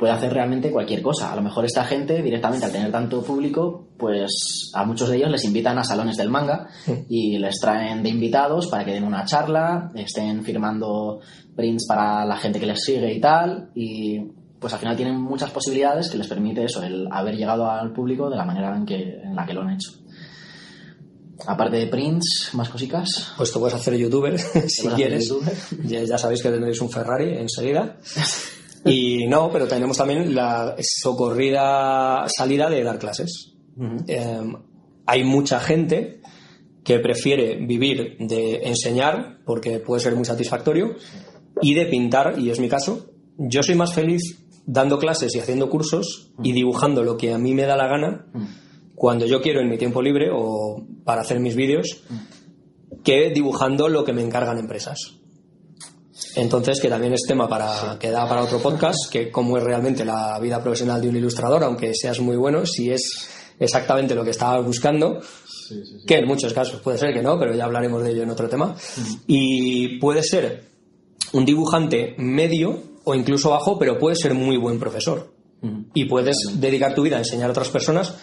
puede 0.02 0.14
hacer 0.14 0.34
realmente 0.34 0.72
cualquier 0.72 1.04
cosa. 1.04 1.32
A 1.32 1.36
lo 1.36 1.44
mejor 1.44 1.64
esta 1.64 1.86
gente 1.86 2.24
directamente 2.24 2.66
al 2.66 2.72
tener 2.72 2.92
tanto 2.92 3.22
público, 3.22 3.90
pues 4.00 4.72
a 4.74 4.84
muchos 4.84 5.08
de 5.08 5.18
ellos 5.18 5.30
les 5.30 5.46
invitan 5.46 5.78
a 5.78 5.84
salones 5.84 6.18
del 6.18 6.28
manga 6.28 6.70
y 7.08 7.38
les 7.38 7.60
traen 7.60 8.02
de 8.02 8.10
invitados 8.10 8.66
para 8.66 8.84
que 8.84 8.94
den 8.94 9.04
una 9.04 9.26
charla, 9.26 9.92
estén 9.94 10.44
firmando 10.44 11.20
prints 11.56 11.86
para 11.88 12.26
la 12.26 12.36
gente 12.36 12.60
que 12.60 12.66
les 12.66 12.82
sigue 12.84 13.14
y 13.14 13.22
tal 13.22 13.70
y 13.76 14.22
pues 14.60 14.74
al 14.74 14.80
final 14.80 14.96
tienen 14.96 15.22
muchas 15.22 15.52
posibilidades 15.52 16.10
que 16.10 16.18
les 16.18 16.28
permite 16.28 16.64
eso, 16.64 16.82
el 16.82 17.08
haber 17.12 17.38
llegado 17.38 17.70
al 17.70 17.94
público 17.94 18.28
de 18.28 18.38
la 18.38 18.46
manera 18.46 18.76
en, 18.76 18.88
que, 18.88 19.22
en 19.22 19.36
la 19.36 19.46
que 19.46 19.54
lo 19.54 19.62
han 19.62 19.76
hecho. 19.76 19.92
Aparte 21.46 21.78
de 21.78 21.86
prints, 21.86 22.50
más 22.54 22.70
cositas. 22.70 23.34
Pues 23.38 23.52
tú 23.52 23.60
puedes 23.60 23.76
hacer 23.76 23.96
youtuber 23.96 24.40
si 24.68 24.88
hacer 24.88 24.94
quieres. 24.94 25.30
youtuber. 25.30 25.54
Ya, 25.86 26.04
ya 26.04 26.18
sabéis 26.18 26.42
que 26.42 26.50
tendréis 26.50 26.82
un 26.82 26.90
Ferrari 26.90 27.38
enseguida. 27.38 27.98
Y 29.22 29.28
no, 29.28 29.52
pero 29.52 29.68
tenemos 29.68 29.98
también 29.98 30.34
la 30.34 30.76
socorrida 30.80 32.26
salida 32.28 32.72
de 32.72 32.84
dar 32.84 32.98
clases. 32.98 33.54
Eh, 34.08 34.54
hay 35.06 35.24
mucha 35.24 35.60
gente 35.60 36.22
que 36.84 36.98
prefiere 36.98 37.56
vivir 37.64 38.18
de 38.18 38.64
enseñar, 38.64 39.38
porque 39.46 39.78
puede 39.78 40.02
ser 40.02 40.16
muy 40.16 40.26
satisfactorio, 40.26 40.96
y 41.62 41.76
de 41.76 41.86
pintar, 41.86 42.40
y 42.40 42.50
es 42.50 42.60
mi 42.60 42.68
caso. 42.68 43.12
Yo 43.38 43.62
soy 43.62 43.76
más 43.76 43.94
feliz 43.94 44.44
dando 44.66 44.98
clases 44.98 45.36
y 45.36 45.40
haciendo 45.40 45.70
cursos 45.70 46.32
y 46.42 46.52
dibujando 46.54 47.04
lo 47.04 47.16
que 47.16 47.32
a 47.32 47.38
mí 47.38 47.54
me 47.54 47.68
da 47.68 47.76
la 47.76 47.88
gana 47.88 48.26
cuando 48.96 49.28
yo 49.28 49.40
quiero 49.40 49.62
en 49.62 49.70
mi 49.70 49.78
tiempo 49.78 50.02
libre 50.02 50.30
o 50.34 50.84
para 51.04 51.22
hacer 51.22 51.40
mis 51.40 51.56
vídeos 51.56 52.04
que 53.04 53.30
dibujando 53.30 53.88
lo 53.88 54.04
que 54.04 54.14
me 54.14 54.24
encargan 54.24 54.58
empresas. 54.58 55.21
Entonces, 56.36 56.80
que 56.80 56.88
también 56.88 57.14
es 57.14 57.24
tema 57.28 57.48
para 57.48 57.98
que 58.00 58.10
da 58.10 58.28
para 58.28 58.44
otro 58.44 58.60
podcast, 58.60 59.10
que 59.12 59.32
cómo 59.32 59.58
es 59.58 59.64
realmente 59.64 60.06
la 60.06 60.40
vida 60.40 60.62
profesional 60.62 61.02
de 61.02 61.10
un 61.10 61.16
ilustrador, 61.18 61.64
aunque 61.64 61.94
seas 61.94 62.20
muy 62.20 62.38
bueno, 62.38 62.66
si 62.66 62.92
es 62.92 63.30
exactamente 63.60 64.16
lo 64.16 64.24
que 64.24 64.32
estabas 64.32 64.66
buscando, 64.66 65.20
que 66.08 66.16
en 66.16 66.28
muchos 66.28 66.54
casos 66.54 66.82
puede 66.82 66.98
ser 66.98 67.14
que 67.14 67.22
no, 67.22 67.38
pero 67.40 67.54
ya 67.56 67.66
hablaremos 67.66 68.04
de 68.04 68.12
ello 68.12 68.24
en 68.24 68.30
otro 68.30 68.50
tema. 68.50 68.76
Y 69.28 70.00
puede 70.00 70.24
ser 70.24 70.64
un 71.34 71.46
dibujante 71.46 72.16
medio 72.18 72.82
o 73.04 73.16
incluso 73.16 73.50
bajo, 73.50 73.78
pero 73.78 73.98
puede 73.98 74.16
ser 74.16 74.34
muy 74.34 74.58
buen 74.58 74.80
profesor. 74.80 75.34
Y 75.94 76.06
puedes 76.06 76.38
dedicar 76.56 76.96
tu 76.96 77.04
vida 77.04 77.18
a 77.18 77.20
enseñar 77.20 77.50
a 77.50 77.52
otras 77.52 77.70
personas, 77.70 78.16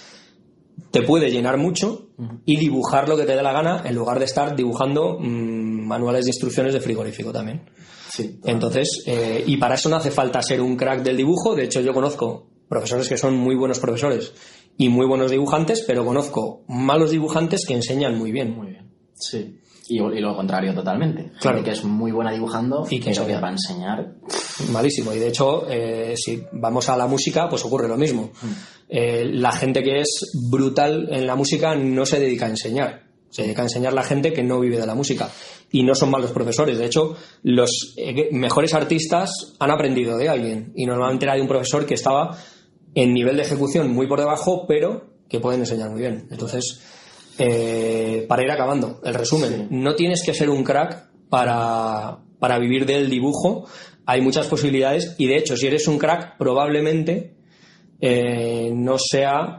te 0.91 1.03
puede 1.03 1.31
llenar 1.31 1.57
mucho 1.57 2.09
y 2.45 2.57
dibujar 2.57 3.09
lo 3.09 3.17
que 3.17 3.25
te 3.25 3.37
dé 3.37 3.43
la 3.43 3.53
gana 3.53 3.83
en 3.85 3.95
lugar 3.95 4.19
de 4.19 4.25
estar 4.25 4.57
dibujando 4.57 5.19
mm, 5.21 5.87
manuales 5.87 6.25
de 6.25 6.31
instrucciones 6.31 6.73
de 6.73 6.81
frigorífico 6.81 7.31
también. 7.33 7.63
Entonces, 8.45 9.03
eh, 9.07 9.45
y 9.47 9.57
para 9.57 9.75
eso 9.75 9.89
no 9.89 9.97
hace 9.97 10.11
falta 10.11 10.43
ser 10.43 10.61
un 10.61 10.77
crack 10.77 11.03
del 11.03 11.17
dibujo. 11.17 11.55
De 11.55 11.65
hecho, 11.65 11.81
yo 11.81 11.93
conozco 11.93 12.47
profesores 12.69 13.09
que 13.09 13.17
son 13.17 13.37
muy 13.37 13.55
buenos 13.55 13.79
profesores 13.79 14.33
y 14.77 14.89
muy 14.89 15.07
buenos 15.07 15.31
dibujantes, 15.31 15.85
pero 15.87 16.05
conozco 16.05 16.63
malos 16.69 17.11
dibujantes 17.11 17.67
que 17.67 17.75
enseñan 17.75 18.17
muy 18.17 18.33
bien. 18.33 18.57
Muy 18.57 18.69
bien. 18.69 18.91
Sí. 19.15 19.59
Y, 19.89 19.99
lo 19.99 20.37
contrario 20.37 20.75
totalmente. 20.75 21.33
Claro. 21.41 21.65
que 21.65 21.71
es 21.71 21.83
muy 21.83 22.13
buena 22.13 22.31
dibujando 22.31 22.87
y 22.91 23.01
que, 23.01 23.11
que 23.11 23.41
va 23.41 23.49
a 23.49 23.53
enseñar. 23.53 24.15
Malísimo. 24.71 25.15
Y 25.15 25.19
de 25.19 25.29
hecho, 25.29 25.67
eh, 25.69 26.15
si 26.15 26.45
vamos 26.53 26.89
a 26.91 26.97
la 26.97 27.07
música, 27.07 27.49
pues 27.49 27.65
ocurre 27.65 27.89
lo 27.89 27.97
mismo. 27.97 28.31
Mm. 28.43 28.47
Eh, 28.91 29.25
la 29.33 29.53
gente 29.53 29.83
que 29.83 30.01
es 30.01 30.31
brutal 30.51 31.09
en 31.11 31.27
la 31.27 31.37
música 31.37 31.75
no 31.75 32.05
se 32.05 32.21
dedica 32.21 32.47
a 32.47 32.51
enseñar. 32.51 33.09
Se 33.31 33.43
dedica 33.43 33.63
a 33.63 33.65
enseñar 33.65 33.95
la 33.95 34.03
gente 34.03 34.33
que 34.33 34.43
no 34.43 34.61
vive 34.61 34.79
de 34.79 34.87
la 34.87 34.95
música. 34.95 35.31
Y 35.71 35.83
no 35.83 35.95
son 35.95 36.11
malos 36.11 36.33
profesores. 36.33 36.79
De 36.79 36.87
hecho, 36.87 37.17
los 37.43 37.95
eh, 37.97 38.31
mejores 38.33 38.73
artistas 38.75 39.55
han 39.59 39.71
aprendido 39.71 40.17
de 40.17 40.29
alguien. 40.29 40.73
Y 40.75 40.87
normalmente 40.87 41.27
era 41.27 41.35
de 41.35 41.43
un 41.43 41.49
profesor 41.49 41.85
que 41.85 41.95
estaba 41.95 42.39
en 42.95 43.13
nivel 43.13 43.37
de 43.37 43.43
ejecución 43.43 43.93
muy 43.93 44.07
por 44.07 44.19
debajo, 44.19 44.67
pero 44.67 45.11
que 45.29 45.41
pueden 45.41 45.61
enseñar 45.61 45.91
muy 45.91 46.01
bien. 46.01 46.27
Entonces, 46.31 46.81
eh, 47.39 48.25
para 48.29 48.43
ir 48.43 48.51
acabando, 48.51 49.01
el 49.05 49.15
resumen, 49.15 49.69
no 49.71 49.95
tienes 49.95 50.23
que 50.25 50.35
ser 50.35 50.51
un 50.51 50.65
crack 50.65 51.11
para, 51.29 52.19
para 52.39 52.59
vivir 52.59 52.87
del 52.87 53.11
dibujo, 53.11 53.67
hay 54.07 54.23
muchas 54.23 54.47
posibilidades 54.47 55.15
y 55.19 55.27
de 55.27 55.37
hecho, 55.37 55.57
si 55.57 55.67
eres 55.67 55.87
un 55.87 55.99
crack, 55.99 56.39
probablemente 56.39 57.35
eh, 58.01 58.73
no 58.75 58.97
sea 58.99 59.59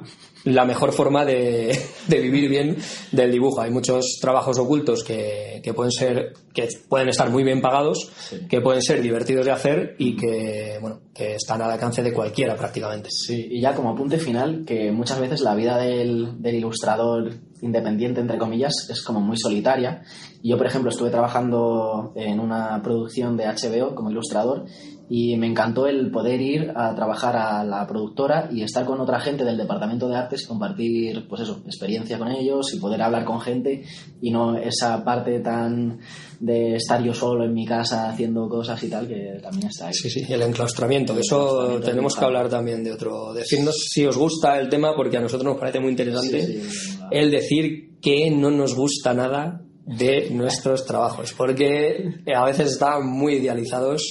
la 0.54 0.66
mejor 0.66 0.92
forma 0.92 1.26
de, 1.26 1.78
vivir 2.08 2.50
bien 2.50 2.78
del 3.12 3.32
dibujo. 3.32 3.62
Hay 3.62 3.72
muchos 3.72 4.18
trabajos 4.22 4.58
ocultos 4.58 5.04
que, 5.04 5.62
pueden 5.76 5.92
ser, 5.92 6.34
que 6.54 6.68
pueden 6.88 7.10
estar 7.10 7.30
muy 7.30 7.44
bien 7.44 7.62
pagados, 7.62 8.10
que 8.50 8.62
pueden 8.62 8.82
ser 8.82 9.02
divertidos 9.02 9.46
de 9.46 9.52
hacer 9.52 9.96
y 9.98 10.16
que, 10.16 10.78
bueno, 10.82 11.00
que 11.14 11.36
están 11.36 11.62
al 11.62 11.72
alcance 11.72 12.04
de 12.04 12.14
cualquiera 12.14 12.56
prácticamente. 12.56 13.10
Sí, 13.12 13.48
y 13.52 13.62
ya 13.62 13.74
como 13.74 13.92
apunte 13.92 14.18
final, 14.18 14.64
que 14.66 14.92
muchas 14.92 15.20
veces 15.20 15.42
la 15.42 15.56
vida 15.56 15.78
del, 15.78 16.42
del 16.42 16.56
ilustrador 16.56 17.32
independiente, 17.62 18.22
entre 18.22 18.38
comillas, 18.38 18.74
es 18.90 19.02
como 19.02 19.20
muy 19.20 19.38
solitaria. 19.38 20.04
Yo, 20.42 20.58
por 20.58 20.68
ejemplo, 20.68 20.90
estuve 20.90 21.10
trabajando 21.10 22.14
en 22.16 22.40
una 22.40 22.82
producción 22.82 23.36
de 23.36 23.46
HBO 23.46 23.94
como 23.94 24.10
ilustrador 24.10 24.66
y 25.10 25.36
me 25.38 25.48
encantó 25.48 25.88
el 25.88 26.12
poder 26.12 26.40
ir 26.40 26.72
a 26.76 26.94
trabajar 26.94 27.36
a 27.36 27.64
la 27.64 27.86
productora 27.88 28.48
y 28.52 28.62
estar 28.62 28.86
con 28.86 29.02
otra 29.02 29.20
gente 29.20 29.44
del 29.44 29.58
departamento 29.58 30.08
de 30.08 30.16
artes 30.16 30.44
y 30.44 30.48
compartir, 30.48 31.28
pues 31.28 31.42
eso, 31.42 31.62
experiencia 31.66 32.20
con 32.20 32.30
ellos 32.32 32.72
y 32.74 32.80
poder 32.80 33.02
hablar 33.02 33.26
con 33.26 33.42
gente 33.42 33.84
y 34.22 34.30
no 34.30 34.56
esa 34.56 35.04
parte 35.04 35.40
tan 35.40 36.00
de 36.40 36.76
estar 36.76 37.04
yo 37.04 37.14
solo 37.14 37.44
en 37.44 37.54
mi 37.56 37.66
casa 37.66 38.08
haciendo 38.08 38.48
cosas 38.48 38.82
y 38.84 38.88
tal 38.88 39.08
que 39.08 39.40
también 39.42 39.68
está 39.68 39.88
ahí. 39.88 39.94
Sí, 39.94 40.12
sí, 40.12 40.32
el 40.32 40.44
enclaustramiento, 40.44 41.18
eso 41.18 41.80
tenemos 41.84 42.16
que 42.16 42.26
hablar 42.26 42.48
también 42.48 42.84
de 42.84 42.92
otro. 42.92 43.34
Decirnos 43.34 43.76
si 43.90 44.06
os 44.06 44.16
gusta 44.16 44.60
el 44.60 44.70
tema 44.70 44.96
porque 44.96 45.18
a 45.18 45.22
nosotros 45.22 45.54
nos 45.54 45.60
parece 45.60 45.80
muy 45.80 45.90
interesante 45.90 46.62
el 47.10 47.32
decir 47.32 47.98
que 48.00 48.30
no 48.30 48.52
nos 48.52 48.76
gusta 48.76 49.14
nada 49.16 49.66
de 49.90 50.30
nuestros 50.30 50.86
trabajos, 50.86 51.34
porque 51.34 52.22
a 52.34 52.46
veces 52.46 52.74
están 52.74 53.08
muy 53.08 53.36
idealizados 53.36 54.04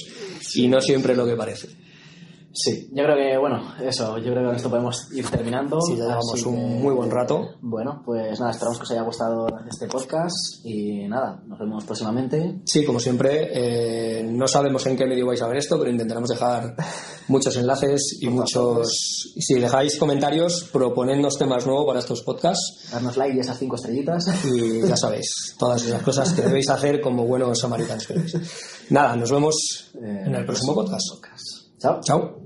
y 0.55 0.67
no 0.67 0.81
siempre 0.81 1.15
lo 1.15 1.25
que 1.25 1.35
parece. 1.35 1.78
Sí, 2.51 2.89
yo 2.91 3.03
creo 3.03 3.15
que, 3.15 3.37
bueno, 3.37 3.75
eso, 3.79 4.17
yo 4.17 4.31
creo 4.31 4.39
que 4.39 4.45
con 4.45 4.55
esto 4.55 4.69
podemos 4.69 5.11
ir 5.13 5.29
terminando. 5.29 5.79
Sí, 5.81 5.95
ya 5.95 6.05
llevamos 6.05 6.45
un 6.45 6.81
muy 6.81 6.93
buen 6.93 7.11
rato. 7.11 7.49
Bueno, 7.61 8.01
pues 8.03 8.39
nada, 8.39 8.51
esperamos 8.51 8.77
que 8.79 8.83
os 8.83 8.91
haya 8.91 9.03
gustado 9.03 9.47
este 9.69 9.87
podcast 9.87 10.35
y 10.63 11.07
nada, 11.07 11.41
nos 11.45 11.59
vemos 11.59 11.83
próximamente. 11.85 12.59
Sí, 12.65 12.83
como 12.83 12.99
siempre, 12.99 13.49
eh, 13.53 14.23
no 14.23 14.47
sabemos 14.47 14.85
en 14.87 14.97
qué 14.97 15.05
medio 15.05 15.27
vais 15.27 15.41
a 15.41 15.47
ver 15.47 15.57
esto, 15.57 15.77
pero 15.77 15.91
intentaremos 15.91 16.29
dejar 16.29 16.75
muchos 17.27 17.55
enlaces 17.57 18.17
y 18.19 18.27
muchos... 18.29 19.31
Si 19.39 19.59
dejáis 19.59 19.97
comentarios, 19.97 20.69
proponednos 20.71 21.37
temas 21.37 21.65
nuevos 21.65 21.85
para 21.85 21.99
estos 21.99 22.23
podcasts. 22.23 22.89
Darnos 22.91 23.15
like 23.17 23.37
y 23.37 23.39
esas 23.39 23.59
cinco 23.59 23.75
estrellitas. 23.75 24.25
Y 24.45 24.87
ya 24.87 24.95
sabéis, 24.97 25.55
todas 25.57 25.85
las 25.85 26.01
cosas 26.01 26.33
que 26.33 26.41
debéis 26.41 26.69
hacer 26.69 26.99
como 26.99 27.25
buenos 27.25 27.59
samaritanos. 27.59 28.07
Nada, 28.89 29.15
nos 29.15 29.31
vemos 29.31 29.91
en 29.93 30.33
el 30.33 30.45
próximo 30.45 30.73
podcast. 30.73 31.05
Chao. 31.79 32.01
Chao. 32.01 32.38